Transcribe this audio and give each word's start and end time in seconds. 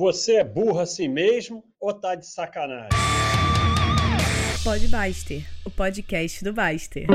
Você 0.00 0.36
é 0.36 0.44
burro 0.44 0.80
assim 0.80 1.08
mesmo 1.08 1.62
ou 1.78 1.92
tá 1.92 2.14
de 2.14 2.24
sacanagem? 2.24 2.88
Pode 4.64 4.88
Baster, 4.88 5.46
o 5.62 5.70
podcast 5.70 6.42
do 6.42 6.54
Baster. 6.54 7.06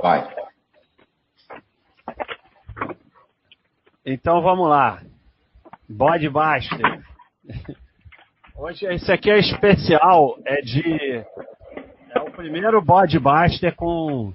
Vai. 0.00 0.32
Então 4.06 4.40
vamos 4.42 4.68
lá. 4.68 5.02
Bode 5.88 6.28
Baster. 6.28 7.02
Hoje 8.54 8.86
esse 8.86 9.10
aqui 9.10 9.28
é 9.28 9.40
especial, 9.40 10.38
é 10.44 10.60
de 10.60 11.26
é 12.14 12.20
o 12.20 12.30
primeiro 12.30 12.80
Bode 12.80 13.18
Baster 13.18 13.74
com 13.74 14.32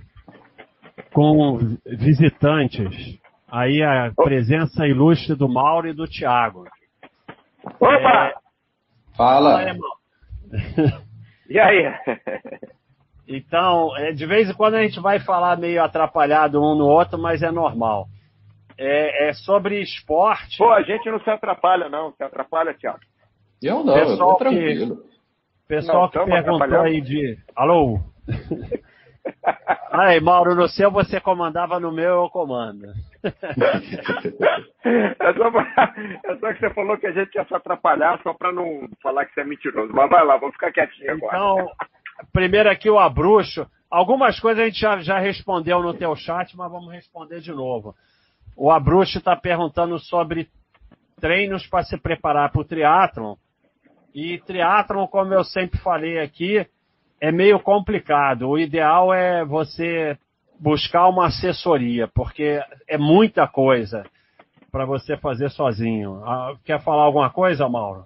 com 1.13 1.77
visitantes. 1.85 3.23
Aí 3.57 3.81
a 3.81 4.11
presença 4.15 4.85
ilustre 4.85 5.33
do 5.35 5.47
Mauro 5.47 5.87
e 5.87 5.93
do 5.93 6.05
Thiago. 6.07 6.65
Opa! 7.79 7.87
É, 7.87 8.33
Fala. 9.15 9.63
Fala. 9.63 9.75
E 11.47 11.59
aí? 11.59 11.85
Então, 13.27 13.95
é, 13.97 14.11
de 14.11 14.25
vez 14.25 14.49
em 14.49 14.53
quando 14.55 14.73
a 14.75 14.81
gente 14.81 14.99
vai 14.99 15.19
falar 15.19 15.57
meio 15.57 15.83
atrapalhado 15.83 16.59
um 16.59 16.75
no 16.75 16.87
outro, 16.87 17.19
mas 17.19 17.43
é 17.43 17.51
normal. 17.51 18.07
É, 18.77 19.29
é 19.29 19.33
sobre 19.33 19.79
esporte. 19.79 20.57
Pô, 20.57 20.71
a 20.73 20.81
gente 20.81 21.09
não 21.09 21.19
se 21.19 21.29
atrapalha, 21.29 21.87
não. 21.87 22.11
Se 22.13 22.23
atrapalha, 22.23 22.73
Thiago. 22.73 22.99
Eu 23.61 23.83
não, 23.83 23.95
eu 23.95 24.07
Pessoal 24.07 24.29
tô 24.31 24.37
que- 24.37 24.43
tranquilo. 24.43 24.97
Pessoal 25.67 26.01
Não, 26.01 26.09
que 26.09 26.31
perguntou 26.31 26.81
aí 26.81 26.99
de. 27.01 27.37
Alô? 27.55 27.99
Aí, 29.91 30.19
Mauro, 30.19 30.55
no 30.55 30.67
seu 30.67 30.91
você 30.91 31.21
comandava, 31.21 31.79
no 31.79 31.91
meu 31.91 32.23
eu 32.23 32.29
comando. 32.29 32.87
É 33.23 35.33
só, 35.33 35.51
pra- 35.51 35.93
é 36.25 36.35
só 36.37 36.53
que 36.53 36.59
você 36.59 36.69
falou 36.73 36.97
que 36.97 37.07
a 37.07 37.11
gente 37.11 37.33
ia 37.35 37.45
se 37.45 37.55
atrapalhar 37.55 38.19
só 38.21 38.33
pra 38.33 38.51
não 38.51 38.87
falar 39.01 39.25
que 39.25 39.33
você 39.33 39.41
é 39.41 39.45
mentiroso. 39.45 39.93
Mas 39.93 40.09
vai 40.09 40.25
lá, 40.25 40.37
vou 40.37 40.51
ficar 40.51 40.71
quietinho 40.71 41.11
agora. 41.11 41.37
Então, 41.37 41.71
primeiro 42.31 42.69
aqui 42.69 42.89
o 42.89 42.99
Abruxo. 42.99 43.67
Algumas 43.89 44.39
coisas 44.39 44.63
a 44.63 44.67
gente 44.67 44.79
já, 44.79 44.97
já 44.99 45.19
respondeu 45.19 45.81
no 45.81 45.93
teu 45.93 46.15
chat, 46.15 46.55
mas 46.57 46.71
vamos 46.71 46.91
responder 46.91 47.39
de 47.39 47.51
novo. 47.51 47.95
O 48.57 48.71
Abruxo 48.71 49.17
está 49.17 49.35
perguntando 49.35 49.97
sobre 49.99 50.49
treinos 51.19 51.65
para 51.67 51.83
se 51.83 51.97
preparar 51.97 52.51
para 52.51 52.61
o 52.61 52.65
triatlon. 52.65 53.35
E 54.13 54.39
triatlon, 54.39 55.07
como 55.07 55.33
eu 55.33 55.43
sempre 55.43 55.79
falei 55.79 56.19
aqui, 56.19 56.65
é 57.19 57.31
meio 57.31 57.59
complicado. 57.59 58.49
O 58.49 58.59
ideal 58.59 59.13
é 59.13 59.43
você 59.43 60.17
buscar 60.59 61.07
uma 61.07 61.27
assessoria, 61.27 62.07
porque 62.07 62.61
é 62.87 62.97
muita 62.97 63.47
coisa 63.47 64.05
para 64.71 64.85
você 64.85 65.17
fazer 65.17 65.49
sozinho. 65.49 66.21
Ah, 66.25 66.55
Quer 66.63 66.81
falar 66.81 67.03
alguma 67.03 67.29
coisa, 67.29 67.67
Mauro? 67.67 68.05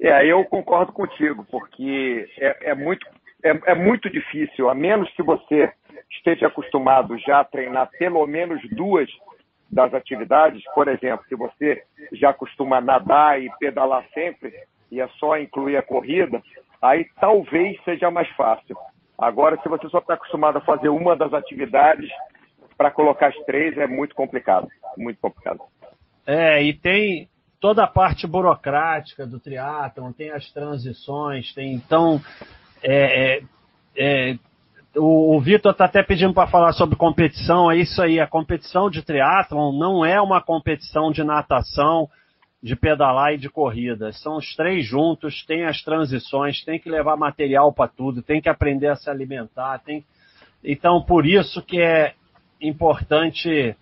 É, 0.00 0.26
eu 0.26 0.44
concordo 0.44 0.92
contigo, 0.92 1.44
porque 1.50 2.28
é, 2.38 2.70
é 2.70 2.74
muito, 2.74 3.06
é, 3.42 3.72
é 3.72 3.74
muito 3.74 4.10
difícil, 4.10 4.68
a 4.68 4.74
menos 4.74 5.10
que 5.12 5.22
você 5.22 5.72
esteja 6.10 6.46
acostumado 6.46 7.18
já 7.18 7.40
a 7.40 7.44
treinar 7.44 7.90
pelo 7.98 8.26
menos 8.26 8.60
duas 8.70 9.08
das 9.70 9.92
atividades. 9.94 10.62
Por 10.74 10.88
exemplo, 10.88 11.24
se 11.28 11.34
você 11.34 11.82
já 12.12 12.32
costuma 12.32 12.80
nadar 12.80 13.40
e 13.40 13.50
pedalar 13.58 14.04
sempre, 14.12 14.52
e 14.90 15.00
é 15.00 15.08
só 15.18 15.38
incluir 15.38 15.76
a 15.76 15.82
corrida, 15.82 16.42
aí 16.88 17.06
talvez 17.20 17.82
seja 17.84 18.10
mais 18.10 18.28
fácil. 18.30 18.76
Agora, 19.18 19.58
se 19.62 19.68
você 19.68 19.88
só 19.88 19.98
está 19.98 20.14
acostumado 20.14 20.58
a 20.58 20.60
fazer 20.60 20.88
uma 20.88 21.16
das 21.16 21.32
atividades, 21.32 22.10
para 22.76 22.90
colocar 22.90 23.28
as 23.28 23.36
três 23.46 23.76
é 23.78 23.86
muito 23.86 24.14
complicado. 24.14 24.68
Muito 24.96 25.18
complicado. 25.20 25.60
É, 26.26 26.62
e 26.62 26.74
tem 26.74 27.28
toda 27.60 27.84
a 27.84 27.86
parte 27.86 28.26
burocrática 28.26 29.26
do 29.26 29.40
triatlon, 29.40 30.12
tem 30.12 30.30
as 30.30 30.50
transições, 30.52 31.52
tem 31.54 31.74
então 31.74 32.20
é, 32.82 33.38
é, 33.38 33.42
é, 33.96 34.38
o, 34.94 35.36
o 35.36 35.40
Vitor 35.40 35.72
está 35.72 35.86
até 35.86 36.02
pedindo 36.02 36.34
para 36.34 36.48
falar 36.48 36.72
sobre 36.72 36.96
competição, 36.96 37.70
é 37.70 37.76
isso 37.76 38.02
aí, 38.02 38.20
a 38.20 38.26
competição 38.26 38.90
de 38.90 39.02
triatlon 39.02 39.72
não 39.72 40.04
é 40.04 40.20
uma 40.20 40.42
competição 40.42 41.10
de 41.10 41.24
natação, 41.24 42.08
de 42.62 42.74
pedalar 42.74 43.34
e 43.34 43.38
de 43.38 43.48
corrida, 43.48 44.12
são 44.12 44.36
os 44.36 44.54
três 44.56 44.84
juntos, 44.86 45.44
tem 45.46 45.64
as 45.64 45.82
transições, 45.82 46.64
tem 46.64 46.78
que 46.78 46.90
levar 46.90 47.16
material 47.16 47.72
para 47.72 47.88
tudo, 47.88 48.22
tem 48.22 48.40
que 48.40 48.48
aprender 48.48 48.88
a 48.88 48.96
se 48.96 49.10
alimentar, 49.10 49.78
tem 49.80 50.04
então 50.64 51.02
por 51.02 51.26
isso 51.26 51.62
que 51.62 51.80
é 51.80 52.14
importante 52.60 53.76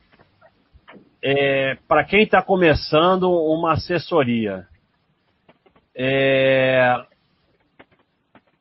é, 1.23 1.79
para 1.89 2.05
quem 2.05 2.25
está 2.25 2.43
começando 2.43 3.31
uma 3.31 3.73
assessoria. 3.73 4.67
É, 5.95 7.03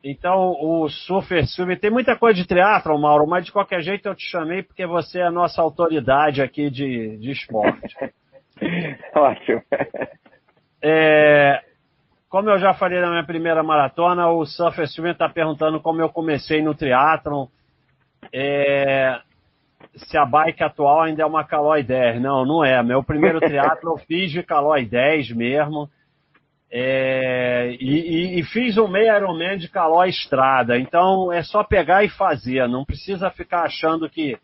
então, 0.04 0.52
o 0.60 0.90
Surfer 0.90 1.48
Sub 1.48 1.76
tem 1.78 1.90
muita 1.90 2.16
coisa 2.18 2.40
de 2.40 2.46
teatro, 2.46 2.98
Mauro, 3.00 3.26
mas 3.26 3.46
de 3.46 3.52
qualquer 3.52 3.82
jeito 3.82 4.08
eu 4.08 4.16
te 4.16 4.26
chamei 4.26 4.62
porque 4.62 4.86
você 4.86 5.20
é 5.20 5.28
a 5.28 5.32
nossa 5.32 5.62
autoridade 5.62 6.42
aqui 6.42 6.70
de, 6.70 7.18
de 7.18 7.32
esporte. 7.32 7.96
Ótimo. 9.16 9.62
É, 10.82 11.62
como 12.30 12.50
eu 12.50 12.60
já 12.60 12.74
falei 12.74 13.00
na 13.00 13.10
minha 13.10 13.24
primeira 13.26 13.64
maratona, 13.64 14.28
o 14.30 14.46
Surfer 14.46 14.88
Sub 14.88 15.08
está 15.10 15.30
perguntando 15.30 15.80
como 15.80 16.02
eu 16.02 16.10
comecei 16.10 16.62
no 16.62 16.76
triatlon. 16.76 17.48
É, 18.34 19.20
se 19.96 20.18
a 20.18 20.26
bike 20.26 20.64
atual 20.64 21.04
ainda 21.04 21.24
é 21.24 21.26
uma 21.26 21.44
Caloi 21.44 21.84
10. 21.84 22.22
Não, 22.22 22.46
não 22.46 22.64
é. 22.66 22.82
Meu 22.82 23.04
primeiro 23.04 23.40
triatlo 23.42 23.92
eu 23.92 23.98
fiz 23.98 24.32
de 24.32 24.42
Caloi 24.44 24.86
10 24.86 25.32
mesmo. 25.32 25.90
É, 26.72 27.76
e, 27.80 28.00
e- 28.36 28.40
e 28.40 28.44
fiz 28.46 28.78
um 28.80 28.88
meio 28.88 29.16
Ironman 29.16 29.58
de 29.60 29.70
Caloi 29.70 30.10
Estrada. 30.10 30.78
Então 30.80 31.32
é 31.32 31.44
só 31.44 31.64
pegar 31.64 32.04
e 32.04 32.10
fazer. 32.10 32.68
Não 32.68 32.84
precisa 32.84 33.30
ficar 33.30 33.62
achando 33.64 34.10
que 34.10 34.38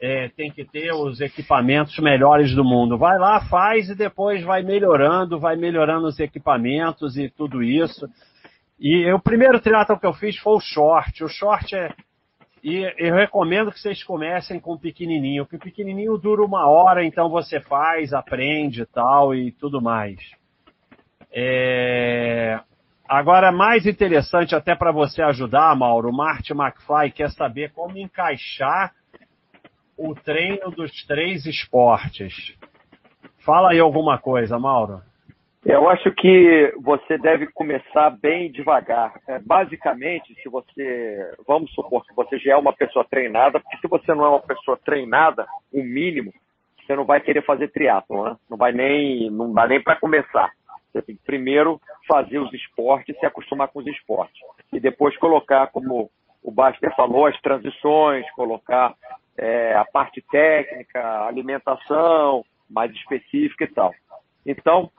é, 0.00 0.28
tem 0.28 0.50
que 0.50 0.64
ter 0.64 0.92
os 0.92 1.20
equipamentos 1.20 1.98
melhores 1.98 2.54
do 2.54 2.64
mundo. 2.64 2.98
Vai 2.98 3.18
lá, 3.18 3.40
faz 3.48 3.88
e 3.88 3.94
depois 3.94 4.42
vai 4.42 4.62
melhorando, 4.62 5.38
vai 5.38 5.56
melhorando 5.56 6.06
os 6.06 6.18
equipamentos 6.18 7.16
e 7.16 7.28
tudo 7.28 7.62
isso. 7.62 8.08
E 8.78 9.10
o 9.12 9.18
primeiro 9.18 9.60
triatlo 9.60 9.98
que 9.98 10.06
eu 10.06 10.12
fiz 10.12 10.36
foi 10.36 10.54
o 10.54 10.60
short. 10.60 11.24
O 11.24 11.28
short 11.28 11.74
é 11.74 11.92
e 12.62 12.92
eu 12.98 13.14
recomendo 13.14 13.70
que 13.70 13.78
vocês 13.78 14.02
comecem 14.02 14.58
com 14.58 14.72
o 14.72 14.78
pequenininho, 14.78 15.44
porque 15.44 15.56
o 15.56 15.60
pequenininho 15.60 16.18
dura 16.18 16.42
uma 16.44 16.68
hora, 16.68 17.04
então 17.04 17.30
você 17.30 17.60
faz, 17.60 18.12
aprende 18.12 18.82
e 18.82 18.86
tal 18.86 19.32
e 19.32 19.52
tudo 19.52 19.80
mais. 19.80 20.18
É, 21.32 22.58
Agora, 23.08 23.50
mais 23.50 23.86
interessante 23.86 24.54
até 24.54 24.74
para 24.74 24.92
você 24.92 25.22
ajudar, 25.22 25.74
Mauro, 25.74 26.10
o 26.10 26.12
Marty 26.12 26.52
McFly 26.52 27.10
quer 27.10 27.30
saber 27.30 27.72
como 27.72 27.96
encaixar 27.96 28.92
o 29.98 30.14
treino 30.14 30.70
dos 30.70 31.04
três 31.06 31.44
esportes. 31.44 32.56
Fala 33.44 33.72
aí 33.72 33.80
alguma 33.80 34.18
coisa, 34.18 34.58
Mauro. 34.58 35.02
Eu 35.64 35.88
acho 35.90 36.10
que 36.12 36.72
você 36.80 37.18
deve 37.18 37.46
começar 37.48 38.10
bem 38.10 38.50
devagar. 38.50 39.20
É, 39.26 39.38
basicamente, 39.40 40.34
se 40.40 40.48
você, 40.48 41.32
vamos 41.46 41.72
supor 41.74 42.06
que 42.06 42.14
você 42.14 42.38
já 42.38 42.52
é 42.52 42.56
uma 42.56 42.72
pessoa 42.72 43.04
treinada, 43.04 43.58
porque 43.58 43.76
se 43.78 43.88
você 43.88 44.14
não 44.14 44.24
é 44.24 44.28
uma 44.28 44.40
pessoa 44.40 44.78
treinada, 44.82 45.46
o 45.72 45.82
mínimo, 45.82 46.32
você 46.86 46.94
não 46.94 47.04
vai 47.04 47.20
querer 47.20 47.44
fazer 47.44 47.68
triatlo, 47.68 48.24
né? 48.24 48.36
Não 48.48 48.56
vai 48.56 48.72
nem, 48.72 49.30
não 49.30 49.52
dá 49.52 49.66
nem 49.66 49.82
para 49.82 49.96
começar. 49.96 50.50
Você 50.90 51.02
tem 51.02 51.16
que 51.16 51.22
primeiro 51.22 51.80
fazer 52.06 52.38
os 52.38 52.52
esportes, 52.54 53.18
se 53.18 53.26
acostumar 53.26 53.68
com 53.68 53.80
os 53.80 53.86
esportes 53.86 54.40
e 54.72 54.80
depois 54.80 55.16
colocar, 55.18 55.66
como 55.66 56.10
o 56.48 56.50
Baster 56.50 56.94
falou, 56.96 57.26
as 57.26 57.38
transições, 57.42 58.28
colocar 58.30 58.94
é, 59.36 59.74
a 59.74 59.84
parte 59.84 60.22
técnica, 60.30 61.26
alimentação 61.26 62.42
mais 62.70 62.90
específica 62.92 63.64
e 63.64 63.68
tal. 63.68 63.94
Então, 64.46 64.90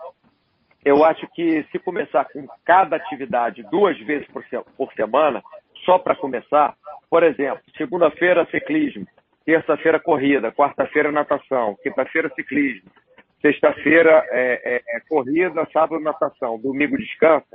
eu 0.86 1.04
acho 1.04 1.28
que 1.34 1.64
se 1.72 1.80
começar 1.80 2.26
com 2.26 2.48
cada 2.64 2.96
atividade 2.96 3.64
duas 3.64 3.98
vezes 4.02 4.28
por, 4.28 4.44
se- 4.46 4.64
por 4.78 4.94
semana, 4.94 5.42
só 5.86 5.98
para 5.98 6.16
começar, 6.16 6.76
por 7.10 7.24
exemplo, 7.24 7.64
segunda-feira 7.76 8.46
ciclismo, 8.52 9.08
terça-feira 9.44 10.00
corrida, 10.00 10.52
quarta-feira 10.52 11.12
natação, 11.12 11.76
quinta-feira 11.82 12.30
ciclismo, 12.36 12.90
sexta-feira 13.42 14.24
é, 14.30 14.76
é, 14.76 14.98
é 14.98 15.00
corrida, 15.10 15.68
sábado 15.74 16.00
natação, 16.00 16.60
domingo 16.60 16.96
descanso, 16.96 17.48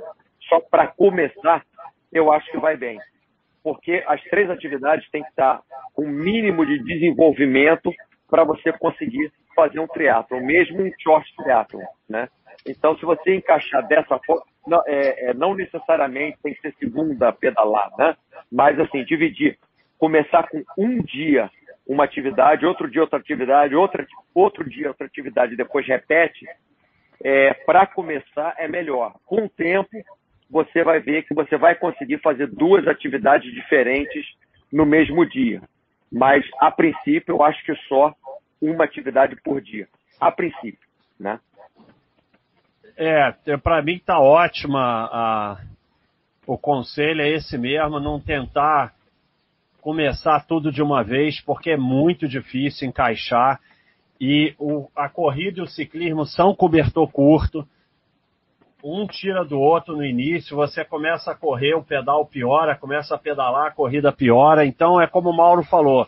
só 0.49 0.59
para 0.59 0.87
começar, 0.87 1.63
eu 2.11 2.29
acho 2.31 2.51
que 2.51 2.57
vai 2.57 2.75
bem. 2.75 2.99
Porque 3.65 4.03
as 4.05 4.21
três 4.25 4.47
atividades 4.47 5.09
têm 5.09 5.23
que 5.23 5.29
estar 5.29 5.59
com 5.95 6.03
o 6.03 6.07
mínimo 6.07 6.63
de 6.67 6.77
desenvolvimento 6.83 7.91
para 8.29 8.43
você 8.43 8.71
conseguir 8.71 9.33
fazer 9.55 9.79
um 9.79 9.87
triatlo, 9.87 10.39
mesmo 10.39 10.83
um 10.83 10.91
short 11.01 11.27
triatlo, 11.35 11.81
né? 12.07 12.29
Então, 12.63 12.95
se 12.95 13.03
você 13.03 13.33
encaixar 13.33 13.87
dessa 13.87 14.19
forma, 14.19 14.43
não, 14.67 14.83
é, 14.85 15.31
é, 15.31 15.33
não 15.33 15.55
necessariamente 15.55 16.37
tem 16.43 16.53
que 16.53 16.61
ser 16.61 16.75
segunda 16.77 17.31
pedalar, 17.31 17.89
né? 17.97 18.15
Mas, 18.51 18.79
assim, 18.79 19.03
dividir. 19.03 19.57
Começar 19.97 20.47
com 20.47 20.63
um 20.77 21.01
dia 21.01 21.49
uma 21.87 22.03
atividade, 22.03 22.67
outro 22.67 22.87
dia 22.87 23.01
outra 23.01 23.17
atividade, 23.17 23.73
outra, 23.75 24.05
outro 24.31 24.69
dia 24.69 24.89
outra 24.89 25.07
atividade, 25.07 25.55
depois 25.55 25.87
repete, 25.87 26.45
é, 27.23 27.51
para 27.65 27.87
começar 27.87 28.53
é 28.59 28.67
melhor. 28.67 29.15
Com 29.25 29.45
o 29.45 29.49
tempo, 29.49 29.89
você 30.49 30.83
vai 30.83 30.99
ver 30.99 31.23
que 31.23 31.33
você 31.33 31.57
vai 31.57 31.75
conseguir 31.75 32.19
fazer 32.19 32.47
duas 32.47 32.87
atividades 32.87 33.51
diferentes 33.53 34.25
no 34.71 34.85
mesmo 34.85 35.25
dia. 35.25 35.61
Mas, 36.11 36.45
a 36.59 36.71
princípio, 36.71 37.33
eu 37.33 37.43
acho 37.43 37.63
que 37.65 37.75
só 37.87 38.13
uma 38.61 38.83
atividade 38.83 39.35
por 39.43 39.61
dia. 39.61 39.87
A 40.19 40.31
princípio, 40.31 40.87
né? 41.19 41.39
É, 42.97 43.57
para 43.57 43.81
mim 43.81 43.99
tá 43.99 44.19
ótima 44.19 44.79
a, 45.11 45.61
o 46.47 46.57
conselho 46.57 47.21
é 47.21 47.29
esse 47.29 47.57
mesmo, 47.57 47.99
não 47.99 48.19
tentar 48.19 48.93
começar 49.81 50.45
tudo 50.47 50.71
de 50.71 50.81
uma 50.81 51.03
vez, 51.03 51.41
porque 51.41 51.71
é 51.71 51.77
muito 51.77 52.27
difícil 52.27 52.87
encaixar. 52.87 53.59
E 54.19 54.55
o, 54.57 54.89
a 54.95 55.09
corrida 55.09 55.59
e 55.59 55.63
o 55.63 55.67
ciclismo 55.67 56.25
são 56.25 56.55
cobertor 56.55 57.11
curto. 57.11 57.67
Um 58.87 59.07
tira 59.07 59.43
do 59.43 59.59
outro 59.59 59.97
no 59.97 60.05
início, 60.05 60.55
você 60.55 60.85
começa 60.85 61.31
a 61.31 61.35
correr, 61.35 61.73
o 61.73 61.83
pedal 61.83 62.23
piora, 62.27 62.75
começa 62.75 63.15
a 63.15 63.17
pedalar, 63.17 63.65
a 63.65 63.71
corrida 63.71 64.11
piora. 64.11 64.63
Então 64.63 65.01
é 65.01 65.07
como 65.07 65.31
o 65.31 65.35
Mauro 65.35 65.63
falou. 65.63 66.07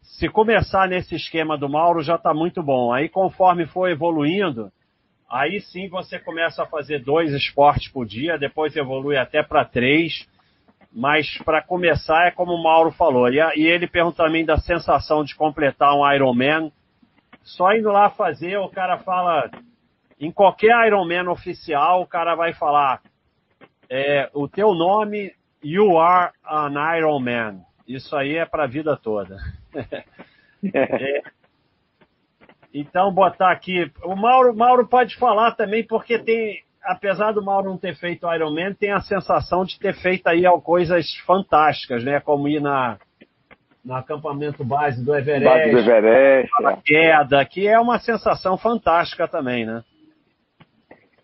Se 0.00 0.26
começar 0.30 0.88
nesse 0.88 1.14
esquema 1.14 1.58
do 1.58 1.68
Mauro 1.68 2.00
já 2.00 2.14
está 2.14 2.32
muito 2.32 2.62
bom. 2.62 2.90
Aí 2.90 3.10
conforme 3.10 3.66
for 3.66 3.90
evoluindo, 3.90 4.72
aí 5.30 5.60
sim 5.60 5.86
você 5.90 6.18
começa 6.18 6.62
a 6.62 6.66
fazer 6.66 7.00
dois 7.00 7.30
esportes 7.34 7.92
por 7.92 8.06
dia, 8.06 8.38
depois 8.38 8.74
evolui 8.74 9.18
até 9.18 9.42
para 9.42 9.62
três 9.62 10.26
mas 10.96 11.36
para 11.44 11.60
começar 11.60 12.28
é 12.28 12.30
como 12.30 12.52
o 12.52 12.62
Mauro 12.62 12.92
falou. 12.92 13.28
E, 13.28 13.38
e 13.56 13.66
ele 13.66 13.88
pergunta 13.88 14.22
também 14.22 14.44
da 14.44 14.56
sensação 14.56 15.24
de 15.24 15.34
completar 15.34 15.92
um 15.92 16.08
Ironman. 16.14 16.72
Só 17.42 17.74
indo 17.74 17.90
lá 17.90 18.08
fazer, 18.10 18.56
o 18.58 18.68
cara 18.68 18.98
fala. 18.98 19.50
Em 20.18 20.30
qualquer 20.30 20.86
Ironman 20.86 21.28
oficial, 21.28 22.02
o 22.02 22.06
cara 22.06 22.34
vai 22.34 22.52
falar: 22.52 23.00
é, 23.90 24.30
o 24.32 24.48
teu 24.48 24.74
nome, 24.74 25.32
you 25.62 25.98
are 25.98 26.32
an 26.48 26.74
Ironman. 26.96 27.60
Isso 27.86 28.16
aí 28.16 28.36
é 28.36 28.46
para 28.46 28.64
a 28.64 28.68
vida 28.68 28.96
toda. 28.96 29.36
é, 30.74 31.22
então, 32.72 33.12
botar 33.12 33.52
aqui. 33.52 33.90
O 34.02 34.16
Mauro, 34.16 34.54
Mauro 34.54 34.88
pode 34.88 35.16
falar 35.16 35.52
também, 35.52 35.86
porque 35.86 36.18
tem 36.18 36.64
apesar 36.84 37.32
do 37.32 37.42
Mauro 37.42 37.70
não 37.70 37.78
ter 37.78 37.96
feito 37.96 38.32
Iron 38.32 38.52
Man, 38.52 38.74
tem 38.74 38.92
a 38.92 39.00
sensação 39.00 39.64
de 39.64 39.78
ter 39.78 39.94
feito 39.94 40.26
aí 40.26 40.42
coisas 40.62 41.06
fantásticas, 41.26 42.04
né? 42.04 42.20
Como 42.20 42.46
ir 42.46 42.60
na, 42.60 42.98
no 43.84 43.94
acampamento 43.94 44.64
base 44.64 45.02
do 45.04 45.14
Everest, 45.14 45.44
base 45.44 45.70
do 45.70 45.78
Everest 45.78 46.50
a 46.62 46.72
é. 46.72 46.78
queda, 46.84 47.44
que 47.44 47.66
é 47.66 47.78
uma 47.78 47.98
sensação 47.98 48.58
fantástica 48.58 49.26
também, 49.26 49.64
né? 49.64 49.82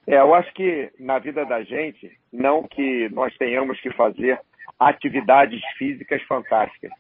É, 0.07 0.17
eu 0.17 0.35
acho 0.35 0.53
que 0.55 0.91
na 0.99 1.19
vida 1.19 1.45
da 1.45 1.63
gente, 1.63 2.11
não 2.33 2.67
que 2.67 3.09
nós 3.11 3.37
tenhamos 3.37 3.81
que 3.81 3.91
fazer 3.93 4.41
atividades 4.79 5.61
físicas 5.77 6.23
fantásticas, 6.23 6.91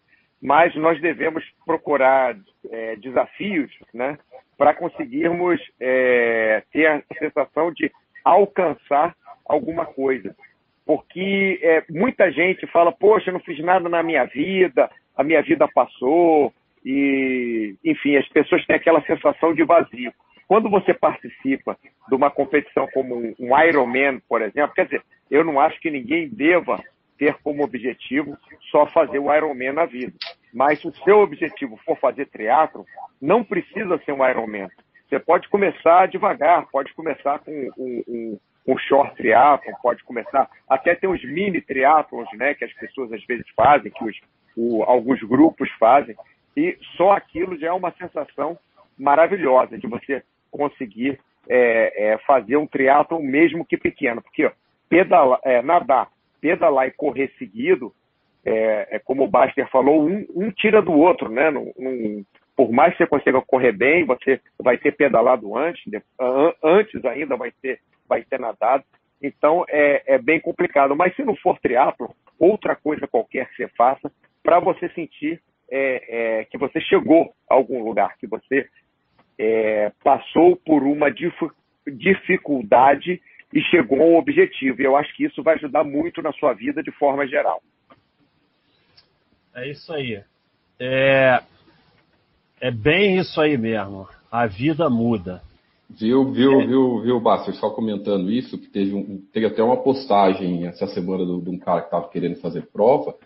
mas 0.41 0.75
nós 0.75 1.01
devemos 1.01 1.45
procurar 1.65 2.37
é, 2.71 2.97
desafios, 2.97 3.71
né, 3.93 4.19
para 4.57 4.75
conseguirmos 4.75 5.61
é, 5.81 6.63
ter 6.73 6.87
a 6.87 7.03
sensação 7.19 7.73
de 7.73 7.91
alcançar 8.25 9.15
alguma 9.47 9.87
coisa. 9.87 10.35
Porque 10.85 11.59
é, 11.63 11.85
muita 11.91 12.31
gente 12.31 12.67
fala, 12.67 12.93
poxa, 12.93 13.31
eu 13.31 13.35
não 13.35 13.41
fiz 13.41 13.59
nada 13.61 13.89
na 13.89 14.03
minha 14.03 14.25
vida, 14.25 14.91
a 15.17 15.23
minha 15.23 15.43
vida 15.43 15.69
passou, 15.75 16.53
e, 16.85 17.75
enfim, 17.85 18.17
as 18.17 18.29
pessoas 18.29 18.65
têm 18.67 18.77
aquela 18.77 19.03
sensação 19.03 19.55
de 19.55 19.63
vazio. 19.65 20.13
Quando 20.51 20.69
você 20.69 20.93
participa 20.93 21.79
de 22.09 22.15
uma 22.17 22.29
competição 22.29 22.89
como 22.93 23.15
um 23.39 23.61
Ironman, 23.63 24.19
por 24.29 24.43
exemplo, 24.43 24.75
quer 24.75 24.87
dizer, 24.87 25.05
eu 25.31 25.45
não 25.45 25.61
acho 25.61 25.79
que 25.79 25.89
ninguém 25.93 26.29
deva 26.29 26.83
ter 27.17 27.37
como 27.45 27.63
objetivo 27.63 28.37
só 28.69 28.85
fazer 28.87 29.21
o 29.21 29.33
Ironman 29.33 29.73
na 29.73 29.87
vida. 29.87 30.13
Mas 30.53 30.81
se 30.81 30.89
o 30.89 30.95
seu 31.05 31.21
objetivo 31.21 31.77
for 31.85 31.97
fazer 32.01 32.27
triatlo, 32.27 32.85
não 33.23 33.45
precisa 33.45 33.97
ser 33.99 34.11
um 34.11 34.29
Ironman. 34.29 34.69
Você 35.09 35.21
pode 35.21 35.49
começar 35.49 36.09
devagar, 36.09 36.67
pode 36.73 36.93
começar 36.95 37.39
com 37.39 37.53
um, 37.79 38.03
um, 38.09 38.39
um 38.67 38.77
short 38.77 39.15
triatlon, 39.15 39.73
pode 39.81 40.03
começar, 40.03 40.51
até 40.69 40.97
tem 40.97 41.09
os 41.09 41.23
mini 41.23 41.61
triatlons, 41.61 42.29
né, 42.33 42.55
que 42.55 42.65
as 42.65 42.73
pessoas 42.73 43.13
às 43.13 43.25
vezes 43.25 43.47
fazem, 43.55 43.93
que 43.93 44.03
os, 44.03 44.21
o, 44.57 44.83
alguns 44.83 45.23
grupos 45.23 45.71
fazem, 45.79 46.17
e 46.57 46.77
só 46.97 47.13
aquilo 47.13 47.57
já 47.57 47.69
é 47.69 47.73
uma 47.73 47.93
sensação 47.93 48.59
maravilhosa 48.99 49.79
de 49.79 49.87
você 49.87 50.25
conseguir 50.51 51.19
é, 51.49 52.13
é, 52.13 52.19
fazer 52.19 52.57
um 52.57 52.67
triatlon 52.67 53.21
mesmo 53.21 53.65
que 53.65 53.77
pequeno, 53.77 54.23
porque 54.23 54.47
ó, 54.47 54.51
pedala, 54.89 55.41
é, 55.45 55.63
nadar, 55.63 56.09
pedalar 56.41 56.87
e 56.89 56.93
correr 56.93 57.33
seguido, 57.39 57.93
é, 58.45 58.97
é 58.97 58.99
como 58.99 59.25
o 59.25 59.29
Baster 59.29 59.69
falou, 59.71 60.09
um, 60.09 60.27
um, 60.35 60.51
tira 60.51 60.81
do 60.81 60.93
outro, 60.93 61.29
né? 61.31 61.51
Num, 61.51 61.73
num, 61.79 62.25
por 62.57 62.73
mais 62.73 62.93
que 62.93 62.99
você 62.99 63.07
consiga 63.07 63.41
correr 63.43 63.73
bem, 63.73 64.05
você 64.05 64.41
vai 64.59 64.79
ter 64.79 64.93
pedalado 64.97 65.57
antes, 65.57 65.83
antes 66.63 67.05
ainda 67.05 67.37
vai 67.37 67.53
ter, 67.63 67.81
vai 68.09 68.23
ter 68.23 68.39
nadado. 68.39 68.85
Então 69.23 69.65
é, 69.69 70.03
é 70.15 70.19
bem 70.19 70.41
complicado. 70.41 70.97
Mas 70.97 71.15
se 71.15 71.23
não 71.23 71.37
for 71.37 71.59
triatlo, 71.59 72.15
outra 72.39 72.75
coisa 72.75 73.07
qualquer 73.07 73.49
que 73.51 73.57
você 73.57 73.69
faça, 73.77 74.11
para 74.43 74.59
você 74.59 74.89
sentir 74.91 75.41
é, 75.71 76.47
que 76.51 76.59
você 76.59 76.81
chegou 76.81 77.33
a 77.49 77.55
algum 77.55 77.83
lugar, 77.83 78.17
que 78.19 78.27
você 78.27 78.69
é, 79.43 79.91
passou 80.05 80.55
por 80.55 80.83
uma 80.83 81.09
dificuldade 81.87 83.23
e 83.53 83.61
chegou 83.63 84.03
ao 84.03 84.17
objetivo. 84.17 84.83
E 84.83 84.85
eu 84.85 84.95
acho 84.97 85.17
que 85.17 85.25
isso 85.25 85.43
vai 85.43 85.55
ajudar 85.55 85.83
muito 85.83 86.21
na 86.21 86.31
sua 86.33 86.53
vida 86.53 86.83
de 86.83 86.93
forma 86.93 87.27
geral. 87.27 87.63
É 89.55 89.71
isso 89.71 89.91
aí. 89.95 90.23
É, 90.79 91.43
é 92.61 92.71
bem 92.71 93.19
isso 93.19 93.41
aí 93.41 93.57
mesmo. 93.57 94.07
A 94.31 94.47
vida 94.47 94.91
muda. 94.91 95.41
Viu, 95.89 96.31
viu, 96.33 96.61
é. 96.61 96.67
viu, 96.67 97.01
viu, 97.01 97.21
Basta, 97.21 97.51
só 97.53 97.71
comentando 97.71 98.31
isso, 98.31 98.59
que 98.59 98.69
teve, 98.69 98.95
um, 98.95 99.23
teve 99.33 99.47
até 99.47 99.63
uma 99.63 99.83
postagem 99.83 100.67
essa 100.67 100.87
semana 100.87 101.25
de 101.25 101.51
um 101.51 101.59
cara 101.59 101.81
que 101.81 101.87
estava 101.87 102.09
querendo 102.11 102.37
fazer 102.37 102.69
prova. 102.71 103.17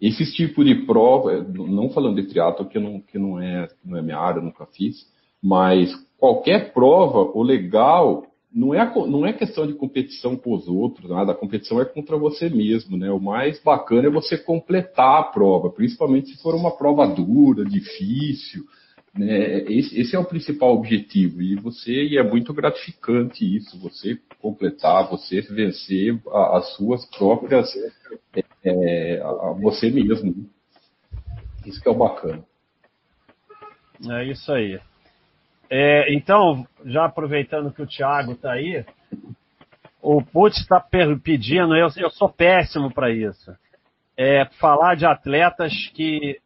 Esse 0.00 0.32
tipo 0.32 0.64
de 0.64 0.86
prova, 0.86 1.42
não 1.42 1.90
falando 1.90 2.16
de 2.16 2.28
triatlo, 2.28 2.66
que 2.66 2.78
não, 2.78 3.00
que 3.00 3.18
não 3.18 3.40
é, 3.40 3.68
não 3.84 3.98
é 3.98 4.02
minha 4.02 4.18
área, 4.18 4.40
nunca 4.40 4.66
fiz, 4.66 5.11
mas 5.42 5.92
qualquer 6.18 6.72
prova, 6.72 7.30
o 7.36 7.42
legal 7.42 8.26
não 8.54 8.74
é, 8.74 8.84
não 9.08 9.26
é 9.26 9.32
questão 9.32 9.66
de 9.66 9.72
competição 9.72 10.36
com 10.36 10.54
os 10.54 10.68
outros, 10.68 11.10
nada. 11.10 11.32
A 11.32 11.34
competição 11.36 11.80
é 11.80 11.84
contra 11.84 12.16
você 12.18 12.50
mesmo, 12.50 12.96
né? 12.96 13.10
O 13.10 13.18
mais 13.18 13.58
bacana 13.62 14.08
é 14.08 14.10
você 14.10 14.36
completar 14.36 15.20
a 15.20 15.24
prova, 15.24 15.70
principalmente 15.70 16.28
se 16.28 16.42
for 16.42 16.54
uma 16.54 16.76
prova 16.76 17.06
dura, 17.06 17.64
difícil. 17.64 18.64
Né? 19.14 19.62
Esse, 19.70 20.00
esse 20.00 20.16
é 20.16 20.18
o 20.18 20.24
principal 20.24 20.74
objetivo 20.74 21.42
e 21.42 21.54
você 21.56 22.04
e 22.04 22.18
é 22.18 22.22
muito 22.22 22.52
gratificante 22.52 23.44
isso, 23.44 23.78
você 23.78 24.18
completar, 24.40 25.08
você 25.08 25.40
vencer 25.40 26.18
a, 26.28 26.58
as 26.58 26.74
suas 26.76 27.04
próprias, 27.06 27.74
é, 28.34 28.42
é, 28.64 29.22
a 29.22 29.52
você 29.60 29.90
mesmo. 29.90 30.48
Isso 31.64 31.80
que 31.80 31.88
é 31.88 31.90
o 31.90 31.96
bacana. 31.96 32.44
É 34.10 34.24
isso 34.24 34.50
aí. 34.52 34.80
É, 35.74 36.12
então, 36.12 36.66
já 36.84 37.06
aproveitando 37.06 37.72
que 37.72 37.80
o 37.80 37.86
Thiago 37.86 38.32
está 38.32 38.52
aí, 38.52 38.84
o 40.02 40.22
Putz 40.22 40.58
está 40.58 40.78
pedindo, 41.24 41.74
eu, 41.74 41.88
eu 41.96 42.10
sou 42.10 42.28
péssimo 42.28 42.92
para 42.92 43.10
isso, 43.10 43.56
é, 44.14 44.44
falar 44.60 44.96
de 44.96 45.06
atletas 45.06 45.72
que, 45.94 46.38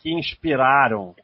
que 0.00 0.10
inspiraram. 0.14 1.14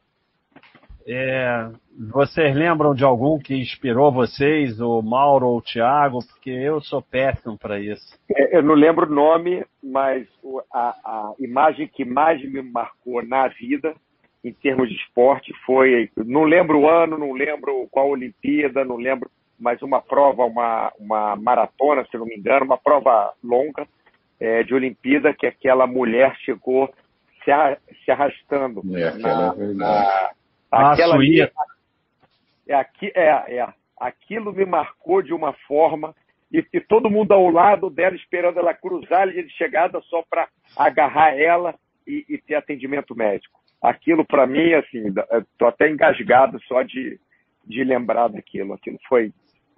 É, 1.09 1.71
vocês 2.13 2.55
lembram 2.55 2.95
de 2.95 3.03
algum 3.03 3.39
que 3.39 3.57
inspirou 3.57 4.13
vocês, 4.13 4.79
o 4.79 5.01
Mauro 5.01 5.47
ou 5.47 5.57
o 5.57 5.63
Thiago? 5.63 6.19
Porque 6.19 6.51
eu 6.51 6.83
sou 6.83 7.01
péssimo 7.01 7.57
para 7.57 7.81
isso. 7.81 8.15
É, 8.31 8.59
eu 8.59 8.63
não 8.63 8.75
lembro 8.75 9.07
o 9.07 9.15
nome, 9.15 9.65
mas 9.83 10.29
a, 10.71 10.91
a 11.03 11.35
imagem 11.39 11.89
que 11.89 12.05
mais 12.05 12.43
me 12.43 12.61
marcou 12.61 13.27
na 13.27 13.49
vida 13.49 13.95
em 14.47 14.53
termos 14.53 14.89
de 14.89 14.95
esporte 14.95 15.53
foi, 15.65 16.11
não 16.17 16.45
lembro 16.45 16.81
o 16.81 16.89
ano, 16.89 17.19
não 17.19 17.33
lembro 17.33 17.89
qual 17.91 18.09
Olimpíada, 18.11 18.85
não 18.85 18.97
lembro, 18.97 19.29
mas 19.59 19.83
uma 19.83 20.01
prova, 20.01 20.45
uma, 20.45 20.93
uma 20.99 21.35
maratona, 21.35 22.07
se 22.11 22.17
não 22.17 22.27
me 22.27 22.37
engano, 22.37 22.65
uma 22.65 22.79
prova 22.79 23.33
longa 23.43 23.87
é, 24.39 24.63
de 24.63 24.73
Olimpíada, 24.73 25.35
que 25.35 25.47
aquela 25.47 25.87
mulher 25.87 26.37
chegou 26.45 26.93
se, 27.43 27.51
a, 27.51 27.77
se 28.05 28.11
arrastando. 28.11 28.83
É, 28.97 29.19
na, 29.19 29.55
é 29.59 29.73
na, 29.75 30.31
ah, 30.71 30.93
aquela 30.93 31.17
é, 32.69 32.75
aqui, 32.75 33.11
é, 33.15 33.59
é, 33.59 33.69
aquilo 33.99 34.53
me 34.53 34.65
marcou 34.65 35.23
de 35.23 35.33
uma 35.33 35.53
forma 35.67 36.15
e, 36.53 36.65
e 36.73 36.81
todo 36.81 37.11
mundo 37.11 37.33
ao 37.33 37.49
lado 37.49 37.91
dela 37.91 38.15
esperando 38.15 38.61
ela 38.61 38.75
cruzar 38.75 39.23
a 39.23 39.25
linha 39.25 39.43
de 39.43 39.53
chegada 39.55 40.01
só 40.03 40.23
para 40.31 40.49
agarrar 40.77 41.37
ela 41.37 41.75
e, 42.07 42.25
e 42.29 42.39
ter 42.39 42.55
atendimento 42.55 43.17
médico. 43.17 43.66
Aquilo 43.83 44.25
para 44.25 44.47
mim, 44.47 44.73
assim, 44.75 45.13
tô 45.59 45.67
até 45.67 45.91
engasgado 45.91 46.61
só 46.67 46.83
de, 46.83 47.19
de 47.67 47.85
lembrar 47.85 48.29
daquilo. 48.29 48.75
Aquilo 48.75 48.99
foi 49.09 49.33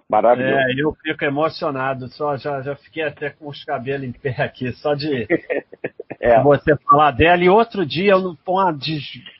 maravilhoso. 0.09 0.57
É, 0.57 0.73
eu 0.77 0.95
fico 1.01 1.23
emocionado, 1.23 2.07
só 2.09 2.35
já, 2.35 2.61
já 2.61 2.75
fiquei 2.75 3.03
até 3.03 3.29
com 3.29 3.47
os 3.47 3.63
cabelos 3.63 4.07
em 4.07 4.11
pé 4.11 4.35
aqui, 4.41 4.71
só 4.73 4.95
de 4.95 5.27
é. 6.19 6.41
você 6.41 6.75
falar 6.77 7.11
dela. 7.11 7.43
E 7.43 7.49
outro 7.49 7.85
dia, 7.85 8.13
com 8.43 8.53
uma, 8.53 8.73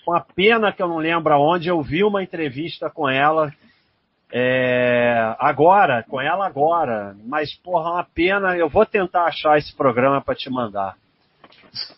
com 0.06 0.12
uma 0.12 0.22
pena 0.22 0.72
que 0.72 0.82
eu 0.82 0.88
não 0.88 0.98
lembro 0.98 1.34
aonde, 1.34 1.70
eu 1.70 1.82
vi 1.82 2.04
uma 2.04 2.22
entrevista 2.22 2.90
com 2.90 3.10
ela. 3.10 3.52
É, 4.32 5.36
agora, 5.40 6.04
com 6.04 6.22
ela 6.22 6.46
agora, 6.46 7.16
mas 7.26 7.52
porra, 7.56 7.94
uma 7.94 8.04
pena. 8.04 8.56
Eu 8.56 8.70
vou 8.70 8.86
tentar 8.86 9.26
achar 9.26 9.58
esse 9.58 9.76
programa 9.76 10.22
para 10.22 10.36
te 10.36 10.52
mandar. 10.52 10.96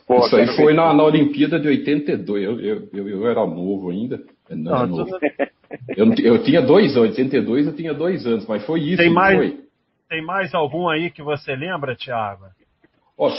Pô, 0.07 0.25
Isso 0.25 0.35
aí 0.35 0.47
foi 0.55 0.73
na, 0.73 0.93
na, 0.93 1.03
Olimpíada 1.03 1.59
de 1.59 1.67
82. 1.67 2.43
Eu, 2.43 2.59
eu, 2.59 2.89
eu, 2.93 3.09
eu 3.09 3.27
era 3.27 3.45
novo 3.45 3.89
ainda. 3.89 4.21
Não, 4.49 4.87
não, 4.87 5.05
tu... 5.05 5.17
eu, 5.95 6.13
eu, 6.19 6.43
tinha 6.43 6.61
dois 6.61 6.95
anos, 6.97 7.09
82 7.09 7.67
eu 7.67 7.75
tinha 7.75 7.93
dois 7.93 8.25
anos, 8.25 8.45
mas 8.45 8.65
foi 8.65 8.81
isso. 8.81 8.97
Tem 8.97 9.09
mais, 9.09 9.37
foi. 9.37 9.59
tem 10.09 10.25
mais 10.25 10.53
algum 10.53 10.89
aí 10.89 11.09
que 11.09 11.23
você 11.23 11.55
lembra, 11.55 11.95
Thiago? 11.95 12.45
Oh, 13.17 13.29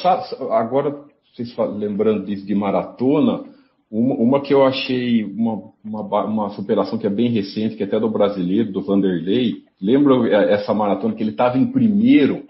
agora, 0.52 1.04
vocês 1.34 1.54
lembrando 1.76 2.24
disso 2.24 2.46
de 2.46 2.54
maratona, 2.54 3.44
uma, 3.90 4.14
uma, 4.14 4.40
que 4.40 4.54
eu 4.54 4.64
achei 4.64 5.24
uma, 5.24 5.70
uma, 5.84 6.24
uma, 6.24 6.50
superação 6.50 6.98
que 6.98 7.06
é 7.06 7.10
bem 7.10 7.30
recente, 7.30 7.76
que 7.76 7.82
é 7.82 7.86
até 7.86 8.00
do 8.00 8.08
brasileiro, 8.08 8.72
do 8.72 8.80
Vanderlei. 8.80 9.64
Lembra 9.80 10.14
é, 10.28 10.54
essa 10.54 10.72
maratona 10.72 11.14
que 11.14 11.22
ele 11.22 11.32
estava 11.32 11.58
em 11.58 11.66
primeiro 11.66 12.44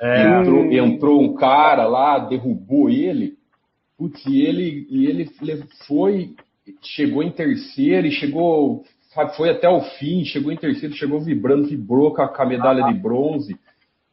é. 0.00 0.40
Entrou, 0.40 0.64
entrou, 0.72 1.22
um 1.22 1.34
cara 1.34 1.86
lá, 1.86 2.18
derrubou 2.18 2.88
ele. 2.90 3.34
Putz, 3.96 4.24
e 4.26 4.42
ele, 4.42 4.86
e 4.90 5.06
ele 5.06 5.30
foi, 5.86 6.34
chegou 6.82 7.22
em 7.22 7.30
terceiro 7.30 8.06
e 8.06 8.10
chegou, 8.10 8.84
foi 9.36 9.50
até 9.50 9.68
o 9.68 9.80
fim, 9.80 10.24
chegou 10.24 10.52
em 10.52 10.56
terceiro, 10.56 10.94
chegou 10.94 11.20
vibrando, 11.20 11.68
vibrou 11.68 12.12
com 12.12 12.20
a, 12.20 12.28
com 12.28 12.42
a 12.42 12.46
medalha 12.46 12.84
de 12.84 12.94
bronze. 12.98 13.58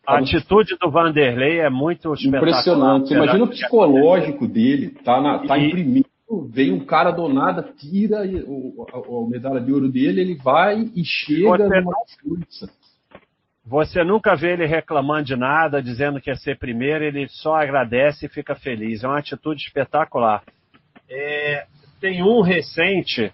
A 0.07 0.19
atitude 0.19 0.77
do 0.79 0.89
Vanderlei 0.89 1.59
é 1.59 1.69
muito 1.69 2.13
impressionante. 2.13 3.09
Você 3.09 3.15
imagina 3.15 3.43
o 3.43 3.49
psicológico 3.49 4.47
dele, 4.47 4.89
tá, 5.03 5.21
na, 5.21 5.39
tá 5.39 5.57
e... 5.57 5.67
em 5.67 5.71
primeiro, 5.71 6.09
vem 6.49 6.71
um 6.71 6.85
cara 6.85 7.11
do 7.11 7.27
nada, 7.27 7.63
tira 7.77 8.25
o, 8.45 8.85
a, 8.89 8.97
a, 8.97 9.29
medalha 9.29 9.61
de 9.61 9.71
ouro 9.71 9.89
dele, 9.89 10.21
ele 10.21 10.35
vai 10.35 10.89
e 10.95 11.03
chega 11.03 11.57
numa 11.57 11.93
força. 12.21 12.69
Você 13.65 14.03
nunca 14.03 14.35
vê 14.35 14.53
ele 14.53 14.65
reclamando 14.65 15.23
de 15.23 15.35
nada, 15.37 15.81
dizendo 15.81 16.19
que 16.19 16.29
ia 16.29 16.35
ser 16.35 16.57
primeiro, 16.57 17.03
ele 17.03 17.27
só 17.29 17.55
agradece 17.55 18.25
e 18.25 18.29
fica 18.29 18.55
feliz. 18.55 19.03
É 19.03 19.07
uma 19.07 19.19
atitude 19.19 19.63
espetacular. 19.63 20.43
É, 21.09 21.65
tem 22.01 22.21
um 22.21 22.41
recente, 22.41 23.31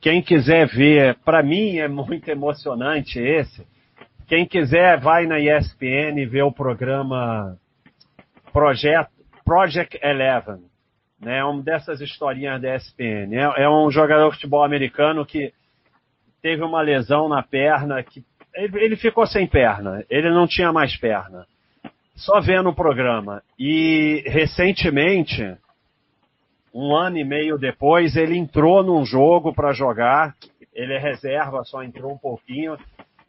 quem 0.00 0.22
quiser 0.22 0.68
ver, 0.68 1.16
para 1.24 1.42
mim 1.42 1.78
é 1.78 1.88
muito 1.88 2.28
emocionante 2.28 3.18
esse. 3.18 3.66
Quem 4.28 4.46
quiser, 4.46 5.00
vai 5.00 5.26
na 5.26 5.40
ESPN 5.40 6.20
e 6.20 6.26
vê 6.26 6.42
o 6.42 6.52
programa 6.52 7.58
Project, 8.52 9.10
Project 9.44 9.98
Eleven. 10.00 10.60
Né? 11.20 11.38
É 11.38 11.44
uma 11.44 11.60
dessas 11.60 12.00
historinhas 12.00 12.62
da 12.62 12.76
ESPN. 12.76 13.34
É, 13.34 13.64
é 13.64 13.68
um 13.68 13.90
jogador 13.90 14.28
de 14.28 14.36
futebol 14.36 14.62
americano 14.62 15.26
que 15.26 15.52
teve 16.40 16.62
uma 16.62 16.80
lesão 16.80 17.28
na 17.28 17.42
perna 17.42 18.00
que 18.04 18.24
ele, 18.54 18.84
ele 18.84 18.96
ficou 18.96 19.26
sem 19.26 19.46
perna, 19.46 20.04
ele 20.10 20.30
não 20.30 20.46
tinha 20.46 20.72
mais 20.72 20.96
perna. 20.96 21.46
Só 22.16 22.40
vendo 22.40 22.68
o 22.68 22.74
programa. 22.74 23.42
E 23.58 24.22
recentemente, 24.26 25.56
um 26.74 26.94
ano 26.94 27.18
e 27.18 27.24
meio 27.24 27.58
depois, 27.58 28.16
ele 28.16 28.36
entrou 28.36 28.82
num 28.82 29.04
jogo 29.04 29.54
para 29.54 29.72
jogar. 29.72 30.34
Ele 30.74 30.92
é 30.92 30.98
reserva, 30.98 31.64
só 31.64 31.82
entrou 31.82 32.12
um 32.12 32.18
pouquinho. 32.18 32.76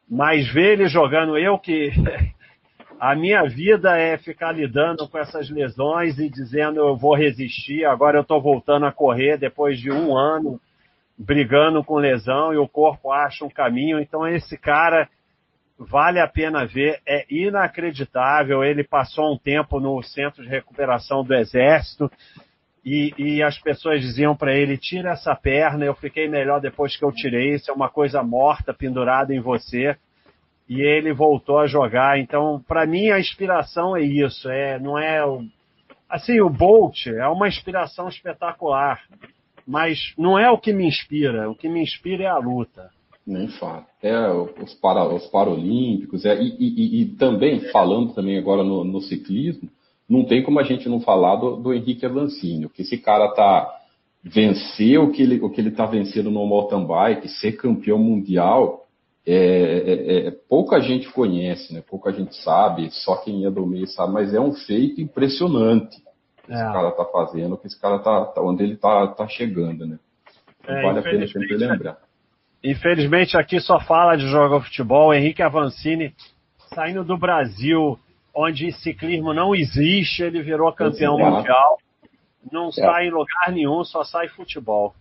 Mas 0.10 0.52
ver 0.52 0.74
ele 0.74 0.88
jogando, 0.88 1.38
eu 1.38 1.58
que. 1.58 1.92
A 3.00 3.16
minha 3.16 3.44
vida 3.46 3.98
é 3.98 4.16
ficar 4.16 4.52
lidando 4.52 5.08
com 5.08 5.18
essas 5.18 5.50
lesões 5.50 6.20
e 6.20 6.30
dizendo 6.30 6.80
eu 6.80 6.96
vou 6.96 7.16
resistir. 7.16 7.84
Agora 7.84 8.20
eu 8.20 8.22
estou 8.22 8.40
voltando 8.40 8.86
a 8.86 8.92
correr 8.92 9.40
depois 9.40 9.80
de 9.80 9.90
um 9.90 10.16
ano 10.16 10.62
brigando 11.22 11.84
com 11.84 11.98
lesão 11.98 12.52
e 12.52 12.58
o 12.58 12.68
corpo 12.68 13.12
acha 13.12 13.46
um 13.46 13.50
caminho. 13.50 14.00
Então 14.00 14.28
esse 14.28 14.58
cara 14.58 15.08
vale 15.78 16.20
a 16.20 16.28
pena 16.28 16.66
ver, 16.66 17.00
é 17.06 17.26
inacreditável. 17.30 18.64
Ele 18.64 18.84
passou 18.84 19.32
um 19.32 19.38
tempo 19.38 19.80
no 19.80 20.02
centro 20.02 20.44
de 20.44 20.50
recuperação 20.50 21.24
do 21.24 21.34
Exército 21.34 22.12
e, 22.84 23.14
e 23.18 23.44
as 23.44 23.60
pessoas 23.60 24.02
diziam 24.02 24.36
para 24.36 24.56
ele: 24.56 24.78
tira 24.78 25.12
essa 25.12 25.36
perna, 25.36 25.86
eu 25.86 25.94
fiquei 25.94 26.28
melhor 26.28 26.60
depois 26.60 26.98
que 26.98 27.06
eu 27.06 27.12
tirei. 27.12 27.54
Isso 27.54 27.70
é 27.70 27.74
uma 27.74 27.90
coisa 27.90 28.24
morta 28.24 28.74
pendurada 28.74 29.34
em 29.34 29.40
você. 29.40 29.96
E 30.68 30.82
ele 30.82 31.14
voltou 31.14 31.60
a 31.60 31.68
jogar. 31.68 32.18
Então, 32.18 32.64
para 32.66 32.86
mim, 32.86 33.10
a 33.10 33.20
inspiração 33.20 33.96
é 33.96 34.02
isso. 34.02 34.50
É, 34.50 34.80
não 34.80 34.98
é 34.98 35.20
assim 36.10 36.42
o 36.42 36.50
Bolt 36.50 37.08
é 37.08 37.28
uma 37.28 37.48
inspiração 37.48 38.10
espetacular 38.10 39.02
mas 39.68 40.14
não 40.18 40.38
é 40.38 40.50
o 40.50 40.58
que 40.58 40.74
me 40.74 40.86
inspira. 40.86 41.50
O 41.50 41.56
que 41.56 41.70
me 41.70 41.82
inspira 41.82 42.24
é 42.24 42.28
a 42.28 42.38
luta. 42.38 42.90
Nem 43.26 43.48
fala. 43.48 43.86
É 44.02 44.30
os, 44.30 44.74
para, 44.76 45.08
os 45.14 45.26
Paralímpicos, 45.28 46.26
é, 46.26 46.42
e, 46.42 46.56
e, 46.60 47.02
e, 47.02 47.06
também, 47.16 47.60
falando 47.72 48.14
também 48.14 48.38
agora 48.38 48.64
no, 48.64 48.84
no, 48.84 49.02
ciclismo, 49.02 49.70
não 50.10 50.26
tem 50.26 50.44
como 50.44 50.60
a 50.60 50.64
gente 50.64 50.90
não 50.90 51.00
falar 51.00 51.36
do, 51.36 51.56
do 51.58 51.74
Henrique 51.74 52.06
Avancini, 52.06 52.68
que 52.70 52.82
esse 52.82 52.98
cara 52.98 53.32
tá 53.34 53.78
vencer 54.24 55.00
o 55.00 55.12
que 55.12 55.22
ele 55.22 55.40
o 55.40 55.50
que 55.50 55.62
ele 55.62 55.70
está 55.70 55.86
vencendo 55.86 56.30
no 56.30 56.46
mountain 56.46 56.86
bike, 56.86 57.28
ser 57.28 57.54
campeão 57.54 57.98
mundial, 57.98 58.88
é, 59.26 59.36
é, 59.36 60.28
é, 60.28 60.32
pouca 60.50 60.80
gente 60.80 61.08
conhece, 61.12 61.74
né? 61.74 61.84
Pouca 61.88 62.12
gente 62.12 62.36
sabe, 62.38 62.90
só 62.92 63.18
quem 63.18 63.46
é 63.46 63.52
do 63.52 63.66
meio 63.66 63.88
sabe, 63.88 64.14
mas 64.14 64.34
é 64.34 64.40
um 64.40 64.52
feito 64.52 65.00
impressionante 65.00 66.02
que 66.52 66.56
esse 66.56 66.64
é. 66.64 66.74
cara 66.74 66.92
tá 66.92 67.06
fazendo, 67.06 67.58
que 67.58 67.68
esse 67.68 67.80
cara 67.80 68.00
tá, 68.00 68.26
tá 68.26 68.42
onde 68.42 68.64
ele 68.64 68.76
tá, 68.76 69.08
tá 69.08 69.28
chegando, 69.28 69.88
né? 69.88 69.98
Então 70.60 70.82
vale 70.82 71.00
a 71.00 71.02
pena 71.02 71.28
sempre 71.28 71.56
lembrar. 71.56 71.98
Infelizmente 72.64 73.38
aqui 73.38 73.60
só 73.60 73.80
fala 73.80 74.16
de 74.16 74.28
jogar 74.28 74.62
futebol. 74.62 75.14
Henrique 75.14 75.42
Avancini 75.42 76.14
saindo 76.76 77.04
do 77.04 77.18
Brasil, 77.18 77.98
onde 78.36 78.72
ciclismo 78.74 79.34
não 79.34 79.56
existe, 79.56 80.24
ele 80.24 80.42
virou 80.42 80.72
campeão 80.74 81.20
é. 81.20 81.24
mundial. 81.24 81.80
Não 82.52 82.68
é. 82.68 82.72
sai 82.72 83.08
em 83.08 83.12
lugar 83.12 83.52
nenhum, 83.52 83.84
só 83.84 84.04
sai 84.04 84.28
futebol. 84.28 84.94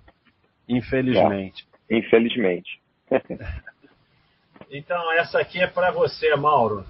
Infelizmente. 0.69 1.67
É. 1.91 1.99
Infelizmente. 1.99 2.81
então 4.71 5.13
essa 5.15 5.41
aqui 5.41 5.61
é 5.61 5.67
para 5.67 5.91
você, 5.91 6.35
Mauro. 6.37 6.85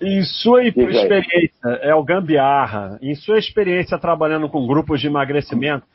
Em 0.00 0.22
sua 0.22 0.64
experiência, 0.64 1.68
é 1.82 1.94
o 1.94 2.02
Gambiarra, 2.02 2.98
em 3.02 3.14
sua 3.14 3.38
experiência 3.38 3.98
trabalhando 3.98 4.48
com 4.48 4.66
grupos 4.66 5.00
de 5.00 5.08
emagrecimento, 5.08 5.86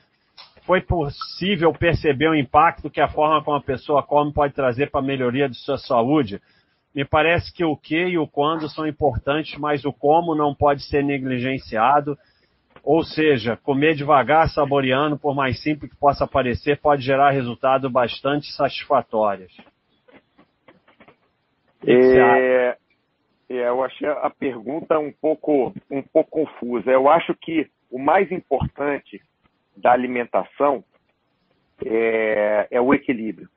foi 0.65 0.81
possível 0.81 1.74
perceber 1.74 2.29
o 2.29 2.35
impacto 2.35 2.89
que 2.89 3.01
a 3.01 3.07
forma 3.07 3.43
como 3.43 3.57
a 3.57 3.63
pessoa 3.63 4.03
come 4.03 4.31
pode 4.31 4.53
trazer 4.53 4.91
para 4.91 5.00
a 5.00 5.03
melhoria 5.03 5.50
de 5.50 5.55
sua 5.55 5.77
saúde? 5.77 6.39
Me 6.93 7.03
parece 7.03 7.53
que 7.53 7.63
o 7.63 7.75
que 7.75 8.07
e 8.07 8.17
o 8.17 8.27
quando 8.27 8.69
são 8.69 8.88
importantes, 8.88 9.57
mas 9.59 9.85
o 9.85 9.93
como 9.93 10.35
não 10.35 10.53
pode 10.53 10.83
ser 10.83 11.03
negligenciado. 11.03 12.17
Ou 12.83 13.03
seja, 13.03 13.57
comer 13.57 13.95
devagar, 13.95 14.50
saboreando, 14.50 15.17
por 15.17 15.35
mais 15.35 15.62
simples 15.62 15.91
que 15.91 15.97
possa 15.97 16.27
parecer, 16.27 16.79
pode 16.79 17.01
gerar 17.01 17.31
resultados 17.31 17.91
bastante 17.91 18.51
satisfatórios. 18.53 19.51
É, 21.88 22.77
eu 23.48 23.84
achei 23.84 24.08
a 24.08 24.30
pergunta 24.30 24.98
um 25.00 25.12
pouco, 25.12 25.74
um 25.90 26.02
pouco 26.02 26.46
confusa. 26.46 26.90
Eu 26.90 27.10
acho 27.10 27.34
que 27.36 27.70
o 27.90 28.00
mais 28.00 28.32
importante 28.32 29.22
da 29.78 29.92
alimentação 29.92 30.84
é, 31.86 32.68
é 32.72 32.82
o 32.82 32.94
equilíbrio. 32.94 33.50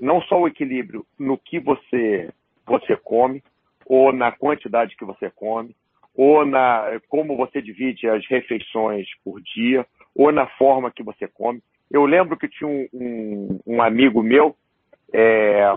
Não 0.00 0.20
só 0.22 0.40
o 0.40 0.48
equilíbrio 0.48 1.06
no 1.18 1.38
que 1.38 1.58
você, 1.58 2.30
você 2.66 2.96
come, 2.96 3.42
ou 3.86 4.12
na 4.12 4.32
quantidade 4.32 4.96
que 4.96 5.04
você 5.04 5.30
come, 5.30 5.74
ou 6.14 6.44
na 6.44 7.00
como 7.08 7.36
você 7.36 7.60
divide 7.60 8.08
as 8.08 8.26
refeições 8.26 9.06
por 9.24 9.40
dia, 9.40 9.86
ou 10.14 10.30
na 10.32 10.46
forma 10.46 10.90
que 10.90 11.02
você 11.02 11.26
come. 11.28 11.62
Eu 11.90 12.04
lembro 12.06 12.36
que 12.36 12.48
tinha 12.48 12.68
um, 12.68 12.88
um, 12.92 13.60
um 13.66 13.82
amigo 13.82 14.22
meu, 14.22 14.56
é, 15.12 15.74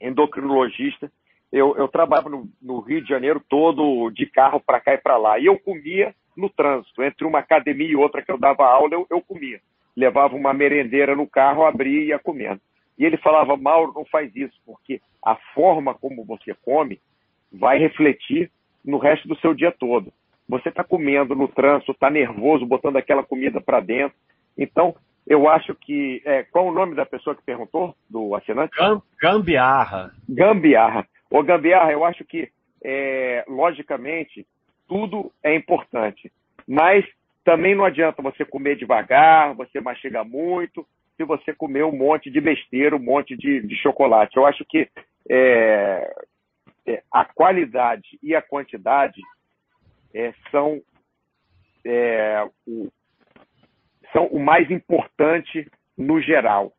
endocrinologista, 0.00 1.10
eu, 1.52 1.76
eu 1.76 1.86
trabalhava 1.86 2.30
no, 2.30 2.48
no, 2.60 2.80
Rio 2.80 3.02
de 3.02 3.08
Janeiro 3.08 3.40
todo 3.46 4.10
de 4.10 4.24
carro 4.26 4.58
para 4.58 4.80
cá 4.80 4.94
e 4.94 4.98
para 4.98 5.18
lá. 5.18 5.38
E 5.38 5.46
eu 5.46 5.58
comia 5.58 6.14
no 6.36 6.48
trânsito. 6.48 7.02
Entre 7.02 7.26
uma 7.26 7.40
academia 7.40 7.86
e 7.86 7.96
outra 7.96 8.22
que 8.22 8.32
eu 8.32 8.38
dava 8.38 8.64
aula, 8.64 8.94
eu, 8.94 9.06
eu 9.10 9.20
comia. 9.20 9.60
Levava 9.94 10.34
uma 10.34 10.54
merendeira 10.54 11.14
no 11.14 11.28
carro, 11.28 11.66
abria 11.66 12.00
e 12.00 12.06
ia 12.08 12.18
comendo. 12.18 12.60
E 12.98 13.04
ele 13.04 13.18
falava, 13.18 13.56
Mauro, 13.56 13.92
não 13.94 14.04
faz 14.06 14.34
isso, 14.34 14.58
porque 14.64 15.00
a 15.22 15.36
forma 15.54 15.94
como 15.94 16.24
você 16.24 16.54
come 16.64 16.98
vai 17.52 17.78
refletir 17.78 18.50
no 18.82 18.96
resto 18.96 19.28
do 19.28 19.36
seu 19.36 19.52
dia 19.52 19.70
todo. 19.70 20.12
Você 20.48 20.70
está 20.70 20.82
comendo 20.82 21.34
no 21.34 21.48
trânsito, 21.48 21.92
está 21.92 22.10
nervoso, 22.10 22.66
botando 22.66 22.96
aquela 22.96 23.22
comida 23.22 23.60
para 23.60 23.80
dentro. 23.80 24.16
Então, 24.56 24.94
eu 25.26 25.48
acho 25.48 25.74
que. 25.74 26.20
É, 26.24 26.42
qual 26.44 26.66
o 26.66 26.72
nome 26.72 26.94
da 26.94 27.06
pessoa 27.06 27.36
que 27.36 27.42
perguntou, 27.42 27.94
do 28.08 28.34
assinante? 28.34 28.76
Gambiarra. 29.20 30.12
Gambiarra. 30.28 31.06
Ô, 31.32 31.42
Gambiarra, 31.42 31.90
eu 31.90 32.04
acho 32.04 32.26
que, 32.26 32.50
é, 32.84 33.42
logicamente, 33.48 34.46
tudo 34.86 35.32
é 35.42 35.54
importante. 35.56 36.30
Mas 36.68 37.06
também 37.42 37.74
não 37.74 37.86
adianta 37.86 38.20
você 38.20 38.44
comer 38.44 38.76
devagar, 38.76 39.54
você 39.54 39.80
mastigar 39.80 40.26
muito, 40.26 40.86
se 41.16 41.24
você 41.24 41.54
comer 41.54 41.84
um 41.84 41.96
monte 41.96 42.30
de 42.30 42.38
besteira, 42.38 42.94
um 42.94 43.02
monte 43.02 43.34
de, 43.34 43.62
de 43.62 43.74
chocolate. 43.76 44.36
Eu 44.36 44.44
acho 44.44 44.62
que 44.66 44.86
é, 45.30 46.14
é, 46.86 47.02
a 47.10 47.24
qualidade 47.24 48.18
e 48.22 48.34
a 48.34 48.42
quantidade 48.42 49.22
é, 50.12 50.34
são, 50.50 50.82
é, 51.82 52.46
o, 52.66 52.88
são 54.12 54.26
o 54.26 54.38
mais 54.38 54.70
importante 54.70 55.66
no 55.96 56.20
geral. 56.20 56.74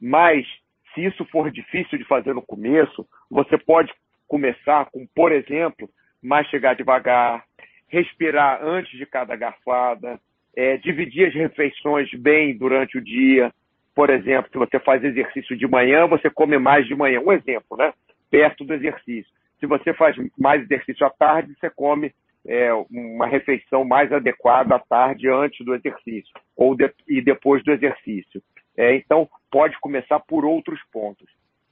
Mas, 0.00 0.46
se 0.94 1.04
isso 1.04 1.24
for 1.24 1.50
difícil 1.50 1.98
de 1.98 2.04
fazer 2.04 2.34
no 2.34 2.42
começo, 2.42 3.04
você 3.30 3.58
pode 3.58 3.92
começar 4.28 4.86
com, 4.86 5.06
por 5.14 5.32
exemplo, 5.32 5.88
mastigar 6.22 6.76
devagar, 6.76 7.44
respirar 7.88 8.62
antes 8.62 8.98
de 8.98 9.06
cada 9.06 9.36
garfada, 9.36 10.18
é, 10.56 10.76
dividir 10.78 11.28
as 11.28 11.34
refeições 11.34 12.10
bem 12.14 12.56
durante 12.56 12.98
o 12.98 13.04
dia. 13.04 13.52
Por 13.94 14.10
exemplo, 14.10 14.50
se 14.50 14.58
você 14.58 14.78
faz 14.80 15.02
exercício 15.04 15.56
de 15.56 15.66
manhã, 15.66 16.06
você 16.06 16.28
come 16.30 16.58
mais 16.58 16.86
de 16.86 16.94
manhã. 16.94 17.20
Um 17.20 17.32
exemplo, 17.32 17.76
né? 17.76 17.92
Perto 18.30 18.64
do 18.64 18.74
exercício. 18.74 19.30
Se 19.60 19.66
você 19.66 19.94
faz 19.94 20.16
mais 20.38 20.62
exercício 20.62 21.06
à 21.06 21.10
tarde, 21.10 21.54
você 21.58 21.70
come 21.70 22.12
é, 22.46 22.72
uma 22.90 23.26
refeição 23.26 23.84
mais 23.84 24.12
adequada 24.12 24.76
à 24.76 24.78
tarde 24.78 25.28
antes 25.28 25.64
do 25.64 25.74
exercício 25.74 26.32
ou 26.56 26.74
de, 26.74 26.90
e 27.08 27.20
depois 27.20 27.62
do 27.64 27.72
exercício. 27.72 28.42
É, 28.76 28.94
então, 28.94 29.28
pode 29.50 29.78
começar 29.80 30.20
por 30.20 30.44
outros 30.44 30.80
pontos. 30.92 31.26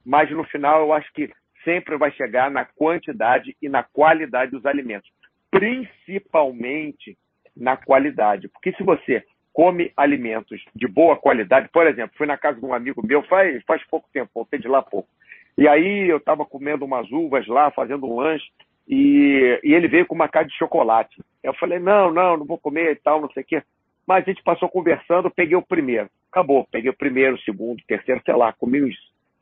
Mas 0.05 0.31
no 0.31 0.45
final, 0.45 0.81
eu 0.81 0.93
acho 0.93 1.13
que 1.13 1.31
sempre 1.65 1.97
vai 1.97 2.11
chegar 2.13 2.51
na 2.51 2.65
quantidade 2.65 3.57
e 3.61 3.69
na 3.69 3.83
qualidade 3.83 4.51
dos 4.51 4.67
alimentos, 4.67 5.11
principalmente 5.51 7.17
na 7.57 7.77
qualidade. 7.77 8.49
Porque 8.49 8.73
se 8.73 8.83
você 8.83 9.25
come 9.53 9.93
alimentos 9.97 10.63
de 10.75 10.87
boa 10.87 11.17
qualidade, 11.17 11.69
por 11.73 11.87
exemplo, 11.87 12.17
fui 12.17 12.27
na 12.27 12.37
casa 12.37 12.59
de 12.59 12.67
um 12.67 12.75
amigo 12.75 13.07
meu 13.07 13.23
faz, 13.23 13.63
faz 13.65 13.83
pouco 13.87 14.09
tempo, 14.13 14.31
voltei 14.35 14.59
de 14.59 14.69
lá 14.69 14.83
pouco. 14.83 15.09
E 15.57 15.69
aí 15.69 16.09
eu 16.09 16.17
estava 16.17 16.45
comendo 16.45 16.85
umas 16.85 17.11
uvas 17.13 17.47
lá, 17.47 17.71
fazendo 17.71 18.07
um 18.07 18.17
lanche, 18.17 18.47
e, 18.89 19.61
e, 19.63 19.73
ele 19.73 19.89
veio 19.89 20.07
com 20.07 20.15
uma 20.15 20.29
cara 20.29 20.47
de 20.47 20.57
chocolate. 20.57 21.23
Eu 21.43 21.55
falei, 21.55 21.79
não, 21.79 22.13
não, 22.13 22.37
não 22.37 22.45
vou 22.45 22.59
comer 22.59 22.93
e 22.93 22.97
tal, 22.97 23.21
não 23.21 23.31
sei 23.31 23.43
o 23.43 23.47
quê. 23.47 23.63
Mas 24.07 24.25
a 24.25 24.31
gente 24.31 24.43
passou 24.43 24.69
conversando, 24.69 25.31
peguei 25.31 25.57
o 25.57 25.63
primeiro. 25.63 26.11
Acabou, 26.31 26.67
peguei 26.71 26.91
o 26.91 26.97
primeiro, 26.97 27.37
o 27.37 27.41
segundo, 27.41 27.79
o 27.79 27.87
terceiro, 27.87 28.21
sei 28.25 28.35
lá, 28.35 28.53
comi 28.53 28.83
uns 28.83 28.97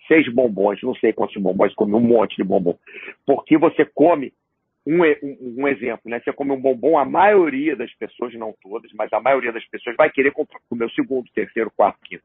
seis 0.07 0.29
bombons, 0.33 0.81
não 0.83 0.95
sei 0.97 1.13
quantos 1.13 1.41
bombons, 1.41 1.75
comi 1.75 1.95
um 1.95 2.01
monte 2.01 2.37
de 2.37 2.45
bombom. 2.45 2.79
Porque 3.27 3.57
você 3.57 3.85
come, 3.85 4.33
um, 4.87 5.03
um, 5.03 5.55
um, 5.59 5.69
exemplo, 5.69 6.11
né? 6.11 6.21
Você 6.21 6.33
come 6.33 6.53
um 6.53 6.61
bombom, 6.61 6.99
a 6.99 7.05
maioria 7.05 7.77
das 7.77 7.93
pessoas, 7.95 8.35
não 8.35 8.55
todas, 8.61 8.93
mas 8.93 9.13
a 9.13 9.21
maioria 9.21 9.53
das 9.53 9.65
pessoas 9.67 9.97
vai 9.97 10.11
querer 10.11 10.33
comer 10.33 10.85
o 10.85 10.91
segundo, 10.91 11.31
terceiro, 11.35 11.71
quarto, 11.71 11.99
quinto. 12.03 12.25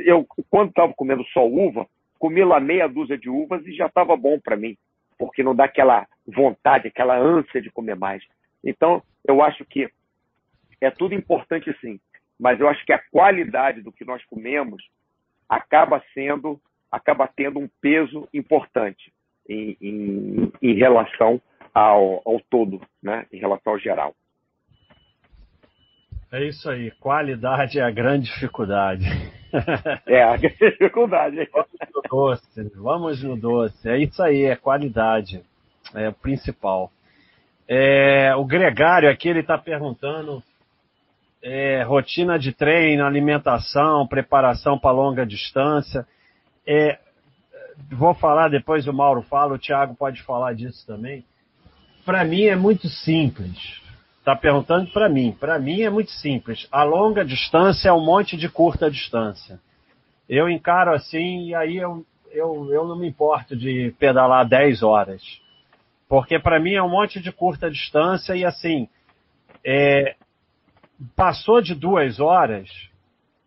Eu, 0.00 0.26
quando 0.48 0.70
estava 0.70 0.92
comendo 0.94 1.24
só 1.26 1.46
uva, 1.46 1.86
comi 2.18 2.44
lá 2.44 2.60
meia 2.60 2.88
dúzia 2.88 3.18
de 3.18 3.28
uvas 3.28 3.66
e 3.66 3.72
já 3.72 3.86
estava 3.86 4.16
bom 4.16 4.38
para 4.38 4.56
mim, 4.56 4.76
porque 5.18 5.42
não 5.42 5.54
dá 5.54 5.64
aquela 5.64 6.06
vontade, 6.26 6.88
aquela 6.88 7.18
ânsia 7.18 7.60
de 7.60 7.70
comer 7.70 7.96
mais. 7.96 8.22
Então, 8.64 9.02
eu 9.26 9.42
acho 9.42 9.64
que 9.64 9.88
é 10.80 10.90
tudo 10.90 11.14
importante 11.14 11.74
sim, 11.80 12.00
mas 12.38 12.60
eu 12.60 12.68
acho 12.68 12.84
que 12.84 12.92
a 12.92 13.02
qualidade 13.10 13.82
do 13.82 13.92
que 13.92 14.04
nós 14.04 14.24
comemos 14.26 14.82
acaba 15.48 16.02
sendo, 16.14 16.60
acaba 16.90 17.28
tendo 17.28 17.58
um 17.58 17.68
peso 17.80 18.28
importante 18.32 19.12
em, 19.48 19.76
em, 19.80 20.52
em 20.62 20.74
relação 20.74 21.40
ao, 21.74 22.22
ao 22.24 22.40
todo, 22.50 22.80
né? 23.02 23.26
em 23.32 23.38
relação 23.38 23.72
ao 23.72 23.78
geral. 23.78 24.14
É 26.30 26.44
isso 26.44 26.68
aí, 26.68 26.90
qualidade 27.00 27.78
é 27.78 27.82
a 27.82 27.90
grande 27.90 28.26
dificuldade. 28.26 29.04
É, 30.06 30.22
a 30.22 30.36
grande 30.36 30.58
dificuldade. 30.58 31.48
Vamos 31.50 31.70
no 31.94 32.02
doce, 32.02 32.72
vamos 32.76 33.22
no 33.22 33.34
doce. 33.34 33.88
É 33.88 33.96
isso 33.96 34.22
aí, 34.22 34.44
é 34.44 34.54
qualidade. 34.54 35.42
É 35.94 36.10
o 36.10 36.12
principal. 36.12 36.92
É, 37.66 38.34
o 38.36 38.44
Gregário 38.44 39.10
aqui, 39.10 39.26
ele 39.26 39.40
está 39.40 39.56
perguntando 39.56 40.42
é, 41.42 41.82
rotina 41.82 42.38
de 42.38 42.52
treino, 42.52 43.06
alimentação, 43.06 44.06
preparação 44.06 44.78
para 44.78 44.90
longa 44.90 45.24
distância. 45.24 46.06
É, 46.70 46.98
vou 47.90 48.14
falar, 48.14 48.48
depois 48.48 48.86
o 48.86 48.92
Mauro 48.92 49.22
fala, 49.22 49.54
o 49.54 49.58
Thiago 49.58 49.94
pode 49.94 50.22
falar 50.22 50.54
disso 50.54 50.86
também. 50.86 51.24
Para 52.04 52.24
mim 52.24 52.44
é 52.44 52.54
muito 52.54 52.88
simples 52.88 53.80
Está 54.28 54.36
perguntando 54.36 54.90
para 54.90 55.08
mim. 55.08 55.32
Para 55.32 55.58
mim 55.58 55.80
é 55.80 55.88
muito 55.88 56.10
simples. 56.10 56.68
A 56.70 56.82
longa 56.82 57.24
distância 57.24 57.88
é 57.88 57.92
um 57.94 58.04
monte 58.04 58.36
de 58.36 58.46
curta 58.46 58.90
distância. 58.90 59.58
Eu 60.28 60.50
encaro 60.50 60.92
assim 60.92 61.46
e 61.46 61.54
aí 61.54 61.78
eu, 61.78 62.04
eu, 62.30 62.70
eu 62.70 62.86
não 62.86 62.98
me 62.98 63.08
importo 63.08 63.56
de 63.56 63.90
pedalar 63.98 64.46
10 64.46 64.82
horas. 64.82 65.22
Porque 66.06 66.38
para 66.38 66.60
mim 66.60 66.74
é 66.74 66.82
um 66.82 66.90
monte 66.90 67.22
de 67.22 67.32
curta 67.32 67.70
distância 67.70 68.36
e 68.36 68.44
assim, 68.44 68.86
é, 69.64 70.14
passou 71.16 71.62
de 71.62 71.74
duas 71.74 72.20
horas, 72.20 72.68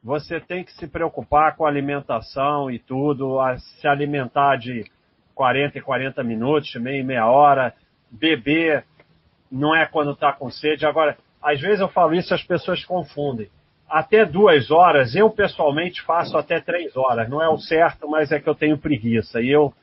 você 0.04 0.40
tem 0.40 0.64
que 0.64 0.74
se 0.74 0.88
preocupar 0.88 1.56
com 1.56 1.66
a 1.66 1.70
alimentação 1.70 2.72
e 2.72 2.80
tudo, 2.80 3.38
se 3.80 3.88
alimentar 3.88 4.58
de 4.58 4.84
40 5.36 5.78
e 5.78 5.82
40 5.82 6.24
minutos, 6.24 6.74
meia 6.76 7.00
e 7.00 7.04
meia 7.04 7.28
hora, 7.28 7.74
beber 8.10 8.84
não 9.52 9.76
é 9.76 9.86
quando 9.86 10.12
está 10.12 10.34
com 10.34 10.50
sede. 10.50 10.86
Agora, 10.86 11.18
às 11.42 11.60
vezes 11.60 11.82
eu 11.82 11.88
falo 11.88 12.16
isso 12.16 12.34
as 12.34 12.44
pessoas 12.44 12.84
confundem. 12.84 13.50
Até 13.88 14.26
duas 14.26 14.72
horas, 14.72 15.16
eu 15.16 15.30
pessoalmente 15.30 16.02
faço 16.02 16.38
até 16.38 16.62
três 16.62 16.96
horas. 16.96 17.30
Não 17.30 17.42
é 17.42 17.50
o 17.50 17.58
certo, 17.58 18.10
mas 18.10 18.32
é 18.32 18.40
que 18.40 18.48
eu 18.48 18.56
tenho 18.56 18.78
preguiça. 18.78 19.42
E 19.42 19.50
eu, 19.50 19.74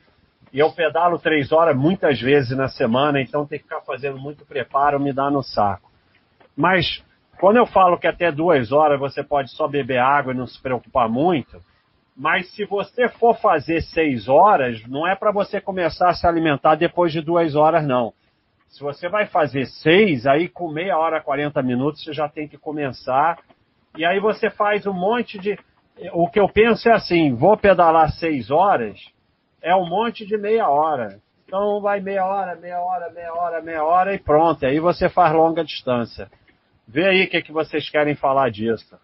eu 0.51 0.71
pedalo 0.71 1.19
três 1.19 1.51
horas 1.51 1.77
muitas 1.77 2.19
vezes 2.19 2.57
na 2.57 2.67
semana, 2.67 3.21
então 3.21 3.45
tem 3.45 3.59
que 3.59 3.65
ficar 3.65 3.81
fazendo 3.81 4.17
muito 4.17 4.45
preparo, 4.45 4.99
me 4.99 5.13
dá 5.13 5.29
no 5.29 5.43
saco. 5.43 5.91
Mas 6.57 7.03
quando 7.39 7.55
eu 7.55 7.65
falo 7.65 7.97
que 7.97 8.07
até 8.07 8.31
duas 8.31 8.71
horas 8.71 8.99
você 8.99 9.23
pode 9.23 9.49
só 9.51 9.67
beber 9.67 9.97
água 9.97 10.33
e 10.33 10.37
não 10.37 10.45
se 10.45 10.61
preocupar 10.61 11.07
muito, 11.07 11.61
mas 12.15 12.53
se 12.53 12.65
você 12.65 13.07
for 13.07 13.33
fazer 13.37 13.81
seis 13.81 14.27
horas, 14.27 14.85
não 14.87 15.07
é 15.07 15.15
para 15.15 15.31
você 15.31 15.61
começar 15.61 16.09
a 16.09 16.13
se 16.13 16.27
alimentar 16.27 16.75
depois 16.75 17.13
de 17.13 17.21
duas 17.21 17.55
horas, 17.55 17.85
não. 17.87 18.13
Se 18.67 18.83
você 18.83 19.07
vai 19.07 19.25
fazer 19.25 19.65
seis, 19.65 20.27
aí 20.27 20.49
com 20.49 20.69
meia 20.69 20.97
hora, 20.97 21.21
40 21.21 21.61
minutos, 21.63 22.03
você 22.03 22.11
já 22.11 22.27
tem 22.27 22.45
que 22.45 22.57
começar. 22.57 23.39
E 23.97 24.05
aí 24.05 24.19
você 24.19 24.49
faz 24.49 24.85
um 24.85 24.93
monte 24.93 25.39
de. 25.39 25.57
O 26.13 26.29
que 26.29 26.39
eu 26.39 26.49
penso 26.49 26.89
é 26.89 26.93
assim: 26.93 27.33
vou 27.33 27.57
pedalar 27.57 28.11
seis 28.11 28.51
horas, 28.51 28.99
é 29.61 29.73
um 29.73 29.87
monte 29.87 30.25
de 30.25 30.37
meia 30.37 30.67
hora. 30.67 31.19
Então 31.45 31.79
vai 31.81 32.01
meia 32.01 32.25
hora, 32.25 32.55
meia 32.57 32.79
hora, 32.81 33.09
meia 33.11 33.33
hora, 33.33 33.61
meia 33.61 33.83
hora 33.83 34.13
e 34.13 34.19
pronto. 34.19 34.65
Aí 34.65 34.79
você 34.79 35.09
faz 35.09 35.33
longa 35.33 35.63
distância. 35.63 36.29
Vê 36.91 37.05
aí 37.05 37.23
o 37.25 37.29
que, 37.29 37.41
que 37.43 37.51
vocês 37.51 37.87
querem 37.87 38.15
falar 38.15 38.49
disso. 38.49 38.97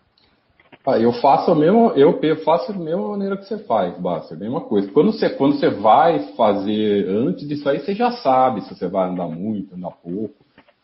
Ah, 0.83 0.99
eu 0.99 1.13
faço 1.13 1.51
a 1.51 1.55
mesma, 1.55 1.93
eu 1.95 2.37
faço 2.43 2.73
da 2.73 2.79
mesma 2.79 3.09
maneira 3.09 3.37
que 3.37 3.45
você 3.45 3.59
faz, 3.59 3.95
Basta, 3.99 4.33
a 4.33 4.37
mesma 4.37 4.61
coisa. 4.61 4.91
Quando 4.91 5.11
você, 5.11 5.29
quando 5.29 5.59
você 5.59 5.69
vai 5.69 6.33
fazer 6.35 7.07
antes 7.07 7.47
disso 7.47 7.69
aí, 7.69 7.79
você 7.79 7.93
já 7.93 8.11
sabe 8.11 8.61
se 8.61 8.75
você 8.75 8.87
vai 8.87 9.09
andar 9.09 9.27
muito, 9.27 9.75
andar 9.75 9.91
pouco. 9.91 10.33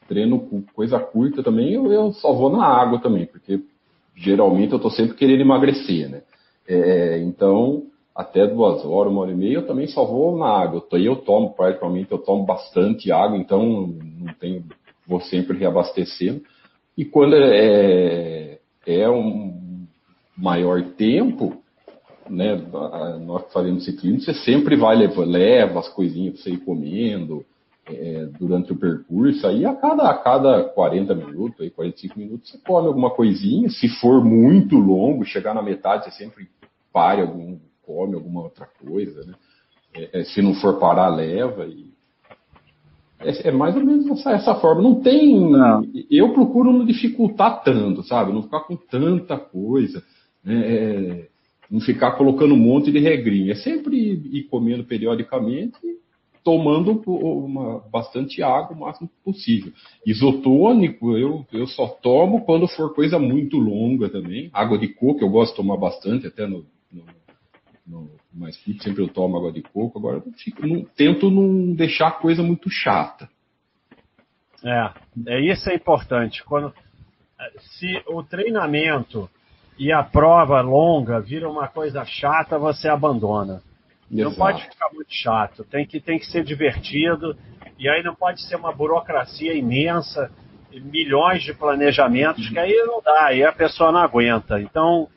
Treino 0.08 0.48
coisa 0.76 1.00
curta 1.00 1.42
também, 1.42 1.74
eu, 1.74 1.92
eu 1.92 2.12
só 2.14 2.34
vou 2.34 2.52
na 2.52 2.66
água 2.66 3.00
também, 3.00 3.26
porque 3.26 3.62
geralmente 4.16 4.72
eu 4.72 4.78
estou 4.78 4.92
sempre 4.92 5.16
querendo 5.16 5.42
emagrecer, 5.42 6.10
né? 6.10 6.22
É, 6.68 7.20
então, 7.20 7.84
até 8.16 8.46
duas 8.46 8.86
horas, 8.86 9.12
uma 9.12 9.22
hora 9.22 9.32
e 9.32 9.36
meia, 9.36 9.56
eu 9.56 9.68
também 9.68 9.88
só 9.88 10.06
vou 10.06 10.38
na 10.38 10.48
água. 10.48 10.84
Eu, 10.92 11.00
eu 11.00 11.16
tomo, 11.16 11.54
praticamente, 11.54 12.12
eu 12.12 12.20
tomo 12.20 12.46
bastante 12.46 13.12
água, 13.12 13.38
então 13.38 13.66
não 14.20 14.34
tenho, 14.40 14.66
vou 15.08 15.20
sempre 15.22 15.58
reabastecendo. 15.58 16.42
E 16.98 17.06
quando 17.06 17.36
é, 17.36 18.60
é 18.86 19.10
um, 19.10 19.52
maior 20.42 20.82
tempo, 20.94 21.62
né, 22.28 22.56
nós 23.24 23.52
fazemos 23.54 23.86
ciclismo, 23.86 24.22
você 24.22 24.34
sempre 24.34 24.76
vai 24.76 24.96
leva, 24.96 25.24
leva 25.24 25.80
as 25.80 25.90
coisinhas 25.90 26.34
para 26.34 26.44
você 26.44 26.50
ir 26.52 26.66
comendo 26.66 27.46
é, 27.86 28.26
durante 28.40 28.72
o 28.72 28.76
percurso, 28.76 29.46
aí 29.46 29.66
a 29.66 29.76
cada, 29.76 30.10
a 30.10 30.18
cada 30.18 30.64
40 30.64 31.14
minutos, 31.14 31.62
aí 31.62 31.70
45 31.70 32.18
minutos, 32.18 32.50
você 32.50 32.58
come 32.66 32.88
alguma 32.88 33.12
coisinha, 33.12 33.70
se 33.70 33.88
for 33.88 34.24
muito 34.24 34.78
longo, 34.78 35.26
chegar 35.26 35.54
na 35.54 35.62
metade, 35.62 36.06
você 36.06 36.12
sempre 36.12 36.48
pare 36.92 37.22
algum, 37.22 37.60
come 37.86 38.16
alguma 38.16 38.42
outra 38.42 38.68
coisa, 38.84 39.24
né? 39.26 39.34
É, 39.94 40.22
é 40.22 40.24
se 40.24 40.42
não 40.42 40.54
for 40.56 40.80
parar, 40.80 41.10
leva 41.10 41.66
e 41.66 41.91
É, 43.24 43.50
é 43.50 43.52
mais 43.52 43.76
ou 43.76 43.84
menos 43.84 44.08
essa, 44.08 44.32
essa, 44.32 44.56
forma. 44.56 44.82
Não 44.82 45.02
tem. 45.02 45.40
Não. 45.50 45.84
Eu 46.10 46.34
procuro 46.34 46.72
não 46.72 46.86
dificultar 46.86 47.64
tanto, 47.64 48.04
sabe? 48.04 48.34
Não 48.34 48.44
ficar 48.44 48.62
com 48.62 48.76
tanta 48.76 49.38
coisa. 49.38 50.04
Né? 50.44 50.62
É, 50.66 51.28
não 51.70 51.80
ficar 51.80 52.12
colocando 52.14 52.54
um 52.54 52.58
monte 52.58 52.92
de 52.92 53.00
regrinha. 53.00 53.54
É 53.54 53.56
sempre 53.56 53.96
ir 53.96 54.44
comendo 54.50 54.84
periodicamente 54.84 55.78
tomando 56.44 57.02
uma, 57.06 57.80
bastante 57.92 58.42
água 58.42 58.76
o 58.76 58.80
máximo 58.80 59.10
possível. 59.24 59.72
Isotônico, 60.06 61.18
eu, 61.18 61.46
eu 61.52 61.68
só 61.68 61.88
tomo 61.88 62.46
quando 62.46 62.68
for 62.68 62.94
coisa 62.94 63.20
muito 63.20 63.58
longa 63.58 64.10
também. 64.10 64.50
Água 64.54 64.78
de 64.78 64.88
coco, 64.88 65.24
eu 65.24 65.30
gosto 65.30 65.52
de 65.52 65.58
tomar 65.58 65.78
bastante, 65.78 66.28
até 66.28 66.48
no, 66.48 66.66
no, 66.92 67.04
no 67.92 68.10
mais 68.34 68.58
fit, 68.58 68.82
sempre 68.82 69.04
eu 69.04 69.10
tomo 69.10 69.38
água 69.38 69.52
de 69.52 69.62
coco. 69.62 70.00
Agora 70.00 70.18
eu 70.26 70.32
fico, 70.34 70.66
não, 70.66 70.84
tento 70.96 71.30
não 71.30 71.74
deixar 71.74 72.08
a 72.08 72.12
coisa 72.12 72.42
muito 72.42 72.70
chata. 72.70 73.30
É, 74.64 74.92
é 75.28 75.42
isso 75.42 75.70
é 75.70 75.76
importante. 75.76 76.44
Quando, 76.46 76.74
se 77.60 78.02
o 78.08 78.24
treinamento 78.24 79.30
e 79.78 79.92
a 79.92 80.04
prova 80.04 80.62
longa 80.62 81.20
vira 81.20 81.50
uma 81.50 81.68
coisa 81.68 82.06
chata, 82.06 82.58
você 82.58 82.88
abandona. 82.88 83.62
Exato. 84.12 84.30
Não 84.30 84.34
pode 84.34 84.64
ficar 84.64 84.90
muito 84.94 85.14
chato, 85.14 85.64
tem 85.64 85.86
que, 85.86 86.00
tem 86.00 86.20
que 86.20 86.26
ser 86.26 86.44
divertido, 86.44 87.36
e 87.80 87.90
aí 87.90 88.04
não 88.04 88.14
pode 88.14 88.42
ser 88.42 88.58
uma 88.58 88.72
burocracia 88.72 89.54
imensa, 89.54 90.30
milhões 90.72 91.44
de 91.44 91.54
planejamentos, 91.54 92.48
que 92.50 92.60
aí 92.60 92.74
não 92.86 93.02
dá, 93.02 93.28
aí 93.28 93.44
a 93.44 93.52
pessoa 93.52 93.92
não 93.92 94.00
aguenta. 94.00 94.62
Então, 94.62 95.08